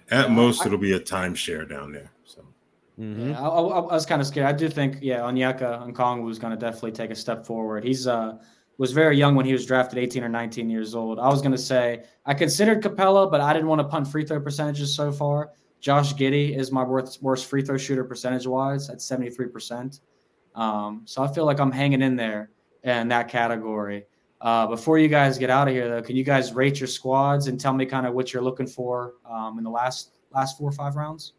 At 0.10 0.32
most, 0.32 0.66
it'll 0.66 0.78
be 0.78 0.93
a 0.93 0.99
timeshare 0.99 1.70
down 1.70 1.91
there. 1.91 2.10
Mm-hmm. 3.02 3.32
Yeah, 3.32 3.41
I, 3.41 3.47
I, 3.47 3.80
I, 3.80 3.93
was 3.93 4.06
kind 4.06 4.22
of 4.22 4.28
scared. 4.28 4.45
I 4.45 4.52
do 4.52 4.70
think, 4.70 4.99
yeah, 5.02 5.22
Onyeka 5.22 5.91
Okongwu 5.91 6.24
was 6.24 6.38
going 6.38 6.52
to 6.52 6.60
definitely 6.60 6.91
take 6.91 7.10
a 7.10 7.16
step 7.16 7.45
forward. 7.45 7.84
He's 7.84 8.06
uh 8.06 8.38
was 8.78 8.91
very 8.91 9.18
young 9.18 9.36
when 9.36 9.45
he 9.45 9.54
was 9.54 9.66
drafted, 9.66 9.99
18 9.99 10.24
or 10.24 10.30
19 10.30 10.70
years 10.70 10.95
old. 10.95 11.20
I 11.20 11.28
was 11.28 11.41
going 11.41 11.52
to 11.52 11.58
say 11.58 12.04
I 12.26 12.34
considered 12.34 12.82
Capela, 12.82 13.30
but 13.30 13.41
I 13.41 13.54
didn't 13.54 13.68
want 13.68 13.80
to 13.80 13.88
punt 13.88 14.08
free 14.08 14.26
throw 14.26 14.39
percentages 14.39 14.95
so 14.95 15.12
far. 15.12 15.52
Josh 15.80 16.14
Giddey 16.14 16.58
is 16.58 16.72
my 16.72 16.84
worst, 16.84 17.22
worst 17.22 17.45
free 17.47 17.62
throw 17.62 17.78
shooter 17.78 18.04
percentage 18.04 18.47
wise 18.47 18.89
at 18.89 18.97
73%. 18.97 19.99
Um, 20.56 21.04
so 21.06 21.24
I 21.24 21.32
feel 21.32 21.45
like 21.45 21.60
I'm 21.60 21.72
hanging 21.72 22.02
in 22.02 22.16
there 22.16 22.52
in 22.84 23.08
that 23.10 23.28
category. 23.28 24.06
Uh, 24.41 24.66
before 24.66 24.97
you 24.97 25.08
guys 25.08 25.38
get 25.38 25.52
out 25.52 25.68
of 25.68 25.74
here, 25.74 25.88
though, 25.88 26.02
can 26.02 26.16
you 26.16 26.24
guys 26.24 26.52
rate 26.54 26.80
your 26.80 26.88
squads 26.88 27.47
and 27.47 27.60
tell 27.60 27.74
me 27.74 27.86
kind 27.86 28.08
of 28.08 28.14
what 28.14 28.34
you're 28.34 28.43
looking 28.43 28.68
for 28.68 29.14
um, 29.30 29.58
in 29.60 29.64
the 29.64 29.70
last 29.70 30.14
last 30.34 30.58
four 30.58 30.70
or 30.70 30.74
five 30.74 30.95
rounds? 30.95 31.34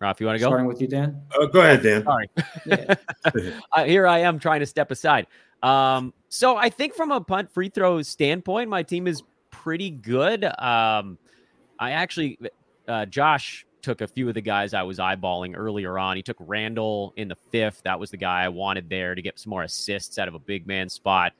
Ralph, 0.00 0.20
you 0.20 0.26
want 0.26 0.36
to 0.36 0.40
go? 0.40 0.48
Starting 0.48 0.66
with 0.66 0.80
you, 0.80 0.86
Dan. 0.86 1.20
Oh, 1.34 1.46
go 1.48 1.60
ahead, 1.60 1.82
Dan. 1.82 2.04
Sorry. 2.04 2.30
uh, 3.72 3.84
here 3.84 4.06
I 4.06 4.18
am 4.20 4.38
trying 4.38 4.60
to 4.60 4.66
step 4.66 4.90
aside. 4.90 5.26
Um, 5.62 6.14
so 6.28 6.56
I 6.56 6.70
think 6.70 6.94
from 6.94 7.10
a 7.10 7.20
punt 7.20 7.50
free 7.50 7.68
throw 7.68 8.02
standpoint, 8.02 8.70
my 8.70 8.82
team 8.82 9.06
is 9.06 9.22
pretty 9.50 9.90
good. 9.90 10.44
Um, 10.44 11.18
I 11.78 11.92
actually 11.92 12.38
uh, 12.86 13.06
Josh 13.06 13.66
took 13.82 14.00
a 14.00 14.06
few 14.06 14.28
of 14.28 14.34
the 14.34 14.40
guys 14.40 14.74
I 14.74 14.82
was 14.82 14.98
eyeballing 14.98 15.54
earlier 15.56 15.98
on. 15.98 16.16
He 16.16 16.22
took 16.22 16.36
Randall 16.40 17.12
in 17.16 17.28
the 17.28 17.36
fifth. 17.50 17.82
That 17.84 17.98
was 17.98 18.10
the 18.10 18.16
guy 18.16 18.44
I 18.44 18.48
wanted 18.48 18.88
there 18.88 19.14
to 19.14 19.22
get 19.22 19.38
some 19.38 19.50
more 19.50 19.62
assists 19.62 20.18
out 20.18 20.28
of 20.28 20.34
a 20.34 20.38
big 20.38 20.66
man 20.66 20.88
spot. 20.88 21.32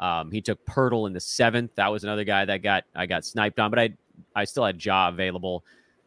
Um, 0.00 0.30
he 0.30 0.40
took 0.40 0.64
Poeltl 0.66 1.06
in 1.06 1.12
the 1.12 1.20
seventh. 1.20 1.74
That 1.76 1.88
was 1.88 2.02
another 2.04 2.24
guy 2.24 2.44
that 2.44 2.62
got 2.62 2.84
I 2.94 3.06
got 3.06 3.24
sniped 3.24 3.60
on, 3.60 3.70
but 3.70 3.78
I 3.78 3.90
I 4.34 4.44
still 4.44 4.64
had 4.64 4.84
Ja 4.84 5.08
available. 5.08 5.64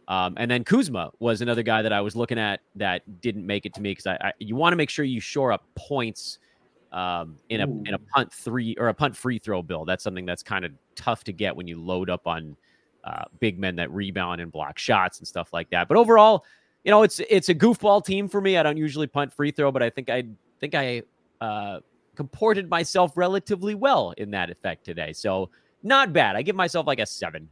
Um, 0.07 0.35
and 0.37 0.49
then 0.49 0.63
Kuzma 0.63 1.11
was 1.19 1.41
another 1.41 1.63
guy 1.63 1.81
that 1.81 1.91
I 1.91 2.01
was 2.01 2.15
looking 2.15 2.37
at 2.37 2.61
that 2.75 3.21
didn't 3.21 3.45
make 3.45 3.65
it 3.65 3.73
to 3.73 3.81
me 3.81 3.91
because 3.91 4.05
I, 4.05 4.15
I, 4.15 4.33
you 4.39 4.55
want 4.55 4.73
to 4.73 4.77
make 4.77 4.89
sure 4.89 5.03
you 5.03 5.19
shore 5.19 5.51
up 5.51 5.63
points 5.75 6.39
um, 6.91 7.37
in 7.49 7.61
a 7.61 7.67
Ooh. 7.67 7.83
in 7.85 7.93
a 7.93 7.99
punt 7.99 8.31
three 8.31 8.75
or 8.79 8.89
a 8.89 8.93
punt 8.93 9.15
free 9.15 9.39
throw 9.39 9.61
bill. 9.61 9.83
That's 9.83 10.03
something 10.03 10.25
that's 10.25 10.43
kind 10.43 10.63
of 10.63 10.71
tough 10.95 11.23
to 11.25 11.33
get 11.33 11.55
when 11.55 11.67
you 11.67 11.81
load 11.81 12.09
up 12.09 12.27
on 12.27 12.55
uh, 13.03 13.25
big 13.39 13.59
men 13.59 13.75
that 13.77 13.91
rebound 13.91 14.41
and 14.41 14.51
block 14.51 14.77
shots 14.77 15.19
and 15.19 15.27
stuff 15.27 15.53
like 15.53 15.69
that. 15.71 15.87
But 15.87 15.97
overall, 15.97 16.45
you 16.83 16.91
know, 16.91 17.03
it's 17.03 17.19
it's 17.29 17.49
a 17.49 17.55
goofball 17.55 18.05
team 18.05 18.29
for 18.29 18.41
me. 18.41 18.57
I 18.57 18.63
don't 18.63 18.77
usually 18.77 19.07
punt 19.07 19.33
free 19.33 19.51
throw, 19.51 19.71
but 19.71 19.81
I 19.81 19.89
think 19.89 20.09
I 20.09 20.23
think 20.59 20.75
I 20.75 21.01
uh, 21.41 21.79
comported 22.15 22.69
myself 22.69 23.17
relatively 23.17 23.75
well 23.75 24.13
in 24.17 24.31
that 24.31 24.49
effect 24.49 24.85
today. 24.85 25.13
So 25.13 25.49
not 25.83 26.13
bad. 26.13 26.35
I 26.35 26.43
give 26.43 26.55
myself 26.55 26.87
like 26.87 26.99
a 26.99 27.05
seven. 27.05 27.49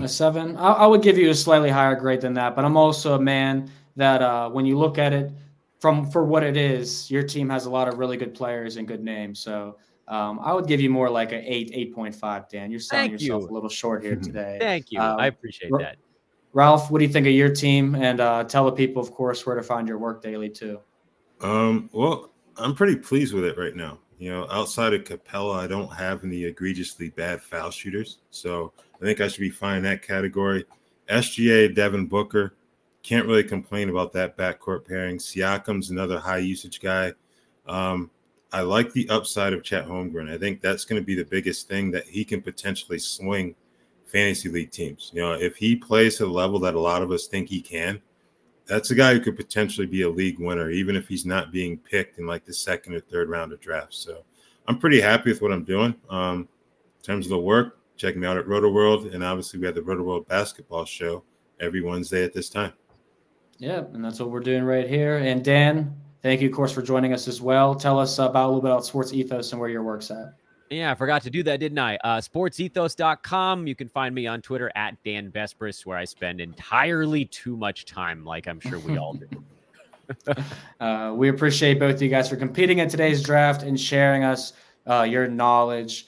A 0.00 0.08
seven. 0.08 0.56
I, 0.56 0.72
I 0.72 0.86
would 0.86 1.02
give 1.02 1.18
you 1.18 1.30
a 1.30 1.34
slightly 1.34 1.70
higher 1.70 1.94
grade 1.94 2.20
than 2.20 2.34
that, 2.34 2.54
but 2.56 2.64
I'm 2.64 2.76
also 2.76 3.14
a 3.14 3.20
man 3.20 3.70
that 3.96 4.22
uh, 4.22 4.48
when 4.48 4.64
you 4.64 4.78
look 4.78 4.98
at 4.98 5.12
it 5.12 5.32
from 5.80 6.10
for 6.10 6.24
what 6.24 6.42
it 6.42 6.56
is, 6.56 7.10
your 7.10 7.22
team 7.22 7.48
has 7.50 7.66
a 7.66 7.70
lot 7.70 7.88
of 7.88 7.98
really 7.98 8.16
good 8.16 8.34
players 8.34 8.76
and 8.76 8.86
good 8.86 9.02
names. 9.02 9.40
So 9.40 9.78
um, 10.08 10.40
I 10.42 10.52
would 10.52 10.66
give 10.66 10.80
you 10.80 10.90
more 10.90 11.10
like 11.10 11.32
an 11.32 11.42
eight, 11.44 11.70
eight 11.74 11.94
point 11.94 12.14
five. 12.14 12.48
Dan, 12.48 12.70
you're 12.70 12.80
selling 12.80 13.10
Thank 13.10 13.20
yourself 13.20 13.42
you. 13.42 13.48
a 13.50 13.52
little 13.52 13.68
short 13.68 14.02
here 14.02 14.16
today. 14.22 14.58
Thank 14.60 14.90
you. 14.90 15.00
Um, 15.00 15.18
I 15.18 15.26
appreciate 15.26 15.72
that. 15.78 15.96
Ralph, 16.52 16.90
what 16.90 16.98
do 16.98 17.04
you 17.04 17.12
think 17.12 17.26
of 17.26 17.32
your 17.32 17.48
team? 17.48 17.94
And 17.94 18.20
uh, 18.20 18.44
tell 18.44 18.66
the 18.66 18.72
people, 18.72 19.02
of 19.02 19.10
course, 19.12 19.46
where 19.46 19.56
to 19.56 19.62
find 19.62 19.88
your 19.88 19.98
work 19.98 20.22
daily 20.22 20.50
too. 20.50 20.80
Um, 21.40 21.88
well, 21.92 22.30
I'm 22.56 22.74
pretty 22.74 22.96
pleased 22.96 23.34
with 23.34 23.44
it 23.44 23.58
right 23.58 23.74
now. 23.74 23.98
You 24.18 24.30
know, 24.30 24.46
outside 24.50 24.92
of 24.92 25.02
Capela, 25.02 25.56
I 25.56 25.66
don't 25.66 25.92
have 25.92 26.22
any 26.22 26.44
egregiously 26.44 27.10
bad 27.10 27.42
foul 27.42 27.70
shooters, 27.70 28.18
so 28.30 28.72
I 29.02 29.04
think 29.04 29.20
I 29.20 29.28
should 29.28 29.40
be 29.40 29.50
fine 29.50 29.78
in 29.78 29.82
that 29.84 30.02
category. 30.02 30.64
SGA, 31.10 31.74
Devin 31.74 32.06
Booker, 32.06 32.54
can't 33.02 33.26
really 33.26 33.42
complain 33.42 33.88
about 33.88 34.12
that 34.12 34.36
backcourt 34.36 34.86
pairing. 34.86 35.18
Siakam's 35.18 35.90
another 35.90 36.20
high 36.20 36.38
usage 36.38 36.80
guy. 36.80 37.12
Um, 37.66 38.10
I 38.52 38.60
like 38.60 38.92
the 38.92 39.08
upside 39.08 39.54
of 39.54 39.64
Chet 39.64 39.86
Holmgren. 39.86 40.30
I 40.30 40.38
think 40.38 40.60
that's 40.60 40.84
going 40.84 41.00
to 41.00 41.04
be 41.04 41.16
the 41.16 41.24
biggest 41.24 41.68
thing 41.68 41.90
that 41.90 42.06
he 42.06 42.24
can 42.24 42.40
potentially 42.40 43.00
swing 43.00 43.56
fantasy 44.06 44.48
league 44.48 44.70
teams. 44.70 45.10
You 45.12 45.22
know, 45.22 45.32
if 45.32 45.56
he 45.56 45.74
plays 45.74 46.18
to 46.18 46.26
the 46.26 46.30
level 46.30 46.60
that 46.60 46.74
a 46.74 46.80
lot 46.80 47.02
of 47.02 47.10
us 47.10 47.26
think 47.26 47.48
he 47.48 47.60
can, 47.60 48.00
that's 48.66 48.92
a 48.92 48.94
guy 48.94 49.14
who 49.14 49.20
could 49.20 49.36
potentially 49.36 49.86
be 49.86 50.02
a 50.02 50.08
league 50.08 50.38
winner, 50.38 50.70
even 50.70 50.94
if 50.94 51.08
he's 51.08 51.26
not 51.26 51.50
being 51.50 51.76
picked 51.76 52.18
in 52.18 52.26
like 52.26 52.44
the 52.44 52.52
second 52.52 52.94
or 52.94 53.00
third 53.00 53.28
round 53.28 53.52
of 53.52 53.60
drafts. 53.60 53.98
So 53.98 54.22
I'm 54.68 54.78
pretty 54.78 55.00
happy 55.00 55.30
with 55.30 55.42
what 55.42 55.50
I'm 55.50 55.64
doing. 55.64 55.94
Um, 56.08 56.48
in 56.98 57.04
terms 57.04 57.26
of 57.26 57.30
the 57.30 57.38
work, 57.38 57.80
check 58.02 58.16
me 58.16 58.26
out 58.26 58.36
at 58.36 58.46
Roto 58.46 58.70
World. 58.70 59.06
And 59.06 59.22
obviously, 59.22 59.60
we 59.60 59.66
have 59.66 59.74
the 59.74 59.82
Roto 59.82 60.02
World 60.02 60.28
basketball 60.28 60.84
show 60.84 61.22
every 61.60 61.80
Wednesday 61.80 62.24
at 62.24 62.32
this 62.32 62.48
time. 62.48 62.72
Yeah, 63.58 63.84
and 63.92 64.04
that's 64.04 64.18
what 64.18 64.30
we're 64.30 64.40
doing 64.40 64.64
right 64.64 64.88
here. 64.88 65.18
And 65.18 65.44
Dan, 65.44 65.94
Thank 66.22 66.40
you, 66.40 66.48
of 66.48 66.54
course, 66.54 66.70
for 66.70 66.82
joining 66.82 67.12
us 67.12 67.26
as 67.26 67.42
well. 67.42 67.74
Tell 67.74 67.98
us 67.98 68.20
about 68.20 68.44
a 68.44 68.46
little 68.46 68.60
bit 68.60 68.70
about 68.70 68.86
Sports 68.86 69.12
Ethos 69.12 69.50
and 69.50 69.60
where 69.60 69.68
your 69.68 69.82
work's 69.82 70.08
at. 70.12 70.34
Yeah, 70.70 70.92
I 70.92 70.94
forgot 70.94 71.20
to 71.22 71.30
do 71.30 71.42
that, 71.42 71.58
didn't 71.58 71.80
I? 71.80 71.96
Uh, 71.96 72.18
sportsethos.com. 72.18 73.66
You 73.66 73.74
can 73.74 73.88
find 73.88 74.14
me 74.14 74.28
on 74.28 74.40
Twitter 74.40 74.70
at 74.76 74.96
Dan 75.04 75.32
Besbris, 75.32 75.84
where 75.84 75.98
I 75.98 76.04
spend 76.04 76.40
entirely 76.40 77.24
too 77.24 77.56
much 77.56 77.86
time, 77.86 78.24
like 78.24 78.46
I'm 78.46 78.60
sure 78.60 78.78
we 78.78 78.98
all 78.98 79.14
do. 79.14 79.28
uh, 80.80 81.12
we 81.16 81.28
appreciate 81.28 81.80
both 81.80 81.96
of 81.96 82.02
you 82.02 82.08
guys 82.08 82.28
for 82.28 82.36
competing 82.36 82.78
in 82.78 82.88
today's 82.88 83.22
draft 83.22 83.64
and 83.64 83.78
sharing 83.78 84.22
us 84.22 84.52
uh, 84.88 85.02
your 85.02 85.26
knowledge. 85.26 86.06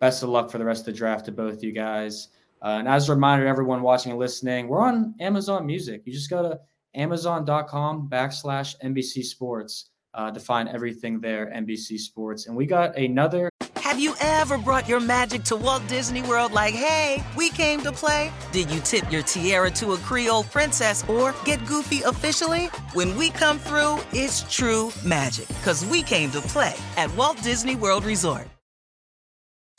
Best 0.00 0.22
of 0.22 0.28
luck 0.28 0.50
for 0.50 0.58
the 0.58 0.64
rest 0.64 0.80
of 0.80 0.86
the 0.86 0.92
draft 0.92 1.24
to 1.26 1.32
both 1.32 1.62
you 1.62 1.72
guys. 1.72 2.28
Uh, 2.62 2.76
and 2.78 2.88
as 2.88 3.08
a 3.08 3.14
reminder 3.14 3.46
everyone 3.46 3.82
watching 3.82 4.12
and 4.12 4.18
listening, 4.18 4.68
we're 4.68 4.80
on 4.80 5.14
Amazon 5.20 5.66
Music. 5.66 6.02
You 6.04 6.12
just 6.12 6.30
go 6.30 6.42
to 6.42 6.60
amazon.com 6.94 8.08
backslash 8.10 8.74
NBC 8.82 9.24
Sports 9.24 9.90
uh, 10.14 10.30
to 10.30 10.40
find 10.40 10.68
everything 10.68 11.20
there, 11.20 11.52
NBC 11.54 11.98
Sports. 11.98 12.46
And 12.46 12.56
we 12.56 12.66
got 12.66 12.96
another. 12.96 13.50
Have 13.76 14.00
you 14.00 14.14
ever 14.20 14.58
brought 14.58 14.88
your 14.88 15.00
magic 15.00 15.44
to 15.44 15.56
Walt 15.56 15.86
Disney 15.86 16.22
World 16.22 16.52
like, 16.52 16.74
hey, 16.74 17.22
we 17.36 17.50
came 17.50 17.80
to 17.82 17.92
play? 17.92 18.32
Did 18.50 18.70
you 18.70 18.80
tip 18.80 19.10
your 19.12 19.22
tiara 19.22 19.70
to 19.72 19.92
a 19.92 19.96
Creole 19.98 20.44
princess 20.44 21.08
or 21.08 21.34
get 21.44 21.64
goofy 21.66 22.02
officially? 22.02 22.66
When 22.94 23.16
we 23.16 23.30
come 23.30 23.58
through, 23.58 24.00
it's 24.12 24.42
true 24.52 24.90
magic 25.04 25.48
because 25.48 25.84
we 25.86 26.02
came 26.02 26.30
to 26.32 26.40
play 26.40 26.74
at 26.96 27.14
Walt 27.14 27.40
Disney 27.42 27.76
World 27.76 28.04
Resort. 28.04 28.48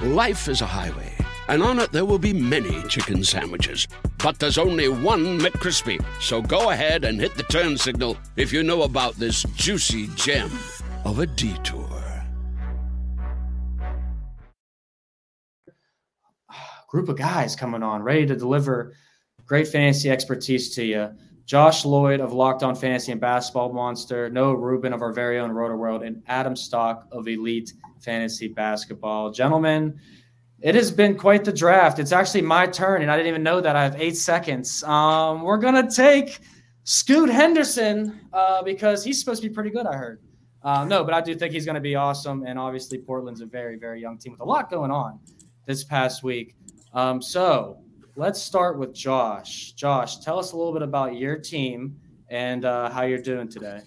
Life 0.00 0.48
is 0.48 0.60
a 0.60 0.66
highway 0.66 1.18
and 1.48 1.62
on 1.62 1.78
it 1.78 1.90
there 1.92 2.04
will 2.04 2.18
be 2.18 2.32
many 2.32 2.82
chicken 2.84 3.24
sandwiches. 3.24 3.88
But 4.22 4.38
there's 4.38 4.58
only 4.58 4.88
one 4.88 5.38
McCrispy. 5.40 6.04
So 6.20 6.40
go 6.42 6.70
ahead 6.70 7.04
and 7.04 7.20
hit 7.20 7.34
the 7.34 7.42
turn 7.44 7.76
signal 7.76 8.16
if 8.36 8.52
you 8.52 8.62
know 8.62 8.82
about 8.82 9.14
this 9.14 9.42
juicy 9.56 10.08
gem 10.14 10.50
of 11.04 11.18
a 11.18 11.26
detour. 11.26 11.86
Group 16.88 17.08
of 17.08 17.18
guys 17.18 17.54
coming 17.54 17.82
on, 17.82 18.02
ready 18.02 18.24
to 18.26 18.34
deliver 18.34 18.94
great 19.44 19.68
fantasy 19.68 20.10
expertise 20.10 20.74
to 20.74 20.84
you. 20.84 21.10
Josh 21.44 21.84
Lloyd 21.84 22.20
of 22.20 22.32
Locked 22.32 22.62
On 22.62 22.74
Fantasy 22.74 23.12
and 23.12 23.20
Basketball 23.20 23.72
Monster, 23.72 24.28
Noah 24.28 24.56
Rubin 24.56 24.92
of 24.92 25.00
our 25.00 25.12
very 25.12 25.38
own 25.38 25.50
Roto 25.50 25.76
World, 25.76 26.02
and 26.02 26.22
Adam 26.26 26.56
Stock 26.56 27.06
of 27.10 27.26
Elite 27.26 27.72
Fantasy 28.08 28.48
Basketball. 28.48 29.30
Gentlemen, 29.30 30.00
it 30.62 30.74
has 30.74 30.90
been 30.90 31.14
quite 31.14 31.44
the 31.44 31.52
draft. 31.52 31.98
It's 31.98 32.10
actually 32.10 32.40
my 32.40 32.66
turn, 32.66 33.02
and 33.02 33.10
I 33.10 33.18
didn't 33.18 33.28
even 33.28 33.42
know 33.42 33.60
that. 33.60 33.76
I 33.76 33.84
have 33.84 34.00
eight 34.00 34.16
seconds. 34.16 34.82
Um, 34.84 35.42
we're 35.42 35.58
gonna 35.58 35.90
take 35.90 36.38
Scoot 36.84 37.28
Henderson 37.28 38.18
uh, 38.32 38.62
because 38.62 39.04
he's 39.04 39.20
supposed 39.20 39.42
to 39.42 39.48
be 39.50 39.54
pretty 39.54 39.68
good. 39.68 39.84
I 39.84 39.94
heard. 39.94 40.22
Uh, 40.62 40.86
no, 40.86 41.04
but 41.04 41.12
I 41.12 41.20
do 41.20 41.34
think 41.34 41.52
he's 41.52 41.66
going 41.66 41.74
to 41.74 41.82
be 41.82 41.96
awesome. 41.96 42.44
And 42.46 42.58
obviously, 42.58 42.96
Portland's 42.96 43.42
a 43.42 43.46
very, 43.46 43.78
very 43.78 44.00
young 44.00 44.16
team 44.16 44.32
with 44.32 44.40
a 44.40 44.44
lot 44.44 44.70
going 44.70 44.90
on 44.90 45.20
this 45.66 45.84
past 45.84 46.22
week. 46.22 46.56
Um, 46.94 47.20
so 47.20 47.78
let's 48.16 48.42
start 48.42 48.78
with 48.78 48.94
Josh. 48.94 49.72
Josh, 49.72 50.18
tell 50.20 50.38
us 50.38 50.52
a 50.52 50.56
little 50.56 50.72
bit 50.72 50.82
about 50.82 51.16
your 51.16 51.36
team 51.36 51.94
and 52.30 52.64
uh, 52.64 52.88
how 52.90 53.02
you're 53.02 53.22
doing 53.22 53.48
today. 53.48 53.80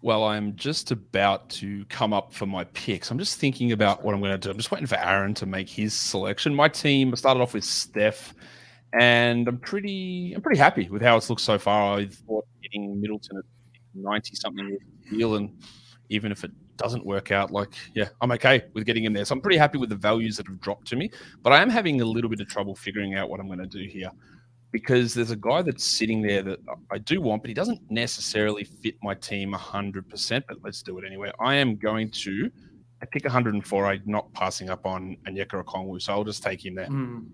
Well, 0.00 0.22
I'm 0.24 0.54
just 0.54 0.92
about 0.92 1.50
to 1.50 1.84
come 1.86 2.12
up 2.12 2.32
for 2.32 2.46
my 2.46 2.62
picks. 2.64 3.10
I'm 3.10 3.18
just 3.18 3.40
thinking 3.40 3.72
about 3.72 4.04
what 4.04 4.14
I'm 4.14 4.20
going 4.20 4.32
to 4.32 4.38
do. 4.38 4.50
I'm 4.50 4.56
just 4.56 4.70
waiting 4.70 4.86
for 4.86 4.96
Aaron 4.96 5.34
to 5.34 5.46
make 5.46 5.68
his 5.68 5.92
selection. 5.92 6.54
My 6.54 6.68
team 6.68 7.14
started 7.16 7.40
off 7.40 7.52
with 7.52 7.64
Steph, 7.64 8.32
and 8.92 9.48
I'm 9.48 9.58
pretty 9.58 10.34
I'm 10.34 10.42
pretty 10.42 10.58
happy 10.58 10.88
with 10.88 11.02
how 11.02 11.16
it's 11.16 11.28
looked 11.28 11.42
so 11.42 11.58
far. 11.58 11.98
I 11.98 12.06
thought 12.06 12.46
getting 12.62 13.00
Middleton 13.00 13.38
at 13.38 13.44
90 13.94 14.36
something 14.36 14.70
with 14.70 14.80
the 15.10 15.16
deal, 15.16 15.34
and 15.34 15.50
even 16.10 16.30
if 16.30 16.44
it 16.44 16.52
doesn't 16.76 17.04
work 17.04 17.32
out, 17.32 17.50
like 17.50 17.70
yeah, 17.94 18.08
I'm 18.20 18.30
okay 18.32 18.66
with 18.74 18.86
getting 18.86 19.02
him 19.02 19.14
there. 19.14 19.24
So 19.24 19.34
I'm 19.34 19.40
pretty 19.40 19.58
happy 19.58 19.78
with 19.78 19.88
the 19.88 19.96
values 19.96 20.36
that 20.36 20.46
have 20.46 20.60
dropped 20.60 20.86
to 20.88 20.96
me. 20.96 21.10
But 21.42 21.52
I 21.52 21.60
am 21.60 21.70
having 21.70 22.00
a 22.00 22.04
little 22.04 22.30
bit 22.30 22.38
of 22.38 22.48
trouble 22.48 22.76
figuring 22.76 23.16
out 23.16 23.30
what 23.30 23.40
I'm 23.40 23.48
going 23.48 23.58
to 23.58 23.66
do 23.66 23.84
here 23.88 24.12
because 24.70 25.14
there's 25.14 25.30
a 25.30 25.36
guy 25.36 25.62
that's 25.62 25.84
sitting 25.84 26.22
there 26.22 26.42
that 26.42 26.58
I 26.90 26.98
do 26.98 27.20
want, 27.20 27.42
but 27.42 27.48
he 27.48 27.54
doesn't 27.54 27.80
necessarily 27.90 28.64
fit 28.64 28.96
my 29.02 29.14
team 29.14 29.52
100%. 29.52 30.42
But 30.46 30.58
let's 30.62 30.82
do 30.82 30.98
it 30.98 31.04
anyway. 31.06 31.32
I 31.40 31.54
am 31.54 31.76
going 31.76 32.10
to 32.10 32.50
I 33.00 33.06
pick 33.06 33.24
104. 33.24 33.86
I'm 33.86 34.02
not 34.06 34.32
passing 34.32 34.70
up 34.70 34.84
on 34.84 35.16
Onyeka 35.26 35.64
Okongwu, 35.64 36.02
so 36.02 36.12
I'll 36.12 36.24
just 36.24 36.42
take 36.42 36.64
him 36.64 36.74
there. 36.74 36.88
Mm. 36.88 37.26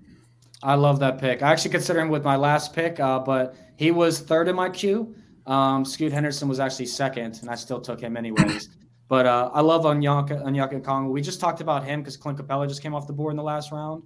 I 0.62 0.74
love 0.74 1.00
that 1.00 1.18
pick. 1.18 1.42
I 1.42 1.50
actually 1.50 1.72
consider 1.72 2.00
him 2.00 2.08
with 2.08 2.24
my 2.24 2.36
last 2.36 2.72
pick, 2.72 3.00
uh, 3.00 3.18
but 3.18 3.56
he 3.76 3.90
was 3.90 4.20
third 4.20 4.48
in 4.48 4.56
my 4.56 4.68
queue. 4.68 5.14
Um, 5.46 5.84
Scoot 5.84 6.12
Henderson 6.12 6.48
was 6.48 6.60
actually 6.60 6.86
second, 6.86 7.38
and 7.40 7.50
I 7.50 7.54
still 7.54 7.80
took 7.80 8.00
him 8.00 8.16
anyways. 8.16 8.70
but 9.08 9.26
uh, 9.26 9.50
I 9.52 9.60
love 9.60 9.84
Onyeka, 9.84 10.42
Onyeka 10.44 10.80
Okongwu. 10.82 11.10
We 11.10 11.20
just 11.20 11.40
talked 11.40 11.60
about 11.60 11.84
him 11.84 12.00
because 12.00 12.16
Clint 12.16 12.38
Capela 12.38 12.68
just 12.68 12.82
came 12.82 12.94
off 12.94 13.06
the 13.06 13.12
board 13.12 13.32
in 13.32 13.36
the 13.36 13.42
last 13.42 13.72
round 13.72 14.04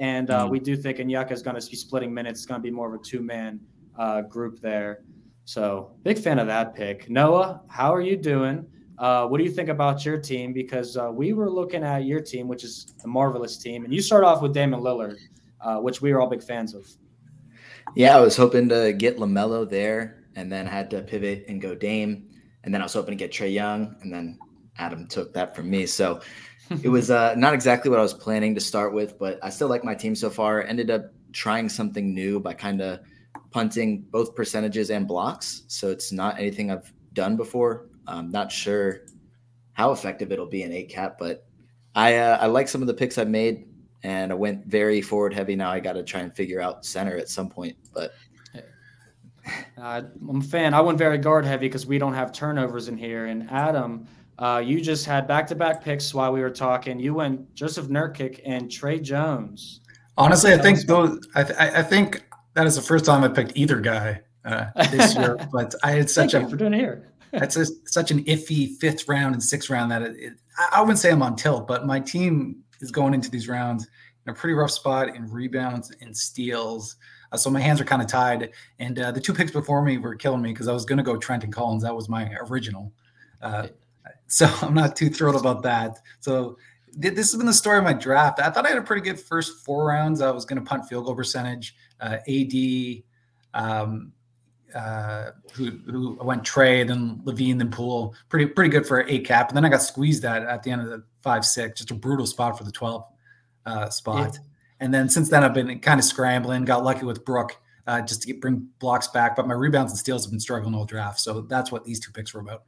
And 0.00 0.30
uh, 0.30 0.46
mm. 0.46 0.50
we 0.50 0.58
do 0.58 0.76
think 0.76 0.98
Onyeka 0.98 1.30
is 1.30 1.42
going 1.42 1.60
to 1.60 1.70
be 1.70 1.76
splitting 1.76 2.12
minutes. 2.12 2.40
It's 2.40 2.46
going 2.46 2.58
to 2.58 2.62
be 2.62 2.70
more 2.70 2.92
of 2.92 3.00
a 3.00 3.04
two 3.04 3.22
man 3.22 3.60
uh, 3.96 4.22
group 4.22 4.60
there. 4.60 5.04
So 5.44 5.92
big 6.02 6.18
fan 6.18 6.38
of 6.38 6.46
that 6.46 6.74
pick. 6.74 7.08
Noah, 7.08 7.60
how 7.68 7.94
are 7.94 8.00
you 8.00 8.16
doing? 8.16 8.66
Uh, 8.98 9.26
what 9.26 9.38
do 9.38 9.44
you 9.44 9.50
think 9.50 9.68
about 9.68 10.04
your 10.04 10.18
team? 10.18 10.52
Because 10.52 10.96
uh, 10.96 11.10
we 11.12 11.32
were 11.32 11.50
looking 11.50 11.84
at 11.84 12.04
your 12.04 12.20
team, 12.20 12.48
which 12.48 12.64
is 12.64 12.94
the 13.02 13.08
marvelous 13.08 13.56
team, 13.56 13.84
and 13.84 13.94
you 13.94 14.02
start 14.02 14.24
off 14.24 14.42
with 14.42 14.52
Damian 14.52 14.82
Lillard, 14.82 15.16
uh, 15.60 15.76
which 15.76 16.02
we 16.02 16.12
were 16.12 16.20
all 16.20 16.28
big 16.28 16.42
fans 16.42 16.74
of. 16.74 16.86
Yeah, 17.94 18.16
I 18.16 18.20
was 18.20 18.36
hoping 18.36 18.68
to 18.68 18.92
get 18.92 19.16
Lamelo 19.18 19.68
there, 19.68 20.24
and 20.36 20.52
then 20.52 20.66
had 20.66 20.90
to 20.90 21.02
pivot 21.02 21.46
and 21.48 21.60
go 21.60 21.74
Dame, 21.74 22.28
and 22.62 22.72
then 22.72 22.82
I 22.82 22.84
was 22.84 22.92
hoping 22.92 23.16
to 23.16 23.16
get 23.16 23.32
Trae 23.32 23.52
Young, 23.52 23.96
and 24.02 24.12
then 24.12 24.38
Adam 24.76 25.06
took 25.06 25.32
that 25.34 25.56
from 25.56 25.70
me. 25.70 25.86
So 25.86 26.20
it 26.82 26.88
was 26.88 27.10
uh, 27.10 27.34
not 27.36 27.54
exactly 27.54 27.90
what 27.90 27.98
I 27.98 28.02
was 28.02 28.14
planning 28.14 28.54
to 28.54 28.60
start 28.60 28.92
with, 28.92 29.18
but 29.18 29.38
I 29.42 29.50
still 29.50 29.68
like 29.68 29.84
my 29.84 29.94
team 29.94 30.14
so 30.14 30.30
far. 30.30 30.62
Ended 30.62 30.90
up 30.90 31.12
trying 31.32 31.68
something 31.68 32.14
new 32.14 32.40
by 32.40 32.54
kind 32.54 32.80
of 32.80 33.00
punting 33.50 34.02
both 34.10 34.34
percentages 34.34 34.90
and 34.90 35.06
blocks. 35.06 35.64
So 35.66 35.90
it's 35.90 36.12
not 36.12 36.38
anything 36.38 36.70
I've 36.70 36.92
done 37.12 37.36
before. 37.36 37.88
I'm 38.06 38.30
not 38.30 38.52
sure 38.52 39.02
how 39.72 39.92
effective 39.92 40.30
it'll 40.32 40.46
be 40.46 40.62
in 40.62 40.72
eight 40.72 40.88
cap, 40.88 41.16
but 41.18 41.46
I 41.94 42.16
uh, 42.16 42.38
I 42.40 42.46
like 42.46 42.68
some 42.68 42.82
of 42.82 42.86
the 42.86 42.94
picks 42.94 43.18
I've 43.18 43.28
made, 43.28 43.66
and 44.02 44.30
I 44.30 44.34
went 44.34 44.66
very 44.66 45.00
forward 45.00 45.34
heavy. 45.34 45.56
Now 45.56 45.70
I 45.70 45.80
got 45.80 45.94
to 45.94 46.02
try 46.02 46.20
and 46.20 46.34
figure 46.34 46.60
out 46.60 46.84
center 46.84 47.16
at 47.16 47.28
some 47.28 47.48
point, 47.48 47.76
but. 47.92 48.12
Uh, 49.78 50.02
I'm 50.28 50.40
a 50.40 50.44
fan. 50.44 50.74
I 50.74 50.80
went 50.82 50.98
very 50.98 51.16
guard 51.16 51.46
heavy 51.46 51.66
because 51.66 51.86
we 51.86 51.98
don't 51.98 52.12
have 52.12 52.30
turnovers 52.30 52.88
in 52.88 52.98
here. 52.98 53.24
And 53.24 53.50
Adam, 53.50 54.06
uh, 54.40 54.58
you 54.64 54.80
just 54.80 55.04
had 55.04 55.28
back 55.28 55.46
to 55.48 55.54
back 55.54 55.84
picks 55.84 56.14
while 56.14 56.32
we 56.32 56.40
were 56.40 56.50
talking. 56.50 56.98
You 56.98 57.14
went 57.14 57.54
Jusuf 57.54 57.88
Nurkic 57.88 58.40
and 58.44 58.70
Tre 58.70 58.98
Jones. 58.98 59.80
Honestly, 60.16 60.52
I 60.52 60.58
think 60.58 60.80
those. 60.86 61.20
I, 61.34 61.44
th- 61.44 61.58
I 61.58 61.82
think 61.82 62.24
that 62.54 62.66
is 62.66 62.74
the 62.74 62.82
first 62.82 63.04
time 63.04 63.22
I 63.22 63.28
picked 63.28 63.56
either 63.56 63.80
guy 63.80 64.20
uh, 64.44 64.66
this 64.90 65.14
year. 65.14 65.36
but 65.52 65.74
I 65.82 65.92
had 65.92 66.10
such 66.10 66.32
Thank 66.32 66.46
a 66.46 66.50
for 66.50 66.56
doing 66.56 66.72
here. 66.72 67.06
It's 67.32 67.54
a, 67.54 67.64
such 67.86 68.10
an 68.10 68.24
iffy 68.24 68.76
fifth 68.80 69.06
round 69.08 69.34
and 69.34 69.42
sixth 69.42 69.70
round 69.70 69.92
that 69.92 70.02
it, 70.02 70.16
it, 70.18 70.32
I 70.72 70.80
wouldn't 70.80 70.98
say 70.98 71.12
I'm 71.12 71.22
on 71.22 71.36
tilt, 71.36 71.68
but 71.68 71.86
my 71.86 72.00
team 72.00 72.64
is 72.80 72.90
going 72.90 73.14
into 73.14 73.30
these 73.30 73.46
rounds 73.46 73.86
in 74.26 74.32
a 74.32 74.34
pretty 74.34 74.54
rough 74.54 74.72
spot 74.72 75.14
in 75.14 75.30
rebounds 75.30 75.92
and 76.00 76.16
steals. 76.16 76.96
Uh, 77.30 77.36
so 77.36 77.48
my 77.48 77.60
hands 77.60 77.80
are 77.80 77.84
kind 77.84 78.02
of 78.02 78.08
tied. 78.08 78.50
And 78.80 78.98
uh, 78.98 79.12
the 79.12 79.20
two 79.20 79.32
picks 79.32 79.52
before 79.52 79.80
me 79.80 79.98
were 79.98 80.16
killing 80.16 80.42
me 80.42 80.50
because 80.52 80.66
I 80.66 80.72
was 80.72 80.84
going 80.84 80.98
to 80.98 81.04
go 81.04 81.16
Trent 81.16 81.44
and 81.44 81.52
Collins. 81.52 81.84
That 81.84 81.94
was 81.94 82.08
my 82.08 82.34
original. 82.48 82.92
Uh, 83.40 83.68
so 84.26 84.46
I'm 84.62 84.74
not 84.74 84.96
too 84.96 85.10
thrilled 85.10 85.40
about 85.40 85.62
that. 85.62 85.98
So 86.20 86.56
this 86.92 87.30
has 87.30 87.36
been 87.36 87.46
the 87.46 87.52
story 87.52 87.78
of 87.78 87.84
my 87.84 87.92
draft. 87.92 88.40
I 88.40 88.50
thought 88.50 88.66
I 88.66 88.70
had 88.70 88.78
a 88.78 88.82
pretty 88.82 89.02
good 89.02 89.20
first 89.20 89.64
four 89.64 89.86
rounds. 89.86 90.20
I 90.20 90.30
was 90.30 90.44
going 90.44 90.62
to 90.62 90.68
punt 90.68 90.86
field 90.88 91.06
goal 91.06 91.14
percentage, 91.14 91.76
uh, 92.00 92.16
AD, 92.28 93.02
um, 93.54 94.12
uh, 94.74 95.30
who, 95.52 95.70
who 95.86 96.18
went 96.22 96.42
Trae, 96.42 96.86
then 96.86 97.20
LaVine, 97.24 97.58
then 97.58 97.70
Poole. 97.70 98.14
Pretty 98.28 98.46
pretty 98.46 98.70
good 98.70 98.86
for 98.86 99.04
eight 99.08 99.24
cap. 99.24 99.48
And 99.48 99.56
then 99.56 99.64
I 99.64 99.68
got 99.68 99.82
squeezed 99.82 100.24
at 100.24 100.42
at 100.42 100.62
the 100.62 100.70
end 100.70 100.82
of 100.82 100.88
the 100.88 101.04
five 101.22 101.44
six, 101.44 101.78
just 101.78 101.90
a 101.90 101.94
brutal 101.94 102.26
spot 102.26 102.56
for 102.56 102.64
the 102.64 102.72
twelve 102.72 103.04
uh, 103.66 103.88
spot. 103.90 104.32
Yeah. 104.34 104.40
And 104.80 104.94
then 104.94 105.08
since 105.08 105.28
then 105.28 105.44
I've 105.44 105.54
been 105.54 105.80
kind 105.80 105.98
of 105.98 106.04
scrambling. 106.04 106.64
Got 106.64 106.84
lucky 106.84 107.04
with 107.04 107.24
Brook 107.24 107.56
uh, 107.86 108.00
just 108.00 108.22
to 108.22 108.28
get, 108.28 108.40
bring 108.40 108.68
blocks 108.78 109.08
back, 109.08 109.36
but 109.36 109.46
my 109.46 109.54
rebounds 109.54 109.92
and 109.92 109.98
steals 109.98 110.24
have 110.24 110.30
been 110.30 110.40
struggling 110.40 110.74
all 110.74 110.84
draft. 110.84 111.20
So 111.20 111.42
that's 111.42 111.72
what 111.72 111.84
these 111.84 112.00
two 112.00 112.12
picks 112.12 112.32
were 112.32 112.40
about. 112.40 112.62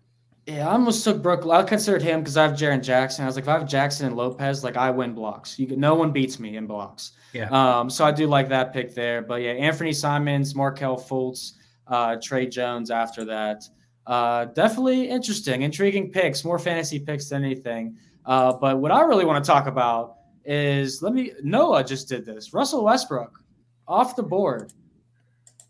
Yeah, 0.46 0.68
I 0.68 0.72
almost 0.72 1.04
took 1.04 1.22
Brook. 1.22 1.46
I 1.46 1.62
considered 1.62 2.02
him 2.02 2.20
because 2.20 2.36
I 2.36 2.42
have 2.42 2.52
Jaren 2.52 2.82
Jackson. 2.82 3.22
I 3.22 3.26
was 3.26 3.36
like, 3.36 3.44
if 3.44 3.48
I 3.48 3.58
have 3.58 3.68
Jackson 3.68 4.06
and 4.06 4.16
Lopez, 4.16 4.64
like 4.64 4.76
I 4.76 4.90
win 4.90 5.14
blocks. 5.14 5.56
You 5.58 5.76
no 5.76 5.94
one 5.94 6.10
beats 6.10 6.40
me 6.40 6.56
in 6.56 6.66
blocks. 6.66 7.12
Yeah. 7.32 7.48
Um. 7.50 7.88
So 7.88 8.04
I 8.04 8.10
do 8.10 8.26
like 8.26 8.48
that 8.48 8.72
pick 8.72 8.94
there. 8.94 9.22
But 9.22 9.42
yeah, 9.42 9.52
Anthony 9.52 9.92
Simons, 9.92 10.54
Markelle 10.54 10.98
Fultz, 10.98 11.52
uh, 11.86 12.16
Tre 12.20 12.46
Jones 12.46 12.90
after 12.90 13.24
that. 13.26 13.62
Uh, 14.04 14.46
definitely 14.46 15.08
interesting, 15.08 15.62
intriguing 15.62 16.10
picks, 16.10 16.44
more 16.44 16.58
fantasy 16.58 16.98
picks 16.98 17.28
than 17.28 17.44
anything. 17.44 17.96
Uh, 18.26 18.52
but 18.52 18.78
what 18.78 18.90
I 18.90 19.02
really 19.02 19.24
want 19.24 19.44
to 19.44 19.48
talk 19.48 19.68
about 19.68 20.16
is 20.44 21.02
let 21.02 21.12
me 21.12 21.32
Noah 21.42 21.84
just 21.84 22.08
did 22.08 22.26
this. 22.26 22.52
Russell 22.52 22.84
Westbrook 22.84 23.38
off 23.86 24.16
the 24.16 24.24
board. 24.24 24.72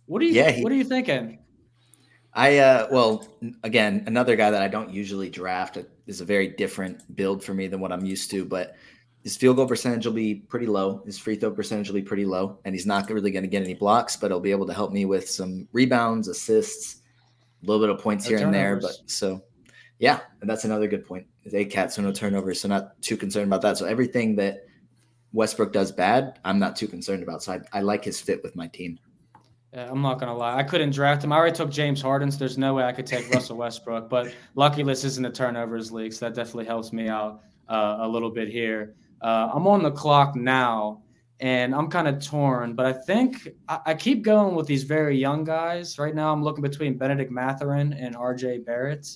What 0.07 0.23
are 0.23 0.25
you? 0.25 0.33
Yeah, 0.33 0.51
he, 0.51 0.63
what 0.63 0.73
are 0.73 0.77
you 0.77 0.85
thinking? 0.85 1.41
I 2.35 2.59
uh 2.59 2.89
well 2.91 3.27
again 3.63 4.05
another 4.07 4.37
guy 4.37 4.51
that 4.51 4.63
I 4.63 4.69
don't 4.69 4.91
usually 4.91 5.29
draft 5.29 5.79
is 6.07 6.21
a 6.21 6.25
very 6.25 6.49
different 6.49 7.15
build 7.15 7.45
for 7.45 7.53
me 7.53 7.67
than 7.67 7.81
what 7.81 7.93
I'm 7.93 8.05
used 8.05 8.31
to, 8.31 8.45
but 8.45 8.75
his 9.23 9.37
field 9.37 9.57
goal 9.57 9.67
percentage 9.67 10.05
will 10.05 10.13
be 10.13 10.35
pretty 10.35 10.67
low. 10.67 11.03
His 11.07 11.19
free 11.19 11.37
throw 11.37 11.53
percentage 11.53 11.89
will 11.89 11.95
be 11.95 12.03
pretty 12.03 12.25
low, 12.25 12.59
and 12.65 12.75
he's 12.75 12.87
not 12.87 13.09
really 13.09 13.31
going 13.31 13.45
to 13.45 13.49
get 13.49 13.63
any 13.63 13.75
blocks, 13.75 14.17
but 14.17 14.31
he'll 14.31 14.41
be 14.41 14.51
able 14.51 14.67
to 14.67 14.75
help 14.75 14.93
me 14.93 15.05
with 15.05 15.29
some 15.29 15.69
rebounds, 15.73 16.27
assists, 16.27 17.03
a 17.63 17.67
little 17.67 17.81
bit 17.81 17.95
of 17.95 18.03
points 18.03 18.25
no 18.25 18.31
here 18.31 18.39
turnovers. 18.39 18.55
and 18.55 18.65
there. 18.65 18.81
But 18.81 19.11
so, 19.11 19.45
yeah, 20.01 20.21
and 20.41 20.51
that's 20.51 20.65
another 20.65 20.89
good 20.89 21.07
point. 21.07 21.27
Is 21.45 21.55
a 21.55 21.65
cat, 21.65 21.93
so 21.93 22.03
no 22.03 22.13
turnovers, 22.13 22.61
so 22.61 22.69
not 22.69 23.01
too 23.01 23.17
concerned 23.17 23.47
about 23.47 23.63
that. 23.63 23.79
So 23.79 23.87
everything 23.87 24.35
that 24.37 24.67
Westbrook 25.33 25.73
does 25.73 25.93
bad, 25.93 26.41
I'm 26.45 26.59
not 26.59 26.75
too 26.75 26.89
concerned 26.89 27.23
about. 27.23 27.43
So 27.45 27.53
I, 27.53 27.79
I 27.79 27.81
like 27.81 28.05
his 28.05 28.21
fit 28.21 28.43
with 28.43 28.57
my 28.57 28.67
team. 28.67 28.99
Yeah, 29.73 29.91
I'm 29.91 30.03
not 30.03 30.21
gonna 30.21 30.37
lie. 30.37 30.57
I 30.57 30.63
couldn't 30.63 30.91
draft 30.91 31.25
him. 31.25 31.33
I 31.33 31.37
already 31.37 31.57
took 31.57 31.71
James 31.71 32.03
Harden, 32.03 32.31
so 32.31 32.39
there's 32.39 32.59
no 32.59 32.75
way 32.75 32.85
I 32.85 32.93
could 32.93 33.07
take 33.07 33.31
Russell 33.35 33.57
Westbrook. 33.57 34.11
But 34.11 34.35
lucky 34.55 34.83
this 34.83 35.03
isn't 35.05 35.25
a 35.25 35.31
turnovers 35.31 35.91
league, 35.91 36.13
so 36.13 36.27
that 36.27 36.35
definitely 36.35 36.67
helps 36.67 36.93
me 36.93 37.09
out 37.09 37.41
uh, 37.69 37.99
a 38.01 38.09
little 38.09 38.31
bit 38.31 38.49
here. 38.49 38.95
Uh, 39.23 39.51
I'm 39.55 39.67
on 39.67 39.83
the 39.83 39.91
clock 39.91 40.37
now, 40.37 41.03
and 41.41 41.75
I'm 41.75 41.89
kind 41.89 42.07
of 42.07 42.23
torn. 42.23 42.75
But 42.75 42.85
I 42.85 42.93
think 42.93 43.49
I, 43.69 43.81
I, 43.87 43.95
keep 43.95 44.23
going 44.23 44.55
with 44.55 44.67
these 44.67 44.83
very 44.83 45.17
young 45.17 45.43
guys. 45.43 45.99
Right 45.99 46.15
now, 46.15 46.33
I'm 46.33 46.43
looking 46.43 46.63
between 46.63 46.99
Bennedict 46.99 47.31
Mathurin 47.31 47.95
and 47.95 48.15
R.J. 48.15 48.59
Barrett. 48.59 49.09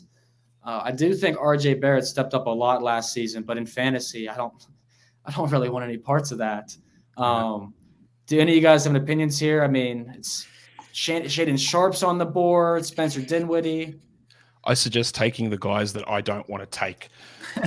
Uh, 0.64 0.80
I 0.84 0.90
do 0.90 1.12
think 1.14 1.36
R.J. 1.38 1.74
Barrett 1.74 2.06
stepped 2.06 2.32
up 2.32 2.46
a 2.46 2.50
lot 2.50 2.82
last 2.82 3.12
season, 3.12 3.42
but 3.42 3.58
in 3.58 3.66
fantasy, 3.66 4.28
I 4.28 4.36
don't, 4.36 4.66
I 5.26 5.32
don't 5.32 5.50
really 5.50 5.68
want 5.68 5.84
any 5.84 5.98
parts 5.98 6.30
of 6.30 6.38
that. 6.38 6.74
Um, 7.18 7.74
do 8.26 8.40
any 8.40 8.52
of 8.52 8.56
you 8.56 8.62
guys 8.62 8.84
have 8.84 8.94
opinions 8.94 9.38
here? 9.38 9.62
I 9.62 9.68
mean, 9.68 10.12
it's 10.16 10.46
Shaedon 10.92 11.58
Sharpe's 11.58 12.02
on 12.02 12.18
the 12.18 12.24
board, 12.24 12.84
Spencer 12.84 13.20
Dinwiddie. 13.20 14.00
I 14.64 14.74
suggest 14.74 15.14
taking 15.14 15.48
the 15.48 15.58
guys 15.58 15.92
that 15.92 16.08
I 16.08 16.20
don't 16.20 16.48
want 16.48 16.62
to 16.62 16.78
take. 16.78 17.08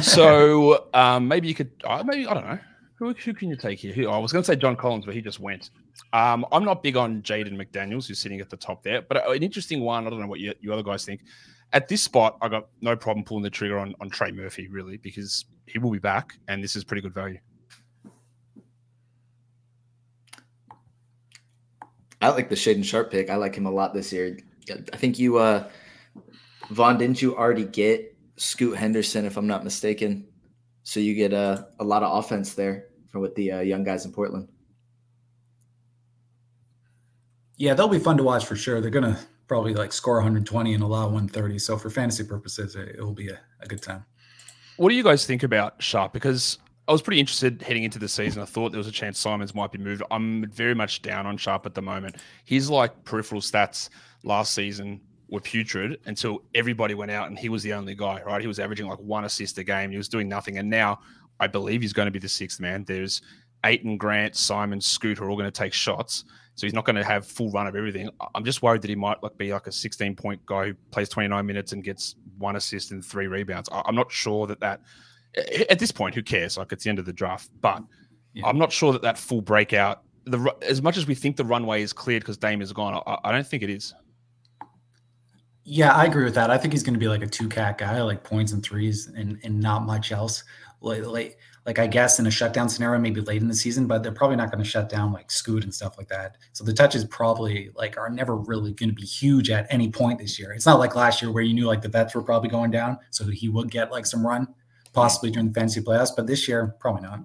So 0.01 0.87
um, 0.93 1.27
maybe 1.27 1.47
you 1.47 1.55
could, 1.55 1.71
uh, 1.85 2.03
maybe 2.05 2.27
I 2.27 2.33
don't 2.33 2.45
know. 2.45 2.59
Who, 2.95 3.13
who 3.13 3.33
can 3.33 3.49
you 3.49 3.55
take 3.55 3.79
here? 3.79 3.93
Who, 3.93 4.09
I 4.09 4.17
was 4.17 4.33
going 4.33 4.43
to 4.43 4.45
say 4.45 4.57
John 4.57 4.75
Collins, 4.75 5.05
but 5.05 5.15
he 5.15 5.21
just 5.21 5.39
went. 5.39 5.69
Um, 6.11 6.45
I'm 6.51 6.65
not 6.65 6.83
big 6.83 6.97
on 6.97 7.21
Jaden 7.21 7.55
McDaniels, 7.55 8.07
who's 8.07 8.19
sitting 8.19 8.41
at 8.41 8.49
the 8.49 8.57
top 8.57 8.83
there, 8.83 9.01
but 9.01 9.25
uh, 9.25 9.31
an 9.31 9.41
interesting 9.41 9.79
one. 9.79 10.05
I 10.05 10.09
don't 10.09 10.19
know 10.19 10.27
what 10.27 10.41
you, 10.41 10.53
you 10.59 10.73
other 10.73 10.83
guys 10.83 11.05
think. 11.05 11.21
At 11.71 11.87
this 11.87 12.03
spot, 12.03 12.37
I 12.41 12.49
got 12.49 12.67
no 12.81 12.97
problem 12.97 13.23
pulling 13.23 13.43
the 13.43 13.49
trigger 13.49 13.79
on, 13.79 13.95
on 14.01 14.09
Trey 14.09 14.31
Murphy, 14.31 14.67
really, 14.67 14.97
because 14.97 15.45
he 15.67 15.79
will 15.79 15.91
be 15.91 15.99
back, 15.99 16.33
and 16.49 16.61
this 16.61 16.75
is 16.75 16.83
pretty 16.83 17.01
good 17.01 17.13
value. 17.13 17.37
I 22.21 22.29
like 22.29 22.49
the 22.49 22.55
Shaedon 22.55 22.83
Sharpe 22.83 23.11
pick. 23.11 23.29
I 23.29 23.35
like 23.35 23.55
him 23.55 23.65
a 23.65 23.71
lot 23.71 23.93
this 23.93 24.11
year. 24.11 24.37
I 24.69 24.97
think 24.97 25.17
you, 25.17 25.37
uh, 25.37 25.67
Vaughn, 26.69 26.97
didn't 26.97 27.21
you 27.21 27.35
already 27.35 27.65
get 27.65 28.15
Scoot 28.37 28.77
Henderson, 28.77 29.25
if 29.25 29.37
I'm 29.37 29.47
not 29.47 29.63
mistaken? 29.63 30.27
So 30.83 30.99
you 30.99 31.15
get 31.15 31.33
a, 31.33 31.67
a 31.79 31.83
lot 31.83 32.03
of 32.03 32.17
offense 32.17 32.53
there 32.53 32.85
for 33.09 33.19
with 33.19 33.35
the 33.35 33.51
uh, 33.51 33.59
young 33.61 33.83
guys 33.83 34.05
in 34.05 34.11
Portland. 34.11 34.47
Yeah, 37.57 37.73
they'll 37.73 37.87
be 37.87 37.99
fun 37.99 38.17
to 38.17 38.23
watch 38.23 38.45
for 38.45 38.55
sure. 38.55 38.79
They're 38.79 38.89
gonna 38.89 39.19
probably 39.47 39.73
like 39.73 39.91
score 39.91 40.15
120 40.15 40.73
and 40.73 40.83
allow 40.83 41.05
130. 41.05 41.59
So 41.59 41.77
for 41.77 41.89
fantasy 41.89 42.23
purposes, 42.23 42.75
it 42.75 42.99
will 42.99 43.13
be 43.13 43.29
a, 43.29 43.39
a 43.61 43.67
good 43.67 43.81
time. 43.81 44.05
What 44.77 44.89
do 44.89 44.95
you 44.95 45.03
guys 45.03 45.25
think 45.25 45.43
about 45.43 45.81
Sharpe? 45.81 46.13
Because 46.13 46.57
I 46.89 46.91
was 46.91 47.03
pretty 47.03 47.19
interested 47.19 47.61
heading 47.61 47.83
into 47.83 47.99
the 47.99 48.09
season. 48.09 48.41
I 48.41 48.45
thought 48.45 48.71
there 48.71 48.79
was 48.79 48.87
a 48.87 48.91
chance 48.91 49.19
Simons 49.19 49.53
might 49.53 49.71
be 49.71 49.77
moved. 49.77 50.01
I'm 50.09 50.49
very 50.49 50.73
much 50.73 51.03
down 51.03 51.27
on 51.27 51.37
Sharpe 51.37 51.67
at 51.67 51.75
the 51.75 51.83
moment. 51.83 52.15
His 52.45 52.67
like 52.67 53.03
peripheral 53.03 53.41
stats 53.41 53.89
last 54.23 54.55
season 54.55 54.99
were 55.29 55.39
putrid 55.39 55.99
until 56.05 56.41
everybody 56.55 56.95
went 56.95 57.11
out 57.11 57.27
and 57.27 57.37
he 57.37 57.47
was 57.47 57.61
the 57.61 57.73
only 57.73 57.93
guy, 57.93 58.23
right? 58.23 58.41
He 58.41 58.47
was 58.47 58.57
averaging 58.57 58.87
like 58.87 58.97
one 58.97 59.25
assist 59.25 59.59
a 59.59 59.63
game. 59.63 59.91
He 59.91 59.97
was 59.97 60.09
doing 60.09 60.27
nothing. 60.27 60.57
And 60.57 60.67
now 60.67 61.01
I 61.39 61.45
believe 61.45 61.83
he's 61.83 61.93
going 61.93 62.07
to 62.07 62.11
be 62.11 62.17
the 62.17 62.27
sixth 62.27 62.59
man. 62.59 62.83
There's 62.85 63.21
Ayton, 63.63 63.95
Grant, 63.97 64.35
Simon, 64.35 64.81
Scoot 64.81 65.19
are 65.19 65.29
all 65.29 65.37
going 65.37 65.45
to 65.45 65.51
take 65.51 65.73
shots. 65.73 66.23
So 66.55 66.65
he's 66.65 66.73
not 66.73 66.85
going 66.85 66.95
to 66.95 67.03
have 67.03 67.23
full 67.23 67.51
run 67.51 67.67
of 67.67 67.75
everything. 67.75 68.09
I'm 68.33 68.43
just 68.43 68.63
worried 68.63 68.81
that 68.81 68.89
he 68.89 68.95
might 68.95 69.21
like 69.21 69.37
be 69.37 69.53
like 69.53 69.67
a 69.67 69.71
16 69.71 70.15
point 70.15 70.43
guy 70.47 70.69
who 70.69 70.73
plays 70.89 71.07
29 71.07 71.45
minutes 71.45 71.71
and 71.71 71.83
gets 71.83 72.15
one 72.39 72.55
assist 72.55 72.89
and 72.89 73.05
three 73.05 73.27
rebounds. 73.27 73.69
I'm 73.71 73.95
not 73.95 74.11
sure 74.11 74.47
that 74.47 74.59
that 74.61 74.81
at 75.35 75.79
this 75.79 75.91
point, 75.91 76.15
who 76.15 76.23
cares? 76.23 76.57
Like 76.57 76.71
it's 76.71 76.83
the 76.83 76.89
end 76.89 76.99
of 76.99 77.05
the 77.05 77.13
draft, 77.13 77.49
but 77.61 77.83
yeah. 78.33 78.45
I'm 78.45 78.57
not 78.57 78.71
sure 78.71 78.93
that 78.93 79.01
that 79.03 79.17
full 79.17 79.41
breakout. 79.41 80.01
The 80.25 80.53
as 80.61 80.81
much 80.81 80.97
as 80.97 81.07
we 81.07 81.15
think 81.15 81.37
the 81.37 81.45
runway 81.45 81.81
is 81.81 81.93
cleared 81.93 82.23
because 82.23 82.37
Dame 82.37 82.61
is 82.61 82.73
gone, 82.73 83.01
I, 83.05 83.17
I 83.23 83.31
don't 83.31 83.47
think 83.47 83.63
it 83.63 83.69
is. 83.69 83.93
Yeah, 85.63 85.93
I 85.93 86.05
agree 86.05 86.23
with 86.23 86.35
that. 86.35 86.49
I 86.49 86.57
think 86.57 86.73
he's 86.73 86.83
going 86.83 86.95
to 86.95 86.99
be 86.99 87.07
like 87.07 87.21
a 87.21 87.27
two 87.27 87.47
cat 87.47 87.77
guy, 87.77 88.01
like 88.01 88.23
points 88.23 88.51
and 88.51 88.63
threes, 88.63 89.07
and 89.07 89.39
and 89.43 89.59
not 89.59 89.85
much 89.85 90.11
else. 90.11 90.43
late, 90.81 91.05
late, 91.05 91.35
like 91.65 91.79
I 91.79 91.87
guess 91.87 92.19
in 92.19 92.27
a 92.27 92.31
shutdown 92.31 92.69
scenario, 92.69 92.99
maybe 92.99 93.21
late 93.21 93.41
in 93.41 93.47
the 93.47 93.55
season, 93.55 93.85
but 93.85 94.01
they're 94.01 94.11
probably 94.11 94.37
not 94.37 94.51
going 94.51 94.63
to 94.63 94.69
shut 94.69 94.89
down 94.89 95.11
like 95.11 95.29
Scoot 95.29 95.63
and 95.63 95.73
stuff 95.73 95.97
like 95.97 96.07
that. 96.07 96.37
So 96.53 96.63
the 96.63 96.73
touches 96.73 97.05
probably 97.05 97.69
like 97.75 97.97
are 97.97 98.09
never 98.09 98.35
really 98.35 98.73
going 98.73 98.89
to 98.89 98.95
be 98.95 99.05
huge 99.05 99.49
at 99.49 99.67
any 99.69 99.89
point 99.89 100.19
this 100.19 100.39
year. 100.39 100.53
It's 100.53 100.65
not 100.65 100.79
like 100.79 100.95
last 100.95 101.21
year 101.21 101.31
where 101.31 101.43
you 101.43 101.53
knew 101.53 101.67
like 101.67 101.81
the 101.81 101.89
vets 101.89 102.15
were 102.15 102.23
probably 102.23 102.49
going 102.49 102.71
down, 102.71 102.97
so 103.11 103.25
he 103.25 103.49
would 103.49 103.69
get 103.69 103.91
like 103.91 104.05
some 104.05 104.25
run 104.25 104.47
possibly 105.01 105.31
during 105.31 105.47
the 105.47 105.53
fantasy 105.53 105.81
playoffs, 105.81 106.11
but 106.15 106.27
this 106.27 106.47
year 106.47 106.75
probably 106.79 107.03
not. 107.03 107.21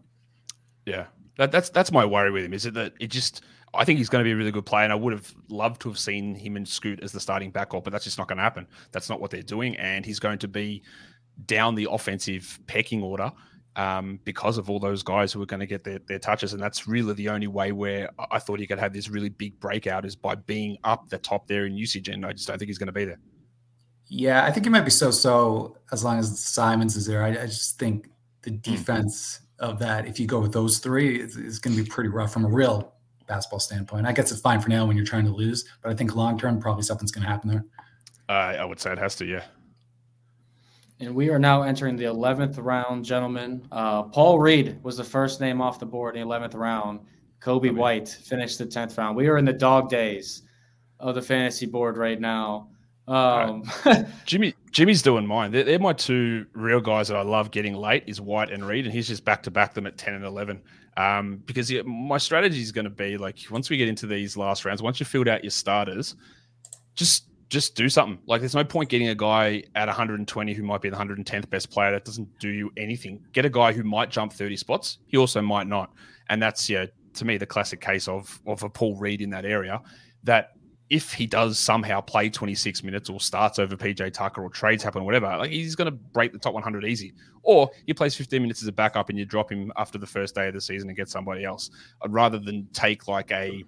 Yeah, 0.86 1.06
that, 1.38 1.52
that's 1.52 1.70
that's 1.70 1.92
my 1.92 2.04
worry 2.04 2.30
with 2.30 2.44
him. 2.44 2.52
Is 2.52 2.66
it 2.66 2.74
that 2.74 2.92
it 3.00 3.08
just 3.08 3.42
I 3.74 3.84
think 3.84 3.98
he's 3.98 4.08
going 4.08 4.22
to 4.22 4.28
be 4.28 4.32
a 4.32 4.36
really 4.36 4.52
good 4.52 4.66
player, 4.66 4.84
and 4.84 4.92
I 4.92 4.96
would 4.96 5.12
have 5.12 5.34
loved 5.48 5.80
to 5.82 5.88
have 5.88 5.98
seen 5.98 6.34
him 6.34 6.56
and 6.56 6.66
Scoot 6.66 7.02
as 7.02 7.12
the 7.12 7.20
starting 7.20 7.52
backcourt, 7.52 7.84
but 7.84 7.92
that's 7.92 8.04
just 8.04 8.18
not 8.18 8.28
going 8.28 8.38
to 8.38 8.42
happen. 8.42 8.66
That's 8.92 9.08
not 9.08 9.20
what 9.20 9.30
they're 9.30 9.42
doing, 9.42 9.76
and 9.76 10.04
he's 10.04 10.18
going 10.18 10.38
to 10.38 10.48
be 10.48 10.82
down 11.46 11.74
the 11.74 11.88
offensive 11.90 12.60
pecking 12.66 13.02
order 13.02 13.32
um, 13.76 14.20
because 14.24 14.58
of 14.58 14.70
all 14.70 14.78
those 14.78 15.02
guys 15.02 15.32
who 15.32 15.42
are 15.42 15.46
going 15.46 15.60
to 15.60 15.66
get 15.66 15.84
their, 15.84 15.98
their 16.06 16.18
touches. 16.18 16.52
And 16.52 16.62
that's 16.62 16.86
really 16.86 17.12
the 17.14 17.28
only 17.28 17.48
way 17.48 17.72
where 17.72 18.10
I 18.30 18.38
thought 18.38 18.60
he 18.60 18.66
could 18.66 18.78
have 18.78 18.92
this 18.92 19.08
really 19.08 19.30
big 19.30 19.58
breakout 19.58 20.04
is 20.04 20.14
by 20.14 20.36
being 20.36 20.78
up 20.84 21.08
the 21.08 21.18
top 21.18 21.48
there 21.48 21.66
in 21.66 21.76
usage. 21.76 22.08
And 22.08 22.24
I 22.24 22.32
just 22.32 22.46
don't 22.46 22.58
think 22.58 22.68
he's 22.68 22.78
going 22.78 22.86
to 22.86 22.92
be 22.92 23.04
there. 23.04 23.18
Yeah, 24.16 24.44
I 24.44 24.52
think 24.52 24.64
it 24.64 24.70
might 24.70 24.84
be 24.84 24.90
so 24.92 25.10
so 25.10 25.76
as 25.90 26.04
long 26.04 26.18
as 26.20 26.38
Simons 26.38 26.96
is 26.96 27.04
there. 27.04 27.24
I, 27.24 27.30
I 27.30 27.46
just 27.46 27.78
think 27.80 28.10
the 28.42 28.50
Hmm. 28.50 28.56
defense 28.58 29.40
of 29.58 29.78
that, 29.80 30.06
if 30.06 30.20
you 30.20 30.26
go 30.26 30.38
with 30.40 30.52
those 30.52 30.78
three, 30.78 31.20
is, 31.20 31.36
is 31.36 31.58
going 31.58 31.76
to 31.76 31.82
be 31.82 31.88
pretty 31.88 32.10
rough 32.10 32.32
from 32.32 32.44
a 32.44 32.48
real 32.48 32.92
basketball 33.26 33.58
standpoint. 33.58 34.06
I 34.06 34.12
guess 34.12 34.30
it's 34.30 34.40
fine 34.40 34.60
for 34.60 34.68
now 34.68 34.86
when 34.86 34.96
you're 34.96 35.06
trying 35.06 35.24
to 35.24 35.32
lose, 35.32 35.64
but 35.82 35.90
I 35.90 35.94
think 35.96 36.14
long 36.14 36.38
term, 36.38 36.60
probably 36.60 36.82
something's 36.82 37.10
going 37.10 37.24
to 37.24 37.28
happen 37.28 37.50
there. 37.50 37.64
Uh, 38.28 38.56
I 38.60 38.64
would 38.64 38.78
say 38.78 38.92
it 38.92 38.98
has 38.98 39.16
to, 39.16 39.24
yeah. 39.24 39.42
And 41.00 41.14
we 41.14 41.28
are 41.30 41.38
now 41.38 41.62
entering 41.62 41.96
the 41.96 42.04
11th 42.04 42.56
round, 42.58 43.04
gentlemen. 43.04 43.66
Uh, 43.72 44.04
Paul 44.04 44.38
Reed 44.38 44.78
was 44.84 44.96
the 44.96 45.04
first 45.04 45.40
name 45.40 45.60
off 45.60 45.80
the 45.80 45.86
board 45.86 46.16
in 46.16 46.28
the 46.28 46.34
11th 46.34 46.54
round. 46.54 47.00
Coby 47.40 47.74
White 47.74 48.08
finished 48.08 48.58
the 48.58 48.66
10th 48.66 48.96
round. 48.96 49.16
We 49.16 49.26
are 49.28 49.38
in 49.38 49.44
the 49.44 49.52
dog 49.52 49.88
days 49.90 50.42
of 51.00 51.14
the 51.16 51.22
fantasy 51.22 51.66
board 51.66 51.96
right 51.96 52.20
now. 52.20 52.68
Um, 53.06 53.64
Jimmy 54.24 54.54
Jimmy's 54.70 55.02
doing 55.02 55.26
mine. 55.26 55.52
They're, 55.52 55.64
they're 55.64 55.78
my 55.78 55.92
two 55.92 56.46
real 56.54 56.80
guys 56.80 57.08
that 57.08 57.16
I 57.16 57.22
love 57.22 57.50
getting 57.50 57.74
late 57.74 58.04
is 58.06 58.20
White 58.20 58.50
and 58.50 58.66
Reed, 58.66 58.86
and 58.86 58.94
he's 58.94 59.08
just 59.08 59.24
back 59.24 59.42
to 59.44 59.50
back 59.50 59.74
them 59.74 59.86
at 59.86 59.98
ten 59.98 60.14
and 60.14 60.24
eleven. 60.24 60.62
Um, 60.96 61.42
because 61.44 61.70
yeah, 61.70 61.82
my 61.82 62.18
strategy 62.18 62.60
is 62.60 62.72
going 62.72 62.84
to 62.84 62.90
be 62.90 63.16
like 63.16 63.38
once 63.50 63.68
we 63.68 63.76
get 63.76 63.88
into 63.88 64.06
these 64.06 64.36
last 64.36 64.64
rounds, 64.64 64.82
once 64.82 65.00
you 65.00 65.06
filled 65.06 65.28
out 65.28 65.44
your 65.44 65.50
starters, 65.50 66.16
just 66.94 67.28
just 67.50 67.74
do 67.74 67.88
something. 67.88 68.18
Like 68.26 68.40
there's 68.40 68.54
no 68.54 68.64
point 68.64 68.88
getting 68.88 69.08
a 69.08 69.14
guy 69.14 69.62
at 69.74 69.86
120 69.86 70.54
who 70.54 70.62
might 70.62 70.80
be 70.80 70.88
the 70.88 70.96
110th 70.96 71.50
best 71.50 71.70
player 71.70 71.90
that 71.92 72.04
doesn't 72.04 72.38
do 72.38 72.48
you 72.48 72.72
anything. 72.76 73.22
Get 73.32 73.44
a 73.44 73.50
guy 73.50 73.72
who 73.72 73.84
might 73.84 74.10
jump 74.10 74.32
30 74.32 74.56
spots. 74.56 74.98
He 75.06 75.16
also 75.18 75.42
might 75.42 75.66
not, 75.66 75.92
and 76.30 76.42
that's 76.42 76.70
yeah 76.70 76.86
to 77.14 77.24
me 77.24 77.36
the 77.36 77.46
classic 77.46 77.80
case 77.80 78.08
of 78.08 78.40
of 78.46 78.62
a 78.62 78.68
Paul 78.68 78.96
Reed 78.96 79.20
in 79.20 79.30
that 79.30 79.44
area 79.44 79.82
that 80.24 80.52
if 80.90 81.12
he 81.12 81.26
does 81.26 81.58
somehow 81.58 82.00
play 82.00 82.28
26 82.28 82.82
minutes 82.82 83.08
or 83.08 83.18
starts 83.18 83.58
over 83.58 83.76
PJ 83.76 84.12
Tucker 84.12 84.42
or 84.42 84.50
trades 84.50 84.82
happen 84.82 85.02
or 85.02 85.04
whatever, 85.04 85.26
like 85.38 85.50
he's 85.50 85.74
going 85.74 85.86
to 85.86 85.96
break 85.96 86.32
the 86.32 86.38
top 86.38 86.52
100 86.52 86.84
easy. 86.84 87.12
Or 87.42 87.70
he 87.86 87.94
plays 87.94 88.14
15 88.14 88.40
minutes 88.40 88.62
as 88.62 88.68
a 88.68 88.72
backup 88.72 89.08
and 89.08 89.18
you 89.18 89.24
drop 89.24 89.50
him 89.50 89.72
after 89.76 89.98
the 89.98 90.06
first 90.06 90.34
day 90.34 90.48
of 90.48 90.54
the 90.54 90.60
season 90.60 90.88
and 90.88 90.96
get 90.96 91.08
somebody 91.08 91.44
else. 91.44 91.70
I'd 92.02 92.12
rather 92.12 92.38
than 92.38 92.68
take 92.72 93.08
like 93.08 93.30
a. 93.30 93.64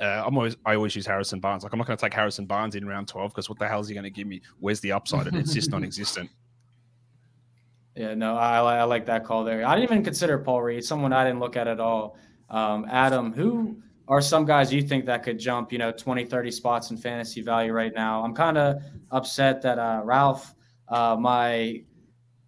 Uh, 0.00 0.24
I'm 0.26 0.36
always 0.36 0.56
I 0.66 0.74
always 0.74 0.94
use 0.96 1.06
Harrison 1.06 1.40
Barnes. 1.40 1.62
Like 1.62 1.72
I'm 1.72 1.78
not 1.78 1.86
going 1.86 1.96
to 1.96 2.04
take 2.04 2.12
Harrison 2.12 2.44
Barnes 2.44 2.74
in 2.74 2.86
round 2.86 3.08
12 3.08 3.30
because 3.30 3.48
what 3.48 3.58
the 3.58 3.68
hell 3.68 3.80
is 3.80 3.88
he 3.88 3.94
going 3.94 4.04
to 4.04 4.10
give 4.10 4.26
me? 4.26 4.42
Where's 4.58 4.80
the 4.80 4.92
upside? 4.92 5.28
It's 5.28 5.54
just 5.54 5.70
non-existent. 5.70 6.30
Yeah, 7.98 8.12
no, 8.12 8.36
I, 8.36 8.58
I 8.58 8.82
like 8.82 9.06
that 9.06 9.24
call 9.24 9.42
there. 9.42 9.66
I 9.66 9.74
didn't 9.74 9.90
even 9.90 10.04
consider 10.04 10.36
Paul 10.36 10.60
Reed, 10.60 10.84
someone 10.84 11.14
I 11.14 11.24
didn't 11.24 11.40
look 11.40 11.56
at 11.56 11.66
at 11.66 11.80
all. 11.80 12.18
Um, 12.50 12.86
Adam, 12.90 13.32
who 13.32 13.80
are 14.08 14.20
some 14.20 14.44
guys 14.44 14.72
you 14.72 14.82
think 14.82 15.04
that 15.06 15.22
could 15.22 15.38
jump, 15.38 15.72
you 15.72 15.78
know, 15.78 15.90
20, 15.90 16.24
30 16.24 16.50
spots 16.50 16.90
in 16.90 16.96
fantasy 16.96 17.42
value 17.42 17.72
right 17.72 17.92
now? 17.94 18.22
I'm 18.22 18.34
kind 18.34 18.56
of 18.56 18.82
upset 19.10 19.62
that 19.62 19.78
uh, 19.78 20.02
Ralph, 20.04 20.54
uh, 20.88 21.16
my 21.18 21.82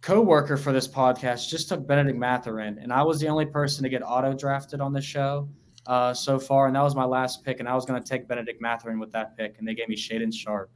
co-worker 0.01 0.57
for 0.57 0.73
this 0.73 0.87
podcast, 0.87 1.49
just 1.49 1.69
took 1.69 1.87
Bennedict 1.87 2.19
Mathurin, 2.19 2.79
and 2.79 2.93
I 2.93 3.03
was 3.03 3.19
the 3.19 3.29
only 3.29 3.47
person 3.47 3.83
to 3.83 3.89
get 3.89 4.03
auto 4.03 4.33
drafted 4.35 4.81
on 4.81 4.93
the 4.93 5.01
show 5.01 5.49
uh, 5.87 6.15
so 6.15 6.39
far, 6.39 6.67
and 6.69 6.77
that 6.77 6.83
was 6.83 6.95
my 6.95 7.05
last 7.05 7.45
pick, 7.45 7.59
and 7.59 7.69
I 7.69 7.75
was 7.75 7.85
going 7.85 8.01
to 8.01 8.09
take 8.09 8.29
Bennedict 8.29 8.61
Mathurin 8.61 9.01
with 9.01 9.11
that 9.13 9.37
pick, 9.37 9.57
and 9.59 9.67
they 9.67 9.75
gave 9.75 9.89
me 9.89 9.97
Shaedon 9.97 10.33
Sharpe. 10.33 10.71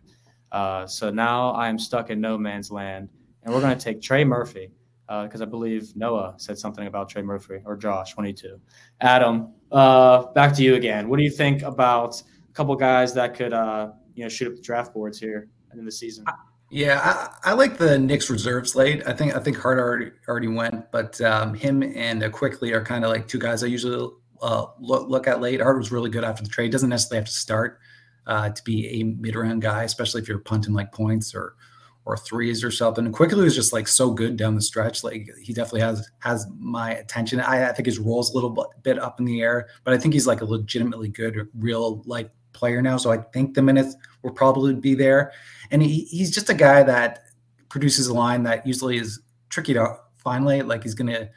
Uh, 0.51 0.87
so 0.87 1.11
now 1.11 1.51
I 1.53 1.68
am 1.68 1.78
stuck 1.78 2.11
in 2.11 2.20
no 2.20 2.37
man's 2.37 2.70
land, 2.70 3.09
and 3.45 3.55
we're 3.55 3.61
going 3.61 3.76
to 3.76 3.83
take 3.83 4.03
Trey 4.03 4.24
Murphy 4.24 4.72
because 5.09 5.43
I 5.43 5.45
believe 5.45 5.95
Noah 5.95 6.35
said 6.39 6.59
something 6.59 6.87
about 6.87 7.09
Trey 7.09 7.23
Murphy 7.23 7.61
or 7.65 7.77
Josh, 7.77 8.15
22. 8.15 8.61
Adam, 9.01 9.53
uh, 9.71 10.33
back 10.33 10.55
to 10.57 10.63
you 10.63 10.75
again. 10.75 11.09
What 11.09 11.19
do 11.19 11.23
you 11.23 11.31
think 11.31 11.63
about 11.63 12.21
a 12.21 12.53
couple 12.55 12.75
guys 12.77 13.13
that 13.15 13.35
could, 13.35 13.53
uh, 13.53 13.91
you 14.15 14.23
know, 14.23 14.29
shoot 14.29 14.49
up 14.49 14.57
the 14.57 14.63
draft 14.63 14.95
boards 14.95 15.19
here 15.19 15.49
in 15.73 15.85
the 15.85 15.93
season? 15.93 16.25
Yeah, 16.71 17.01
I, 17.45 17.51
I 17.51 17.53
like 17.53 17.77
the 17.77 17.99
Knicks 17.99 18.31
reserve 18.31 18.67
slate. 18.67 19.03
I 19.07 19.13
think 19.13 19.37
I 19.37 19.41
think 19.41 19.59
Hart 19.59 19.79
already 19.79 20.11
already 20.27 20.49
went, 20.49 20.91
but 20.91 21.21
um, 21.21 21.53
him 21.53 21.83
and 21.83 22.23
uh, 22.23 22.31
Quickley 22.31 22.73
are 22.73 22.83
kind 22.83 23.05
of 23.05 23.11
like 23.11 23.29
two 23.29 23.39
guys 23.39 23.63
I 23.63 23.67
usually 23.67 24.11
uh, 24.41 24.67
look 24.81 25.07
look 25.07 25.27
at 25.27 25.43
late. 25.43 25.61
Hart 25.61 25.77
was 25.77 25.93
really 25.93 26.09
good 26.09 26.25
after 26.25 26.43
the 26.43 26.49
trade. 26.49 26.73
Doesn't 26.73 26.89
necessarily 26.89 27.19
have 27.19 27.27
to 27.27 27.33
start 27.33 27.79
uh, 28.27 28.49
to 28.49 28.65
be 28.65 29.01
a 29.01 29.03
mid 29.03 29.37
round 29.37 29.61
guy, 29.61 29.83
especially 29.83 30.23
if 30.23 30.29
you're 30.29 30.39
punting 30.39 30.73
like 30.73 30.93
points 30.93 31.35
or 31.35 31.57
or 32.05 32.17
threes 32.17 32.65
or 32.65 32.71
something. 32.71 33.05
And 33.05 33.15
Quickley 33.15 33.45
was 33.45 33.55
just 33.55 33.73
like 33.73 33.87
so 33.87 34.11
good 34.11 34.37
down 34.37 34.55
the 34.55 34.63
stretch. 34.63 35.05
Like 35.05 35.31
he 35.41 35.53
definitely 35.53 35.83
has 35.83 36.09
has 36.19 36.47
my 36.59 36.93
attention. 36.93 37.41
I, 37.41 37.69
I 37.69 37.73
think 37.73 37.87
his 37.87 37.99
role's 37.99 38.31
a 38.31 38.35
little 38.35 38.73
bit 38.83 38.99
up 38.99 39.21
in 39.21 39.27
the 39.27 39.41
air, 39.41 39.69
but 39.85 39.95
I 39.95 39.99
think 39.99 40.15
he's 40.15 40.27
like 40.27 40.41
a 40.41 40.45
legitimately 40.45 41.09
good 41.09 41.49
real 41.55 42.03
life 42.07 42.29
player 42.53 42.83
now. 42.83 42.97
So 42.97 43.11
I 43.11 43.19
think 43.19 43.55
the 43.55 43.63
minutes 43.63 43.95
will 44.23 44.33
probably 44.33 44.75
be 44.75 44.95
there. 44.95 45.33
And 45.71 45.83
he, 45.83 46.05
he's 46.05 46.31
just 46.31 46.51
a 46.51 46.55
guy 46.55 46.83
that 46.83 47.25
produces 47.69 48.09
a 48.09 48.15
line 48.15 48.43
that 48.43 48.67
usually 48.67 48.99
is 48.99 49.21
tricky 49.49 49.75
to 49.75 49.97
find 50.17 50.45
late. 50.45 50.67
Like 50.67 50.83
he's 50.83 50.95
to 50.95 51.31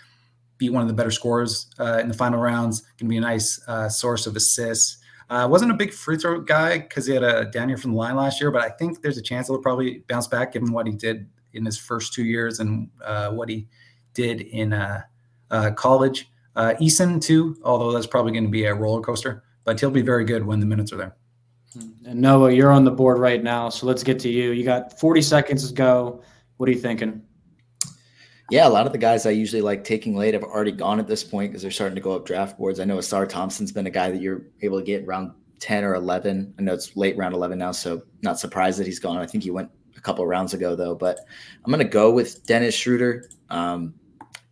be 0.57 0.69
one 0.69 0.81
of 0.81 0.87
the 0.87 0.93
better 0.93 1.11
scorers 1.11 1.67
uh, 1.79 1.99
in 1.99 2.07
the 2.07 2.13
final 2.13 2.39
rounds. 2.39 2.81
Going 2.81 3.07
to 3.07 3.13
be 3.13 3.17
a 3.17 3.21
nice 3.21 3.61
uh, 3.67 3.89
source 3.89 4.27
of 4.27 4.35
assists. 4.35 4.97
Uh, 5.29 5.47
wasn't 5.49 5.71
a 5.71 5.73
big 5.73 5.91
free 5.91 6.17
throw 6.17 6.39
guy 6.39 6.77
because 6.77 7.07
he 7.07 7.13
had 7.13 7.23
a 7.23 7.45
down 7.45 7.67
year 7.67 7.77
from 7.77 7.91
the 7.91 7.97
line 7.97 8.15
last 8.15 8.39
year, 8.39 8.51
but 8.51 8.61
I 8.61 8.69
think 8.69 9.01
there's 9.01 9.17
a 9.17 9.21
chance 9.21 9.47
he'll 9.47 9.57
probably 9.57 10.03
bounce 10.07 10.27
back 10.27 10.53
given 10.53 10.71
what 10.71 10.85
he 10.85 10.93
did 10.93 11.27
in 11.53 11.65
his 11.65 11.77
first 11.77 12.13
two 12.13 12.23
years 12.23 12.59
and 12.59 12.89
uh, 13.03 13.31
what 13.31 13.49
he 13.49 13.67
did 14.13 14.41
in 14.41 14.73
uh, 14.73 15.01
uh, 15.49 15.71
college. 15.71 16.29
Uh, 16.55 16.73
Eason 16.79 17.21
too, 17.21 17.57
although 17.63 17.91
that's 17.91 18.07
probably 18.07 18.31
going 18.31 18.43
to 18.43 18.49
be 18.49 18.65
a 18.65 18.73
roller 18.73 19.01
coaster, 19.01 19.43
but 19.63 19.79
he'll 19.79 19.89
be 19.89 20.01
very 20.01 20.25
good 20.25 20.45
when 20.45 20.59
the 20.59 20.65
minutes 20.65 20.93
are 20.93 20.97
there. 20.97 21.15
And 22.05 22.21
Noah, 22.21 22.51
you're 22.51 22.71
on 22.71 22.85
the 22.85 22.91
board 22.91 23.17
right 23.17 23.43
now, 23.43 23.69
so 23.69 23.87
let's 23.87 24.03
get 24.03 24.19
to 24.19 24.29
you. 24.29 24.51
You 24.51 24.63
got 24.63 24.97
40 24.99 25.21
seconds 25.21 25.67
to 25.67 25.73
go. 25.73 26.21
What 26.57 26.69
are 26.69 26.71
you 26.71 26.79
thinking? 26.79 27.21
Yeah, 28.51 28.67
a 28.67 28.69
lot 28.69 28.85
of 28.85 28.91
the 28.91 28.99
guys 28.99 29.25
I 29.25 29.31
usually 29.31 29.61
like 29.61 29.83
taking 29.83 30.15
late 30.15 30.35
have 30.35 30.43
already 30.43 30.71
gone 30.71 30.99
at 30.99 31.07
this 31.07 31.23
point 31.23 31.51
because 31.51 31.63
they're 31.63 31.71
starting 31.71 31.95
to 31.95 32.01
go 32.01 32.11
up 32.11 32.25
draft 32.25 32.57
boards. 32.59 32.79
I 32.79 32.85
know 32.85 32.97
Ausar 32.97 33.27
Thompson's 33.27 33.71
been 33.71 33.87
a 33.87 33.91
guy 33.91 34.11
that 34.11 34.21
you're 34.21 34.43
able 34.61 34.79
to 34.79 34.85
get 34.85 35.03
around 35.03 35.31
10 35.59 35.83
or 35.83 35.95
11. 35.95 36.53
I 36.59 36.61
know 36.61 36.73
it's 36.73 36.95
late 36.95 37.17
round 37.17 37.33
11 37.33 37.57
now, 37.57 37.71
so 37.71 38.03
not 38.21 38.39
surprised 38.39 38.77
that 38.79 38.85
he's 38.85 38.99
gone. 38.99 39.17
I 39.17 39.25
think 39.25 39.43
he 39.43 39.49
went 39.49 39.71
a 39.97 40.01
couple 40.01 40.25
rounds 40.27 40.53
ago 40.53 40.75
though, 40.75 40.93
but 40.93 41.21
I'm 41.63 41.71
going 41.71 41.83
to 41.83 41.89
go 41.89 42.11
with 42.11 42.45
Dennis 42.45 42.75
Schroeder. 42.75 43.29
Um, 43.49 43.95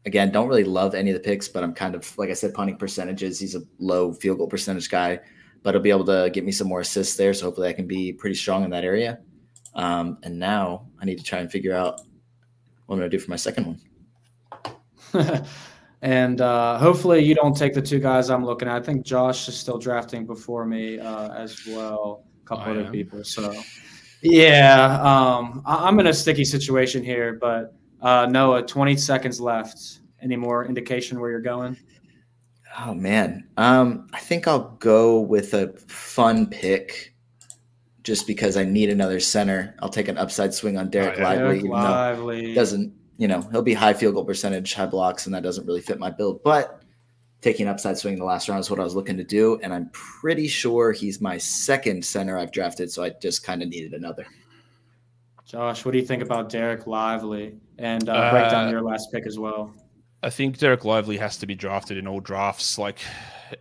again, 0.08 0.32
don't 0.32 0.48
really 0.48 0.64
love 0.64 0.96
any 0.96 1.12
of 1.12 1.14
the 1.14 1.20
picks, 1.20 1.48
but 1.48 1.64
I'm 1.64 1.74
kind 1.74 1.94
of 1.94 2.18
like 2.18 2.32
I 2.32 2.34
said, 2.34 2.56
punting 2.56 2.78
percentages. 2.78 3.40
He's 3.40 3.54
a 3.54 3.62
low 3.78 4.14
field 4.14 4.40
goal 4.40 4.48
percentage 4.48 4.90
guy, 4.90 5.20
but 5.62 5.76
he'll 5.76 5.84
be 5.84 5.92
able 5.92 6.06
to 6.06 6.32
get 6.34 6.44
me 6.44 6.52
some 6.52 6.68
more 6.68 6.80
assists 6.80 7.16
there. 7.16 7.34
So 7.34 7.46
hopefully 7.46 7.70
I 7.70 7.74
can 7.74 7.86
be 7.86 8.12
pretty 8.12 8.36
strong 8.36 8.64
in 8.64 8.72
that 8.72 8.84
area. 8.84 9.20
Um, 9.76 10.18
and 10.24 10.40
now 10.40 10.88
I 11.00 11.06
need 11.06 11.20
to 11.20 11.24
try 11.24 11.40
and 11.40 11.52
figure 11.52 11.76
out 11.76 12.02
what 12.86 12.96
I'm 12.96 13.00
going 13.00 13.10
to 13.12 13.18
do 13.18 13.24
for 13.24 13.30
my 13.32 13.36
second 13.38 13.78
one. 15.14 15.46
and 16.02 16.42
uh, 16.42 16.78
hopefully 16.80 17.24
you 17.24 17.36
don't 17.36 17.56
take 17.56 17.74
the 17.74 17.82
two 17.82 18.00
guys 18.00 18.30
I'm 18.30 18.46
looking 18.46 18.68
at. 18.68 18.76
I 18.76 18.82
think 18.82 19.06
Josh 19.06 19.48
is 19.48 19.56
still 19.56 19.78
drafting 19.78 20.26
before 20.26 20.66
me 20.66 21.00
uh, 21.00 21.30
as 21.34 21.66
well. 21.68 22.26
A 22.44 22.48
couple 22.48 22.66
I 22.66 22.72
other 22.72 22.86
am. 22.86 22.92
people. 22.92 23.24
So 23.24 23.54
yeah, 24.22 25.00
um, 25.02 25.62
I- 25.66 25.88
I'm 25.88 26.00
in 26.00 26.08
a 26.08 26.14
sticky 26.14 26.46
situation 26.46 27.04
here, 27.04 27.34
but 27.40 27.74
uh, 28.02 28.28
Noah, 28.30 28.64
20 28.64 28.98
seconds 28.98 29.40
left. 29.40 30.00
Any 30.22 30.36
more 30.38 30.66
indication 30.66 31.20
where 31.20 31.30
you're 31.30 31.42
going? 31.42 31.78
Oh 32.80 32.94
man, 32.94 33.48
um, 33.58 34.08
I 34.14 34.20
think 34.20 34.48
I'll 34.48 34.72
go 34.80 35.20
with 35.20 35.54
a 35.54 35.74
fun 35.88 36.48
pick, 36.48 37.13
just 38.04 38.28
because 38.28 38.58
I 38.58 38.66
need 38.66 38.90
another 38.90 39.20
center. 39.20 39.76
I'll 39.80 39.90
take 39.90 40.08
an 40.08 40.18
upside 40.18 40.54
swing 40.54 40.78
on 40.78 40.92
Dereck 40.92 41.18
yeah. 41.18 41.24
Lively. 41.24 41.44
Eric 41.44 41.58
even 41.60 41.72
Lively. 41.72 42.54
doesn't 42.54 42.94
you 43.18 43.28
know 43.28 43.42
he'll 43.52 43.62
be 43.62 43.74
high 43.74 43.94
field 43.94 44.16
goal 44.16 44.26
percentage, 44.26 44.74
high 44.74 44.86
blocks, 44.86 45.26
and 45.26 45.34
that 45.34 45.44
doesn't 45.44 45.66
really 45.66 45.82
fit 45.82 46.00
my 46.00 46.10
build. 46.10 46.44
But 46.44 46.82
taking 47.42 47.68
an 47.68 47.74
upside 47.74 47.98
swing 47.98 48.14
in 48.14 48.20
the 48.20 48.26
last 48.26 48.50
round 48.50 48.62
is 48.62 48.70
what 48.70 48.80
I 48.80 48.84
was 48.84 48.96
looking 48.96 49.18
to 49.18 49.24
do, 49.24 49.60
and 49.62 49.74
I'm 49.74 49.90
pretty 49.92 50.48
sure 50.48 50.92
he's 50.92 51.22
my 51.22 51.38
second 51.38 52.04
center 52.04 52.38
I've 52.38 52.52
drafted, 52.52 52.92
so 52.92 53.04
I 53.04 53.12
just 53.22 53.44
kind 53.44 53.62
of 53.62 53.70
needed 53.70 53.94
another. 53.94 54.26
Josh, 55.46 55.84
what 55.86 55.92
do 55.92 55.98
you 55.98 56.06
think 56.06 56.24
about 56.24 56.50
Dereck 56.50 56.88
Lively? 56.88 57.56
And 57.78 58.08
uh, 58.08 58.32
break 58.32 58.50
down 58.50 58.68
uh, 58.68 58.72
your 58.72 58.82
last 58.82 59.12
pick 59.12 59.26
as 59.28 59.38
well. 59.38 59.74
I 60.24 60.30
think 60.30 60.58
Dereck 60.58 60.86
Lively 60.86 61.18
has 61.18 61.38
to 61.38 61.46
be 61.46 61.54
drafted 61.54 61.98
in 61.98 62.08
all 62.08 62.22
drafts. 62.22 62.78
Like, 62.78 63.00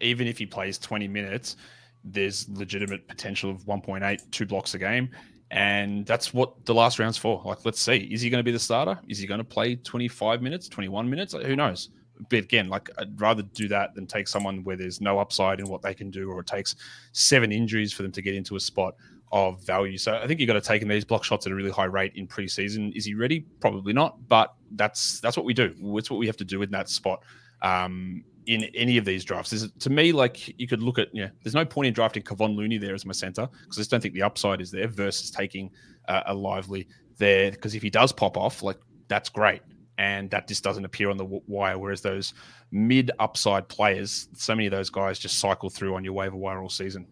even 0.01 0.29
if 0.29 0.39
he 0.39 0.47
plays 0.47 0.79
20 0.79 1.09
minutes, 1.09 1.57
there's 2.05 2.49
legitimate 2.49 3.07
potential 3.09 3.51
of 3.51 3.65
1.8, 3.65 4.31
two 4.31 4.47
blocks 4.47 4.75
a 4.75 4.79
game. 4.79 5.11
And 5.51 6.07
that's 6.07 6.33
what 6.33 6.65
the 6.65 6.73
last 6.73 6.99
round's 6.99 7.19
for. 7.19 7.43
Like, 7.45 7.65
let's 7.65 7.81
see. 7.81 8.09
Is 8.11 8.23
he 8.23 8.31
going 8.31 8.39
to 8.39 8.45
be 8.45 8.53
the 8.53 8.59
starter? 8.59 8.99
Is 9.09 9.19
he 9.19 9.27
going 9.27 9.39
to 9.39 9.45
play 9.45 9.77
25 9.77 10.41
minutes, 10.41 10.69
21 10.69 11.09
minutes? 11.09 11.35
Who 11.35 11.55
knows? 11.55 11.91
But 12.31 12.39
again, 12.39 12.69
like 12.69 12.89
I'd 12.99 13.21
rather 13.21 13.43
do 13.43 13.69
that 13.69 13.95
than 13.95 14.07
take 14.07 14.29
someone 14.29 14.65
where 14.65 14.77
there's 14.77 15.01
no 15.01 15.19
upside 15.19 15.61
in 15.61 15.69
what 15.69 15.83
they 15.83 15.93
can 15.93 16.11
do, 16.11 16.31
or 16.31 16.41
it 16.41 16.47
takes 16.47 16.77
seven 17.13 17.53
injuries 17.53 17.93
for 17.93 18.03
them 18.03 18.13
to 18.13 18.23
get 18.23 18.35
into 18.35 18.57
a 18.57 18.61
spot 18.61 18.95
of 19.33 19.65
value. 19.65 19.99
So 19.99 20.15
I 20.15 20.27
think 20.27 20.41
you've 20.41 20.47
got 20.47 20.55
to 20.55 20.61
take 20.61 20.83
him 20.83 20.89
these 20.89 21.05
block 21.05 21.25
shots 21.25 21.47
at 21.47 21.53
a 21.53 21.55
really 21.55 21.71
high 21.71 21.87
rate 21.87 22.13
in 22.15 22.29
preseason. 22.29 22.95
Is 22.95 23.05
he 23.05 23.15
ready? 23.15 23.41
Probably 23.61 23.93
not, 23.93 24.29
but 24.29 24.55
that's 24.73 25.21
that's 25.21 25.37
what 25.37 25.47
we 25.47 25.55
do. 25.55 25.75
It's 25.97 26.11
what 26.11 26.19
we 26.19 26.27
have 26.27 26.37
to 26.39 26.45
do 26.45 26.63
in 26.63 26.71
that 26.71 26.89
spot. 26.89 27.23
Um, 27.63 28.25
in 28.47 28.65
any 28.75 28.97
of 28.97 29.05
these 29.05 29.25
drafts, 29.25 29.53
is 29.53 29.71
to 29.79 29.91
me 29.91 30.13
like 30.13 30.59
you 30.59 30.67
could 30.67 30.83
look 30.83 30.99
at 30.99 31.09
yeah. 31.13 31.29
There's 31.43 31.55
no 31.55 31.65
point 31.65 31.89
in 31.89 31.95
drafting 31.95 32.23
Kevon 32.23 32.57
Looney 32.57 32.79
there 32.79 32.95
as 32.95 33.07
my 33.07 33.13
center 33.13 33.47
because 33.47 33.79
I 33.79 33.81
just 33.81 33.91
don't 33.91 34.01
think 34.01 34.15
the 34.15 34.23
upside 34.23 34.61
is 34.61 34.71
there 34.71 34.89
versus 34.89 35.31
taking 35.31 35.71
uh, 36.09 36.23
a 36.27 36.35
lively 36.35 36.89
there 37.19 37.51
because 37.51 37.75
if 37.75 37.83
he 37.83 37.91
does 37.91 38.13
pop 38.13 38.37
off, 38.37 38.63
like 38.63 38.79
that's 39.09 39.29
great 39.29 39.63
and 39.99 40.31
that 40.31 40.49
just 40.49 40.65
doesn't 40.65 40.85
appear 40.85 41.11
on 41.11 41.17
the 41.17 41.25
wire. 41.25 41.79
Whereas 41.79 42.01
those 42.01 42.35
mid 42.71 43.11
upside 43.19 43.69
players, 43.69 44.29
so 44.35 44.55
many 44.55 44.67
of 44.67 44.73
those 44.73 44.91
guys 44.91 45.19
just 45.19 45.39
cycle 45.39 45.71
through 45.71 45.95
on 45.95 46.05
your 46.05 46.13
waiver 46.13 46.37
wire 46.37 46.63
all 46.63 46.69
season. 46.69 47.07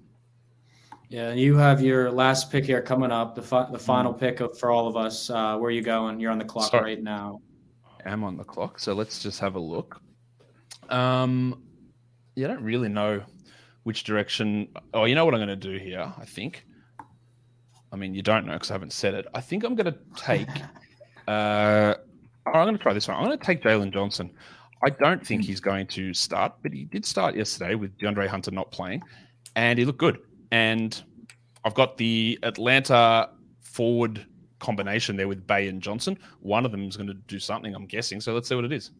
Yeah, 1.09 1.33
you 1.33 1.57
have 1.57 1.81
your 1.81 2.11
last 2.11 2.53
pick 2.53 2.65
here 2.65 2.81
coming 2.81 3.11
up, 3.11 3.35
the 3.35 3.43
fi- 3.43 3.69
the 3.71 3.79
final 3.79 4.15
mm. 4.15 4.21
pick 4.21 4.41
of, 4.41 4.57
for 4.59 4.71
all 4.71 4.87
of 4.87 4.97
us. 4.97 5.29
Uh, 5.29 5.57
where 5.59 5.69
are 5.69 5.73
you 5.73 5.83
going? 5.83 6.21
You're 6.21 6.31
on 6.31 6.39
the 6.39 6.45
clock 6.45 6.71
Sorry. 6.71 6.95
right 6.95 7.03
now. 7.03 7.41
I 8.05 8.11
am 8.11 8.23
on 8.23 8.37
the 8.37 8.45
clock, 8.45 8.79
so 8.79 8.95
let's 8.95 9.21
just 9.21 9.41
have 9.41 9.57
a 9.57 9.61
look. 9.61 10.01
Um, 10.91 11.63
yeah, 12.35 12.47
I 12.47 12.49
don't 12.49 12.63
really 12.63 12.89
know 12.89 13.23
which 13.85 14.05
direction. 14.05 14.69
Oh, 14.95 15.05
you 15.05 15.15
know 15.15 15.25
what 15.25 15.35
I'm 15.35 15.41
going 15.41 15.49
to 15.49 15.57
do 15.57 15.79
here? 15.79 16.13
I 16.19 16.25
think. 16.25 16.67
I 17.93 17.97
mean, 17.97 18.15
you 18.15 18.23
don't 18.23 18.47
know 18.47 18.53
because 18.53 18.71
I 18.71 18.75
haven't 18.75 18.93
said 18.93 19.15
it. 19.15 19.27
I 19.35 19.41
think 19.41 19.65
I'm 19.65 19.75
going 19.75 19.93
to 19.93 19.99
take. 20.17 20.49
uh, 21.29 21.95
I'm 22.47 22.53
going 22.53 22.77
to 22.77 22.83
try 22.83 22.93
this 22.93 23.09
one. 23.09 23.17
I'm 23.17 23.25
going 23.25 23.39
to 23.39 23.45
take 23.45 23.63
Jalen 23.63 23.93
Johnson. 23.93 24.31
I 24.83 24.91
don't 24.91 25.27
think 25.27 25.45
he's 25.45 25.61
going 25.61 25.87
to 25.89 26.15
start, 26.15 26.55
but 26.63 26.73
he 26.73 26.85
did 26.85 27.05
start 27.05 27.35
yesterday 27.35 27.75
with 27.75 27.97
DeAndre 27.99 28.29
Hunter 28.29 28.51
not 28.51 28.71
playing, 28.71 29.03
and 29.55 29.79
he 29.79 29.85
looked 29.85 29.99
good 29.99 30.21
and 30.51 31.03
I've 31.65 31.75
got 31.75 31.97
the 31.97 32.39
Atlanta 32.43 33.31
forward 33.61 34.27
combination 34.59 35.17
there 35.17 35.29
with 35.29 35.47
Bey 35.47 35.69
and 35.69 35.81
Johnson. 35.81 36.19
One 36.41 36.65
of 36.65 36.73
them 36.73 36.87
is 36.89 36.97
going 36.97 37.07
to 37.07 37.15
do 37.15 37.39
something, 37.39 37.75
I'm 37.75 37.87
guessing. 37.87 38.21
So 38.21 38.35
let's 38.35 38.49
see 38.49 38.55
what 38.55 38.65
it 38.65 38.73
is. 38.73 38.91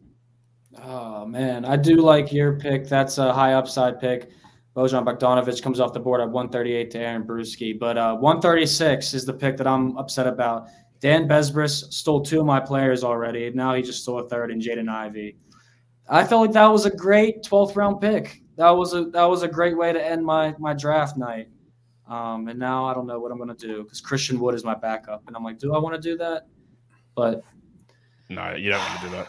Oh 0.83 1.25
man, 1.25 1.65
I 1.65 1.75
do 1.75 1.97
like 1.97 2.31
your 2.31 2.57
pick. 2.57 2.87
That's 2.87 3.17
a 3.17 3.33
high 3.33 3.53
upside 3.53 3.99
pick. 3.99 4.31
Bojan 4.75 5.03
Bogdanovic 5.03 5.61
comes 5.61 5.79
off 5.81 5.91
the 5.91 5.99
board 5.99 6.21
at 6.21 6.29
138 6.29 6.91
to 6.91 6.99
Aaron 6.99 7.23
Bruski, 7.23 7.77
but 7.77 7.97
uh, 7.97 8.15
136 8.15 9.13
is 9.13 9.25
the 9.25 9.33
pick 9.33 9.57
that 9.57 9.67
I'm 9.67 9.97
upset 9.97 10.27
about. 10.27 10.67
Dan 11.01 11.27
Besbris 11.27 11.91
stole 11.91 12.21
two 12.21 12.39
of 12.39 12.45
my 12.45 12.59
players 12.59 13.03
already. 13.03 13.49
Now 13.49 13.73
he 13.73 13.81
just 13.81 14.03
stole 14.03 14.19
a 14.19 14.29
third 14.29 14.49
in 14.49 14.61
Jaden 14.61 14.87
Ivey. 14.87 15.35
I 16.09 16.23
felt 16.23 16.41
like 16.41 16.53
that 16.53 16.67
was 16.67 16.85
a 16.85 16.95
great 16.95 17.43
12th 17.43 17.75
round 17.75 17.99
pick 17.99 18.41
that 18.61 18.69
was 18.69 18.93
a 18.93 19.05
that 19.05 19.23
was 19.25 19.41
a 19.41 19.47
great 19.47 19.75
way 19.75 19.91
to 19.91 20.03
end 20.03 20.23
my 20.23 20.53
my 20.59 20.73
draft 20.73 21.17
night. 21.17 21.49
Um, 22.07 22.47
and 22.47 22.59
now 22.59 22.85
I 22.85 22.93
don't 22.93 23.07
know 23.07 23.19
what 23.19 23.31
I'm 23.31 23.39
gonna 23.39 23.55
do 23.55 23.83
because 23.83 24.01
Christian 24.01 24.39
Wood 24.39 24.53
is 24.53 24.63
my 24.63 24.75
backup, 24.75 25.23
and 25.27 25.35
I'm 25.35 25.43
like, 25.43 25.57
do 25.57 25.73
I 25.73 25.79
want 25.79 25.95
to 25.95 26.01
do 26.01 26.17
that? 26.17 26.47
But 27.15 27.43
no, 28.29 28.53
you 28.53 28.69
don't 28.69 28.79
want 28.79 29.01
to 29.01 29.07
do 29.07 29.11
that. 29.15 29.27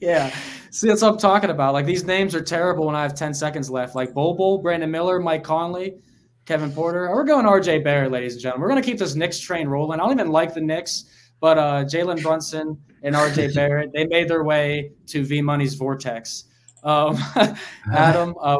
Yeah, 0.00 0.34
see, 0.70 0.88
that's 0.88 1.02
what 1.02 1.12
I'm 1.12 1.18
talking 1.18 1.50
about. 1.50 1.74
Like 1.74 1.86
these 1.86 2.04
names 2.04 2.34
are 2.34 2.42
terrible 2.42 2.86
when 2.86 2.94
I 2.94 3.02
have 3.02 3.14
10 3.14 3.34
seconds 3.34 3.70
left. 3.70 3.94
Like 3.94 4.14
Bobo, 4.14 4.58
Brandon 4.58 4.90
Miller, 4.90 5.20
Mike 5.20 5.44
Conley, 5.44 5.96
Kevin 6.44 6.72
Porter. 6.72 7.08
We're 7.10 7.24
going 7.24 7.46
RJ 7.46 7.84
Barrett, 7.84 8.10
ladies 8.10 8.34
and 8.34 8.42
gentlemen. 8.42 8.62
We're 8.62 8.68
gonna 8.68 8.82
keep 8.82 8.98
this 8.98 9.14
Knicks 9.14 9.38
train 9.38 9.68
rolling. 9.68 10.00
I 10.00 10.02
don't 10.02 10.12
even 10.12 10.30
like 10.30 10.54
the 10.54 10.60
Knicks, 10.60 11.04
but 11.40 11.58
uh, 11.58 11.84
Jalen 11.84 12.22
Brunson 12.22 12.78
and 13.02 13.14
RJ 13.14 13.54
Barrett, 13.54 13.92
they 13.92 14.06
made 14.06 14.28
their 14.28 14.44
way 14.44 14.92
to 15.06 15.24
V 15.24 15.42
Money's 15.42 15.74
vortex. 15.74 16.44
Um, 16.82 17.16
Adam, 17.92 18.34
uh, 18.40 18.58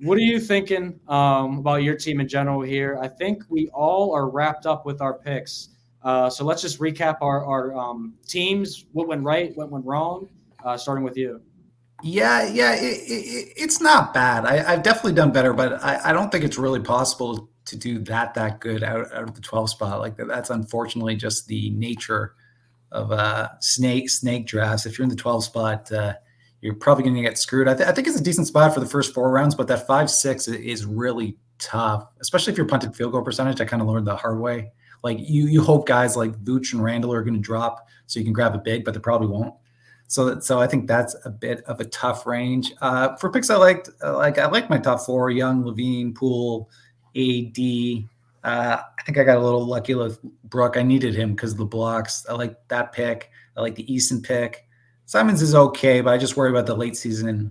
what 0.00 0.18
are 0.18 0.22
you 0.22 0.40
thinking 0.40 0.98
um, 1.06 1.58
about 1.58 1.84
your 1.84 1.96
team 1.96 2.20
in 2.20 2.26
general 2.26 2.60
here? 2.60 2.98
I 3.00 3.06
think 3.08 3.44
we 3.48 3.68
all 3.72 4.14
are 4.14 4.28
wrapped 4.28 4.66
up 4.66 4.84
with 4.84 5.00
our 5.00 5.14
picks. 5.14 5.68
Uh, 6.04 6.28
so 6.28 6.44
let's 6.44 6.62
just 6.62 6.80
recap 6.80 7.18
our, 7.20 7.44
our 7.44 7.74
um, 7.76 8.14
teams, 8.26 8.86
what 8.92 9.06
went 9.06 9.22
right, 9.22 9.56
what 9.56 9.70
went 9.70 9.84
wrong, 9.84 10.28
uh, 10.64 10.76
starting 10.76 11.04
with 11.04 11.16
you. 11.16 11.40
Yeah, 12.02 12.48
yeah, 12.48 12.74
it, 12.74 12.82
it, 12.82 13.52
it's 13.56 13.80
not 13.80 14.12
bad. 14.12 14.44
I, 14.44 14.72
have 14.72 14.82
definitely 14.82 15.12
done 15.12 15.30
better, 15.30 15.52
but 15.52 15.82
I, 15.84 16.10
I, 16.10 16.12
don't 16.12 16.32
think 16.32 16.42
it's 16.42 16.58
really 16.58 16.80
possible 16.80 17.48
to 17.66 17.76
do 17.76 18.00
that 18.00 18.34
that 18.34 18.58
good 18.58 18.82
out, 18.82 19.12
out 19.12 19.22
of 19.22 19.34
the 19.34 19.40
12 19.40 19.70
spot. 19.70 20.00
Like 20.00 20.16
that's 20.16 20.50
unfortunately 20.50 21.14
just 21.14 21.46
the 21.46 21.70
nature 21.70 22.34
of 22.90 23.12
uh, 23.12 23.50
snake 23.60 24.10
snake 24.10 24.46
drafts. 24.46 24.84
If 24.84 24.98
you're 24.98 25.04
in 25.04 25.10
the 25.10 25.16
12 25.16 25.44
spot, 25.44 25.92
uh, 25.92 26.14
you're 26.60 26.74
probably 26.74 27.04
going 27.04 27.16
to 27.16 27.22
get 27.22 27.38
screwed. 27.38 27.68
I, 27.68 27.74
th- 27.74 27.88
I, 27.88 27.92
think 27.92 28.08
it's 28.08 28.18
a 28.18 28.22
decent 28.22 28.48
spot 28.48 28.74
for 28.74 28.80
the 28.80 28.86
first 28.86 29.14
four 29.14 29.30
rounds, 29.30 29.54
but 29.54 29.68
that 29.68 29.86
five 29.86 30.10
six 30.10 30.48
is 30.48 30.84
really 30.84 31.36
tough, 31.58 32.04
especially 32.20 32.52
if 32.52 32.56
you're 32.56 32.66
punted 32.66 32.96
field 32.96 33.12
goal 33.12 33.22
percentage. 33.22 33.60
I 33.60 33.64
kind 33.64 33.80
of 33.80 33.88
learned 33.88 34.08
the 34.08 34.16
hard 34.16 34.40
way. 34.40 34.72
Like 35.02 35.18
you, 35.20 35.46
you 35.46 35.62
hope 35.62 35.86
guys 35.86 36.16
like 36.16 36.32
Vooch 36.44 36.72
and 36.72 36.82
Randall 36.82 37.12
are 37.12 37.22
going 37.22 37.34
to 37.34 37.40
drop 37.40 37.88
so 38.06 38.18
you 38.18 38.24
can 38.24 38.32
grab 38.32 38.54
a 38.54 38.58
big, 38.58 38.84
but 38.84 38.94
they 38.94 39.00
probably 39.00 39.28
won't. 39.28 39.54
So, 40.06 40.38
so 40.40 40.60
I 40.60 40.66
think 40.66 40.86
that's 40.86 41.16
a 41.24 41.30
bit 41.30 41.64
of 41.64 41.80
a 41.80 41.86
tough 41.86 42.26
range. 42.26 42.72
Uh, 42.82 43.16
for 43.16 43.30
picks, 43.30 43.48
I 43.48 43.56
liked 43.56 43.88
uh, 44.04 44.16
like 44.16 44.38
I 44.38 44.46
like 44.46 44.68
my 44.68 44.78
top 44.78 45.00
four: 45.00 45.30
Young, 45.30 45.64
LaVine, 45.64 46.14
Poole, 46.14 46.68
AD. 47.16 48.04
Uh, 48.44 48.82
I 48.82 49.02
think 49.04 49.18
I 49.18 49.24
got 49.24 49.38
a 49.38 49.40
little 49.40 49.64
lucky 49.64 49.94
with 49.94 50.20
Brook. 50.44 50.76
I 50.76 50.82
needed 50.82 51.14
him 51.14 51.34
because 51.34 51.52
of 51.52 51.58
the 51.58 51.64
blocks. 51.64 52.26
I 52.28 52.34
like 52.34 52.56
that 52.68 52.92
pick. 52.92 53.30
I 53.56 53.62
like 53.62 53.74
the 53.74 53.86
Eason 53.86 54.22
pick. 54.22 54.66
Simons 55.06 55.40
is 55.40 55.54
okay, 55.54 56.00
but 56.00 56.12
I 56.12 56.18
just 56.18 56.36
worry 56.36 56.50
about 56.50 56.66
the 56.66 56.76
late 56.76 56.96
season 56.96 57.50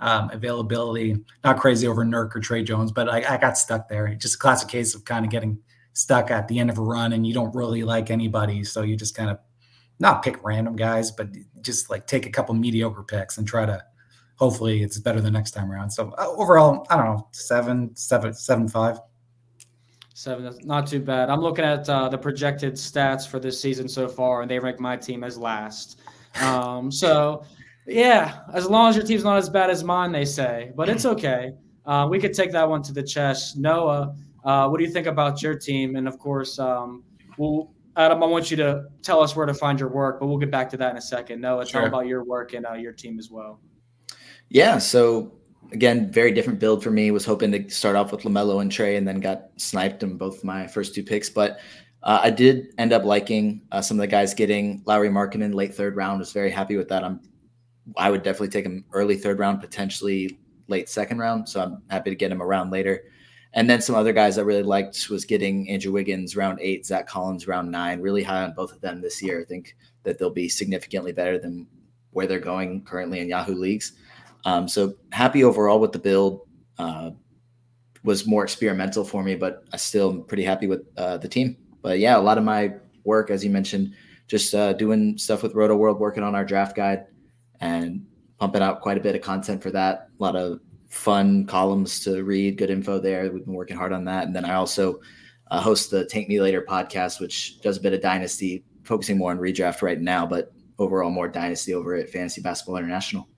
um, 0.00 0.30
availability. 0.30 1.16
Not 1.44 1.58
crazy 1.58 1.86
over 1.86 2.04
Nurk 2.04 2.34
or 2.34 2.40
Tre 2.40 2.62
Jones, 2.62 2.92
but 2.92 3.08
I, 3.08 3.34
I 3.34 3.36
got 3.36 3.58
stuck 3.58 3.88
there. 3.88 4.14
Just 4.14 4.36
a 4.36 4.38
classic 4.38 4.68
case 4.68 4.94
of 4.94 5.04
kind 5.04 5.24
of 5.24 5.30
getting 5.30 5.58
stuck 5.98 6.30
at 6.30 6.46
the 6.46 6.60
end 6.60 6.70
of 6.70 6.78
a 6.78 6.82
run 6.82 7.12
and 7.12 7.26
you 7.26 7.34
don't 7.34 7.54
really 7.56 7.82
like 7.82 8.08
anybody. 8.08 8.62
So 8.62 8.82
you 8.82 8.96
just 8.96 9.16
kind 9.16 9.30
of 9.30 9.38
not 9.98 10.22
pick 10.22 10.44
random 10.44 10.76
guys, 10.76 11.10
but 11.10 11.28
just 11.60 11.90
like 11.90 12.06
take 12.06 12.24
a 12.24 12.30
couple 12.30 12.54
mediocre 12.54 13.02
picks 13.02 13.36
and 13.36 13.46
try 13.46 13.66
to 13.66 13.82
hopefully 14.36 14.84
it's 14.84 14.96
better 14.98 15.20
the 15.20 15.30
next 15.30 15.50
time 15.50 15.72
around. 15.72 15.90
So 15.90 16.14
uh, 16.16 16.26
overall, 16.28 16.86
I 16.88 16.96
don't 16.96 17.06
know, 17.06 17.28
seven, 17.32 17.96
seven, 17.96 18.32
seven, 18.32 18.68
five. 18.68 19.00
Seven, 20.14 20.44
that's 20.44 20.64
not 20.64 20.86
too 20.86 21.00
bad. 21.00 21.30
I'm 21.30 21.40
looking 21.40 21.64
at 21.64 21.88
uh, 21.88 22.08
the 22.08 22.18
projected 22.18 22.74
stats 22.74 23.26
for 23.26 23.40
this 23.40 23.60
season 23.60 23.88
so 23.88 24.08
far, 24.08 24.42
and 24.42 24.50
they 24.50 24.60
rank 24.60 24.78
my 24.78 24.96
team 24.96 25.24
as 25.24 25.36
last. 25.36 26.00
Um, 26.40 26.92
so, 27.02 27.44
yeah, 27.86 28.40
as 28.52 28.68
long 28.68 28.90
as 28.90 28.96
your 28.96 29.04
team's 29.04 29.24
not 29.24 29.36
as 29.36 29.48
bad 29.48 29.68
as 29.68 29.82
mine, 29.82 30.12
they 30.12 30.24
say, 30.24 30.70
but 30.76 30.88
it's 30.88 31.04
okay. 31.14 31.52
Uh, 31.86 32.06
we 32.08 32.20
could 32.20 32.34
take 32.34 32.52
that 32.52 32.68
one 32.68 32.82
to 32.82 32.92
the 32.92 33.02
chest. 33.02 33.56
Noah, 33.56 34.14
uh, 34.44 34.68
what 34.68 34.78
do 34.78 34.84
you 34.84 34.90
think 34.90 35.06
about 35.06 35.42
your 35.42 35.54
team? 35.54 35.96
And 35.96 36.08
of 36.08 36.18
course, 36.18 36.58
um, 36.58 37.04
we'll, 37.36 37.70
Adam, 37.96 38.22
I 38.22 38.26
want 38.26 38.50
you 38.50 38.56
to 38.58 38.86
tell 39.02 39.20
us 39.20 39.34
where 39.34 39.46
to 39.46 39.54
find 39.54 39.78
your 39.80 39.88
work, 39.88 40.20
but 40.20 40.26
we'll 40.26 40.38
get 40.38 40.50
back 40.50 40.70
to 40.70 40.76
that 40.76 40.90
in 40.92 40.96
a 40.96 41.02
second. 41.02 41.40
Noah, 41.40 41.66
sure. 41.66 41.80
tell 41.80 41.88
about 41.88 42.06
your 42.06 42.24
work 42.24 42.54
and 42.54 42.66
uh, 42.66 42.74
your 42.74 42.92
team 42.92 43.18
as 43.18 43.30
well. 43.30 43.60
Yeah. 44.48 44.78
So 44.78 45.32
again, 45.72 46.10
very 46.10 46.32
different 46.32 46.58
build 46.58 46.82
for 46.82 46.90
me. 46.90 47.10
Was 47.10 47.24
hoping 47.24 47.52
to 47.52 47.68
start 47.68 47.96
off 47.96 48.12
with 48.12 48.22
Lamelo 48.22 48.62
and 48.62 48.70
Trey, 48.70 48.96
and 48.96 49.06
then 49.06 49.20
got 49.20 49.48
sniped 49.56 50.02
in 50.02 50.16
both 50.16 50.44
my 50.44 50.66
first 50.66 50.94
two 50.94 51.02
picks. 51.02 51.28
But 51.28 51.60
uh, 52.02 52.20
I 52.22 52.30
did 52.30 52.74
end 52.78 52.92
up 52.92 53.04
liking 53.04 53.62
uh, 53.72 53.82
some 53.82 53.98
of 53.98 54.00
the 54.00 54.06
guys 54.06 54.32
getting 54.34 54.82
Lauri 54.86 55.08
Markkanen 55.08 55.54
late 55.54 55.74
third 55.74 55.96
round. 55.96 56.20
Was 56.20 56.32
very 56.32 56.50
happy 56.50 56.76
with 56.76 56.88
that. 56.88 57.04
I'm 57.04 57.20
I 57.96 58.10
would 58.10 58.22
definitely 58.22 58.48
take 58.48 58.66
him 58.66 58.84
early 58.92 59.16
third 59.16 59.38
round, 59.38 59.60
potentially 59.60 60.38
late 60.68 60.88
second 60.88 61.18
round. 61.18 61.48
So 61.48 61.60
I'm 61.60 61.82
happy 61.90 62.10
to 62.10 62.16
get 62.16 62.30
him 62.30 62.42
around 62.42 62.70
later. 62.70 63.04
And 63.58 63.68
then 63.68 63.80
some 63.80 63.94
other 63.94 64.12
guys 64.12 64.38
I 64.38 64.42
really 64.42 64.62
liked 64.62 65.10
was 65.10 65.24
getting 65.24 65.68
Andrew 65.68 65.92
Wiggins 65.92 66.36
round 66.36 66.58
eight, 66.60 66.86
Zach 66.86 67.06
Collins 67.06 67.48
round 67.48 67.70
nine. 67.70 68.00
Really 68.00 68.22
high 68.22 68.44
on 68.44 68.54
both 68.54 68.72
of 68.72 68.80
them 68.80 69.00
this 69.00 69.22
year. 69.22 69.40
I 69.40 69.44
think 69.44 69.76
that 70.04 70.18
they'll 70.18 70.30
be 70.30 70.48
significantly 70.48 71.12
better 71.12 71.38
than 71.38 71.66
where 72.12 72.26
they're 72.26 72.38
going 72.38 72.84
currently 72.84 73.20
in 73.20 73.28
Yahoo 73.28 73.54
leagues. 73.54 73.92
Um, 74.44 74.68
so 74.68 74.94
happy 75.12 75.44
overall 75.44 75.80
with 75.80 75.92
the 75.92 75.98
build. 75.98 76.42
Uh, 76.78 77.10
was 78.04 78.26
more 78.26 78.44
experimental 78.44 79.04
for 79.04 79.22
me, 79.24 79.34
but 79.34 79.64
I 79.72 79.76
still 79.76 80.10
am 80.10 80.22
pretty 80.22 80.44
happy 80.44 80.68
with 80.68 80.86
uh, 80.96 81.18
the 81.18 81.28
team 81.28 81.56
but 81.82 81.98
yeah, 81.98 82.16
a 82.16 82.20
lot 82.20 82.38
of 82.38 82.44
my 82.44 82.74
work, 83.04 83.30
as 83.30 83.44
you 83.44 83.50
mentioned, 83.50 83.94
just 84.26 84.54
uh, 84.54 84.72
doing 84.74 85.16
stuff 85.16 85.42
with 85.42 85.54
Rotoworld, 85.54 85.98
working 85.98 86.22
on 86.22 86.34
our 86.34 86.44
draft 86.44 86.76
guide 86.76 87.06
and 87.60 88.04
pumping 88.38 88.62
out 88.62 88.80
quite 88.80 88.98
a 88.98 89.00
bit 89.00 89.14
of 89.14 89.22
content 89.22 89.62
for 89.62 89.70
that. 89.70 90.08
A 90.18 90.22
lot 90.22 90.36
of 90.36 90.60
fun 90.88 91.46
columns 91.46 92.00
to 92.00 92.24
read, 92.24 92.56
good 92.56 92.70
info 92.70 92.98
there. 92.98 93.30
We've 93.30 93.44
been 93.44 93.54
working 93.54 93.76
hard 93.76 93.92
on 93.92 94.04
that. 94.06 94.26
And 94.26 94.34
then 94.34 94.44
I 94.44 94.54
also 94.54 95.00
uh, 95.50 95.60
host 95.60 95.90
the 95.90 96.04
Tank 96.06 96.28
Me 96.28 96.40
Later 96.40 96.62
podcast, 96.62 97.20
which 97.20 97.60
does 97.60 97.76
a 97.76 97.80
bit 97.80 97.92
of 97.92 98.00
dynasty, 98.00 98.64
focusing 98.82 99.18
more 99.18 99.30
on 99.30 99.38
redraft 99.38 99.82
right 99.82 100.00
now, 100.00 100.26
but 100.26 100.52
overall 100.78 101.10
more 101.10 101.28
dynasty 101.28 101.74
over 101.74 101.94
at 101.94 102.10
Fantasy 102.10 102.40
Basketball 102.40 102.76
International. 102.76 103.28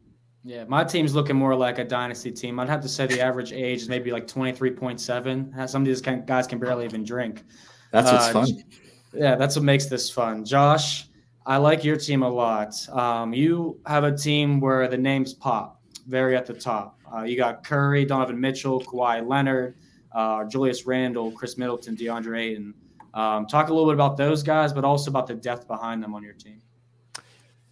Yeah, 0.43 0.65
my 0.65 0.85
team's 0.85 1.15
looking 1.15 1.37
more 1.37 1.55
like 1.55 1.79
a 1.79 1.85
dynasty 1.85 2.31
team. 2.31 2.59
I'd 2.59 2.69
have 2.69 2.81
to 2.81 2.89
say 2.89 3.07
the 3.07 3.21
average 3.21 3.53
age 3.53 3.83
is 3.83 3.89
maybe 3.89 4.11
like 4.11 4.27
23.7. 4.27 5.69
Some 5.69 5.83
of 5.83 5.87
these 5.87 6.01
guys 6.01 6.47
can 6.47 6.59
barely 6.59 6.87
even 6.87 7.05
drink. 7.05 7.45
That's 7.93 8.11
what's 8.11 8.29
uh, 8.29 8.33
fun. 8.33 8.65
Yeah, 9.13 9.35
that's 9.35 9.57
what 9.57 9.65
makes 9.65 9.87
this 9.87 10.09
fun. 10.09 10.45
Josh, 10.45 11.09
I 11.45 11.59
like 11.59 11.85
your 11.85 11.97
team 11.97 12.23
a 12.23 12.29
lot. 12.29 12.75
Um, 12.91 13.35
you 13.35 13.81
have 13.87 14.05
a 14.05 14.17
team 14.17 14.61
where 14.61 14.89
the 14.89 14.97
names 14.97 15.35
pop 15.35 15.83
very 16.07 16.37
at 16.37 16.47
the 16.47 16.55
top. 16.55 17.00
Uh, 17.13 17.23
you 17.23 17.37
got 17.37 17.65
Curry, 17.65 18.05
Donovan 18.05 18.41
Mitchell, 18.41 18.81
Kawhi 18.81 19.27
Leonard, 19.27 19.77
uh, 20.13 20.45
Julius 20.45 20.87
Randle, 20.87 21.33
Khris 21.33 21.59
Middleton, 21.59 21.97
DeAndre 21.97 22.41
Ayton. 22.41 22.75
Um, 23.15 23.47
talk 23.47 23.69
a 23.69 23.73
little 23.73 23.89
bit 23.89 23.95
about 23.95 24.17
those 24.17 24.43
guys, 24.43 24.73
but 24.73 24.85
also 24.85 25.11
about 25.11 25.27
the 25.27 25.35
depth 25.35 25.67
behind 25.67 26.03
them 26.03 26.15
on 26.15 26.23
your 26.23 26.35
team. 26.35 26.61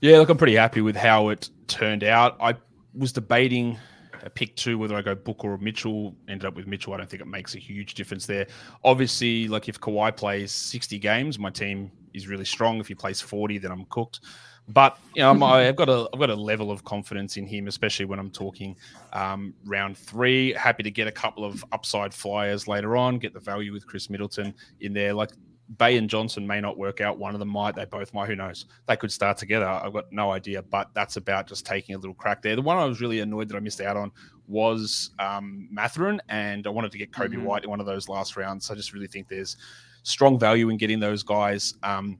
Yeah, 0.00 0.18
look, 0.18 0.28
I'm 0.28 0.36
pretty 0.36 0.54
happy 0.54 0.80
with 0.80 0.96
how 0.96 1.28
it 1.28 1.50
turned 1.66 2.04
out. 2.04 2.36
I 2.40 2.54
was 2.94 3.12
debating 3.12 3.78
a 4.22 4.30
pick 4.30 4.56
two 4.56 4.78
whether 4.78 4.96
I 4.96 5.02
go 5.02 5.14
Booker 5.14 5.48
or 5.48 5.58
Mitchell. 5.58 6.14
Ended 6.28 6.46
up 6.46 6.54
with 6.54 6.66
Mitchell. 6.66 6.92
I 6.94 6.98
don't 6.98 7.08
think 7.08 7.22
it 7.22 7.26
makes 7.26 7.54
a 7.54 7.58
huge 7.58 7.94
difference 7.94 8.26
there. 8.26 8.46
Obviously, 8.84 9.48
like 9.48 9.68
if 9.68 9.80
Kawhi 9.80 10.16
plays 10.16 10.52
60 10.52 10.98
games, 10.98 11.38
my 11.38 11.50
team 11.50 11.90
is 12.14 12.28
really 12.28 12.44
strong. 12.44 12.80
If 12.80 12.88
he 12.88 12.94
plays 12.94 13.20
40, 13.20 13.58
then 13.58 13.70
I'm 13.70 13.84
cooked. 13.86 14.20
But 14.68 14.98
you 15.14 15.22
know, 15.22 15.44
i 15.44 15.62
have 15.62 15.76
got 15.76 15.88
a 15.88 16.08
I've 16.12 16.20
got 16.20 16.30
a 16.30 16.34
level 16.34 16.70
of 16.70 16.84
confidence 16.84 17.36
in 17.38 17.46
him, 17.46 17.68
especially 17.68 18.04
when 18.04 18.18
I'm 18.18 18.30
talking 18.30 18.76
um, 19.14 19.54
round 19.64 19.96
three. 19.96 20.52
Happy 20.52 20.82
to 20.82 20.90
get 20.90 21.06
a 21.06 21.12
couple 21.12 21.44
of 21.44 21.64
upside 21.72 22.12
flyers 22.12 22.68
later 22.68 22.96
on. 22.96 23.18
Get 23.18 23.32
the 23.32 23.40
value 23.40 23.72
with 23.72 23.86
Khris 23.86 24.10
Middleton 24.10 24.54
in 24.80 24.92
there. 24.92 25.14
Like 25.14 25.30
Bey 25.76 25.96
and 25.96 26.08
Johnson 26.08 26.46
may 26.46 26.60
not 26.60 26.76
work 26.76 27.00
out. 27.00 27.18
One 27.18 27.34
of 27.34 27.40
them 27.40 27.48
might. 27.48 27.76
They 27.76 27.86
both 27.86 28.12
might. 28.12 28.28
Who 28.28 28.36
knows? 28.36 28.66
They 28.86 28.96
could 28.96 29.12
start 29.12 29.38
together. 29.38 29.66
I've 29.66 29.92
got 29.92 30.12
no 30.12 30.32
idea. 30.32 30.62
But 30.62 30.90
that's 30.94 31.16
about 31.16 31.46
just 31.46 31.64
taking 31.64 31.94
a 31.94 31.98
little 31.98 32.14
crack 32.14 32.42
there. 32.42 32.54
The 32.54 32.62
one 32.62 32.76
I 32.76 32.84
was 32.84 33.00
really 33.00 33.20
annoyed 33.20 33.48
that 33.48 33.56
I 33.56 33.60
missed 33.60 33.80
out 33.80 33.96
on 33.96 34.12
was 34.46 35.10
um, 35.18 35.68
Mathurin, 35.70 36.20
and 36.28 36.66
I 36.66 36.70
wanted 36.70 36.92
to 36.92 36.98
get 36.98 37.10
Coby 37.10 37.34
mm-hmm. 37.34 37.44
White 37.44 37.64
in 37.64 37.70
one 37.70 37.80
of 37.80 37.86
those 37.86 38.08
last 38.08 38.36
rounds. 38.36 38.66
So 38.66 38.74
I 38.74 38.76
just 38.76 38.92
really 38.92 39.06
think 39.06 39.28
there's 39.28 39.56
strong 40.02 40.38
value 40.38 40.70
in 40.70 40.78
getting 40.78 41.00
those 41.00 41.22
guys. 41.22 41.74
Um, 41.82 42.18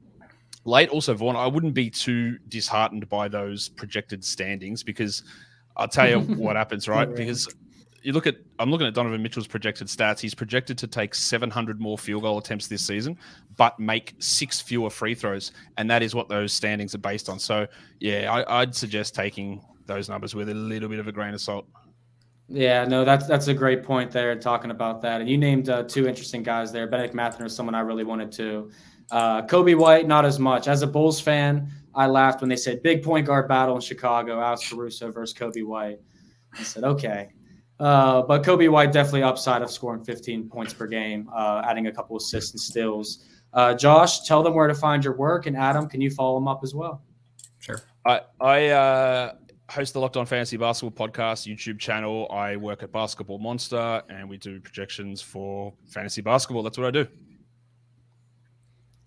late 0.69 0.89
also, 0.89 1.13
Vaughn, 1.13 1.35
I 1.35 1.47
wouldn't 1.47 1.73
be 1.73 1.89
too 1.89 2.37
disheartened 2.47 3.09
by 3.09 3.27
those 3.27 3.69
projected 3.69 4.23
standings 4.23 4.83
because 4.83 5.23
I'll 5.75 5.87
tell 5.87 6.09
you 6.09 6.19
what 6.35 6.55
happens, 6.55 6.87
right? 6.87 7.13
Because 7.13 7.47
you 8.01 8.13
look 8.13 8.27
at 8.27 8.37
I'm 8.59 8.71
looking 8.71 8.87
at 8.87 8.93
Donovan 8.93 9.21
Mitchell's 9.21 9.47
projected 9.47 9.87
stats. 9.87 10.19
He's 10.19 10.35
projected 10.35 10.77
to 10.77 10.87
take 10.87 11.15
700 11.15 11.81
more 11.81 11.97
field 11.97 12.23
goal 12.23 12.37
attempts 12.37 12.67
this 12.67 12.85
season, 12.85 13.17
but 13.57 13.79
make 13.79 14.13
six 14.19 14.61
fewer 14.61 14.89
free 14.89 15.15
throws, 15.15 15.51
and 15.77 15.89
that 15.89 16.01
is 16.01 16.15
what 16.15 16.29
those 16.29 16.53
standings 16.53 16.95
are 16.95 16.99
based 16.99 17.29
on. 17.29 17.39
So, 17.39 17.67
yeah, 17.99 18.31
I, 18.31 18.59
would 18.59 18.75
suggest 18.75 19.15
taking 19.15 19.61
those 19.85 20.07
numbers 20.07 20.35
with 20.35 20.49
a 20.49 20.53
little 20.53 20.87
bit 20.87 20.99
of 20.99 21.07
a 21.07 21.11
grain 21.11 21.33
of 21.33 21.41
salt. 21.41 21.65
Yeah, 22.47 22.85
no, 22.85 23.03
that's 23.05 23.27
that's 23.27 23.47
a 23.47 23.53
great 23.53 23.83
point 23.83 24.11
there. 24.11 24.35
Talking 24.35 24.71
about 24.71 25.01
that, 25.01 25.21
and 25.21 25.29
you 25.29 25.37
named 25.37 25.69
uh, 25.69 25.83
two 25.83 26.07
interesting 26.07 26.41
guys 26.41 26.71
there. 26.71 26.87
Bennedict 26.87 27.13
Mathurin 27.13 27.47
is 27.47 27.55
someone 27.55 27.75
I 27.75 27.81
really 27.81 28.03
wanted 28.03 28.31
to. 28.33 28.71
Uh, 29.11 29.41
Coby 29.43 29.77
White, 29.77 30.07
not 30.07 30.25
as 30.25 30.39
much. 30.39 30.67
As 30.67 30.81
a 30.81 30.87
Bulls 30.87 31.19
fan, 31.19 31.71
I 31.95 32.07
laughed 32.07 32.41
when 32.41 32.49
they 32.49 32.55
said 32.55 32.83
big 32.83 33.03
point 33.03 33.25
guard 33.25 33.47
battle 33.47 33.75
in 33.75 33.81
Chicago, 33.81 34.39
Alex 34.39 34.69
Caruso 34.69 35.11
versus 35.11 35.37
Coby 35.37 35.65
White. 35.65 35.99
I 36.57 36.63
said, 36.63 36.83
okay, 36.83 37.29
uh, 37.79 38.21
but 38.23 38.43
Coby 38.43 38.69
White 38.69 38.91
definitely 38.91 39.23
upside 39.23 39.61
of 39.61 39.71
scoring 39.71 40.03
15 40.03 40.49
points 40.49 40.73
per 40.73 40.85
game, 40.87 41.29
uh, 41.33 41.61
adding 41.65 41.87
a 41.87 41.91
couple 41.91 42.17
assists 42.17 42.51
and 42.51 42.59
steals. 42.59 43.25
Uh, 43.53 43.73
Josh, 43.73 44.27
tell 44.27 44.43
them 44.43 44.53
where 44.53 44.67
to 44.67 44.75
find 44.75 45.03
your 45.03 45.15
work, 45.15 45.45
and 45.45 45.57
Adam, 45.57 45.87
can 45.87 46.01
you 46.01 46.11
follow 46.11 46.39
them 46.39 46.47
up 46.47 46.61
as 46.63 46.75
well? 46.75 47.01
Sure. 47.59 47.81
I 48.05 48.21
I 48.39 48.67
uh, 48.67 49.33
host 49.69 49.93
the 49.93 49.99
Locked 49.99 50.17
On 50.17 50.25
Fantasy 50.25 50.57
Basketball 50.57 51.07
podcast 51.07 51.47
YouTube 51.47 51.79
channel. 51.79 52.27
I 52.31 52.57
work 52.57 52.83
at 52.83 52.91
Basketball 52.91 53.39
Monster, 53.39 54.03
and 54.09 54.29
we 54.29 54.37
do 54.37 54.59
projections 54.59 55.21
for 55.21 55.73
fantasy 55.87 56.21
basketball. 56.21 56.63
That's 56.63 56.77
what 56.77 56.87
I 56.87 56.91
do. 56.91 57.07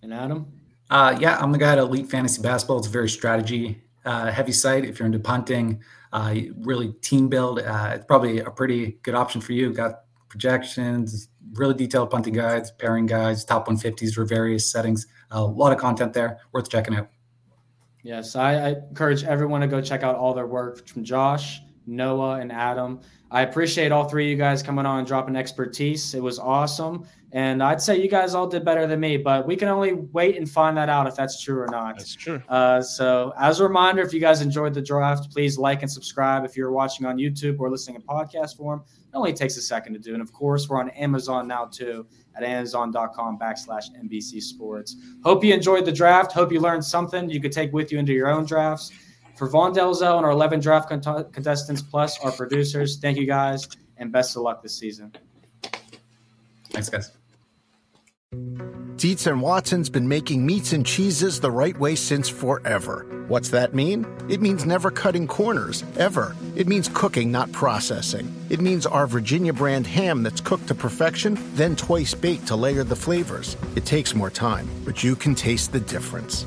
And 0.03 0.13
Adam. 0.13 0.47
Uh, 0.91 1.17
yeah, 1.21 1.39
I'm 1.39 1.53
the 1.53 1.59
guy 1.59 1.73
at 1.73 1.79
Elite 1.79 2.11
Fantasy 2.11 2.43
Basketball. 2.43 2.79
It's 2.79 2.89
a 2.89 2.91
very 2.91 3.09
strategy 3.09 3.83
uh, 4.05 4.31
heavy 4.31 4.53
site. 4.53 4.85
If 4.85 4.99
you're 4.99 5.07
into 5.07 5.21
punting, 5.21 5.81
uh, 6.13 6.35
really 6.59 6.93
team 7.01 7.29
build, 7.29 7.61
uh, 7.61 7.93
it's 7.95 8.05
probably 8.05 8.41
a 8.41 8.51
pretty 8.51 8.99
good 9.03 9.15
option 9.15 9.41
for 9.41 9.53
you. 9.53 9.73
Got 9.73 10.01
projections, 10.29 11.29
really 11.55 11.75
detailed 11.75 12.11
punting 12.11 12.35
guides, 12.35 12.73
pairing 12.73 13.07
guides, 13.07 13.45
top 13.45 13.69
150s 13.69 14.13
for 14.13 14.25
various 14.25 14.71
settings. 14.71 15.07
a 15.31 15.43
lot 15.43 15.73
of 15.73 15.79
content 15.79 16.13
there, 16.13 16.41
worth 16.53 16.69
checking 16.69 16.95
out. 16.95 17.09
Yes, 18.03 18.35
I, 18.35 18.55
I 18.55 18.69
encourage 18.71 19.23
everyone 19.23 19.61
to 19.61 19.69
go 19.69 19.81
check 19.81 20.03
out 20.03 20.17
all 20.17 20.35
their 20.35 20.47
work 20.47 20.89
from 20.89 21.05
Josh, 21.05 21.63
Noah, 21.87 22.41
and 22.41 22.53
Adam. 22.53 23.01
I 23.31 23.43
appreciate 23.43 23.93
all 23.93 24.09
three 24.09 24.27
of 24.27 24.31
you 24.31 24.37
guys 24.37 24.63
coming 24.63 24.85
on 24.85 24.99
and 24.99 25.07
dropping 25.07 25.37
expertise. 25.37 26.15
It 26.15 26.23
was 26.23 26.39
awesome. 26.39 27.07
And 27.35 27.63
I'd 27.63 27.81
say 27.81 28.01
you 28.01 28.09
guys 28.09 28.35
all 28.35 28.47
did 28.47 28.63
better 28.63 28.87
than 28.87 29.01
me, 29.01 29.17
but 29.17 29.47
we 29.47 29.57
can 29.57 29.69
only 29.69 29.95
wait 29.95 30.37
and 30.37 30.49
find 30.49 30.77
that 30.77 30.91
out 30.91 31.07
if 31.07 31.17
that's 31.17 31.43
true 31.43 31.59
or 31.59 31.67
not. 31.69 31.97
That's 31.97 32.15
true. 32.15 32.43
Uh, 32.47 32.83
so, 32.83 33.33
as 33.41 33.61
a 33.61 33.63
reminder, 33.63 34.03
if 34.03 34.13
you 34.13 34.21
guys 34.21 34.43
enjoyed 34.43 34.75
the 34.75 34.83
draft, 34.83 35.33
please 35.33 35.57
like 35.57 35.81
and 35.81 35.91
subscribe. 35.91 36.45
If 36.45 36.59
you're 36.59 36.73
watching 36.73 37.07
on 37.07 37.17
YouTube 37.17 37.59
or 37.59 37.71
listening 37.71 37.97
in 37.97 38.03
podcast 38.03 38.59
form, 38.59 38.85
it 38.87 39.17
only 39.17 39.33
takes 39.33 39.57
a 39.57 39.63
second 39.63 39.95
to 39.95 39.99
do. 39.99 40.13
And 40.13 40.21
of 40.21 40.31
course, 40.31 40.69
we're 40.69 40.79
on 40.79 40.91
Amazon 40.91 41.49
now 41.49 41.65
too 41.65 42.07
at 42.37 42.43
amazon.com 42.43 43.39
backslash 43.39 43.85
NBC 43.99 44.43
Sports. 44.43 44.97
Hope 45.25 45.43
you 45.43 45.55
enjoyed 45.55 45.87
the 45.87 45.93
draft. 45.93 46.33
Hope 46.33 46.53
you 46.53 46.61
learned 46.61 46.85
something 46.85 47.31
you 47.31 47.41
could 47.41 47.53
take 47.53 47.73
with 47.73 47.93
you 47.93 47.99
into 47.99 48.13
your 48.13 48.29
own 48.29 48.45
drafts. 48.45 48.93
For 49.43 49.49
Vaughn 49.49 49.75
Dalzell 49.75 50.19
and 50.19 50.25
our 50.25 50.31
11 50.31 50.61
draft 50.61 50.89
contestants 50.89 51.83
plus 51.83 52.17
our 52.21 52.31
producers, 52.31 52.99
thank 53.01 53.19
you 53.19 53.27
guys 53.27 53.67
and 53.97 54.13
best 54.13 54.37
of 54.37 54.43
luck 54.43 54.63
this 54.63 54.73
season. 54.73 55.13
Thanks, 56.71 56.89
guys. 56.89 57.11
Dietz 58.95 59.27
and 59.27 59.43
Watson's 59.43 59.91
been 59.91 60.07
making 60.07 60.47
meats 60.47 60.73
and 60.73 60.87
cheeses 60.87 61.41
the 61.41 61.51
right 61.51 61.77
way 61.77 61.97
since 61.97 62.29
forever. 62.29 63.25
What's 63.27 63.49
that 63.49 63.75
mean? 63.75 64.07
It 64.29 64.41
means 64.41 64.65
never 64.65 64.93
cutting 64.93 65.27
corners, 65.27 65.83
ever. 65.99 66.37
It 66.55 66.69
means 66.69 66.89
cooking, 66.95 67.33
not 67.33 67.51
processing. 67.51 68.33
It 68.49 68.61
means 68.61 68.87
our 68.87 69.09
Virginia 69.09 69.53
brand 69.53 69.89
ham 69.89 70.23
that's 70.23 70.41
cooked 70.41 70.69
to 70.69 70.77
perfection, 70.77 71.37
then 71.55 71.75
twice 71.75 72.15
baked 72.15 72.47
to 72.47 72.55
layer 72.55 72.85
the 72.85 72.95
flavors. 72.95 73.57
It 73.75 73.87
takes 73.87 74.15
more 74.15 74.31
time, 74.31 74.69
but 74.85 75.03
you 75.03 75.17
can 75.17 75.35
taste 75.35 75.73
the 75.73 75.81
difference. 75.81 76.47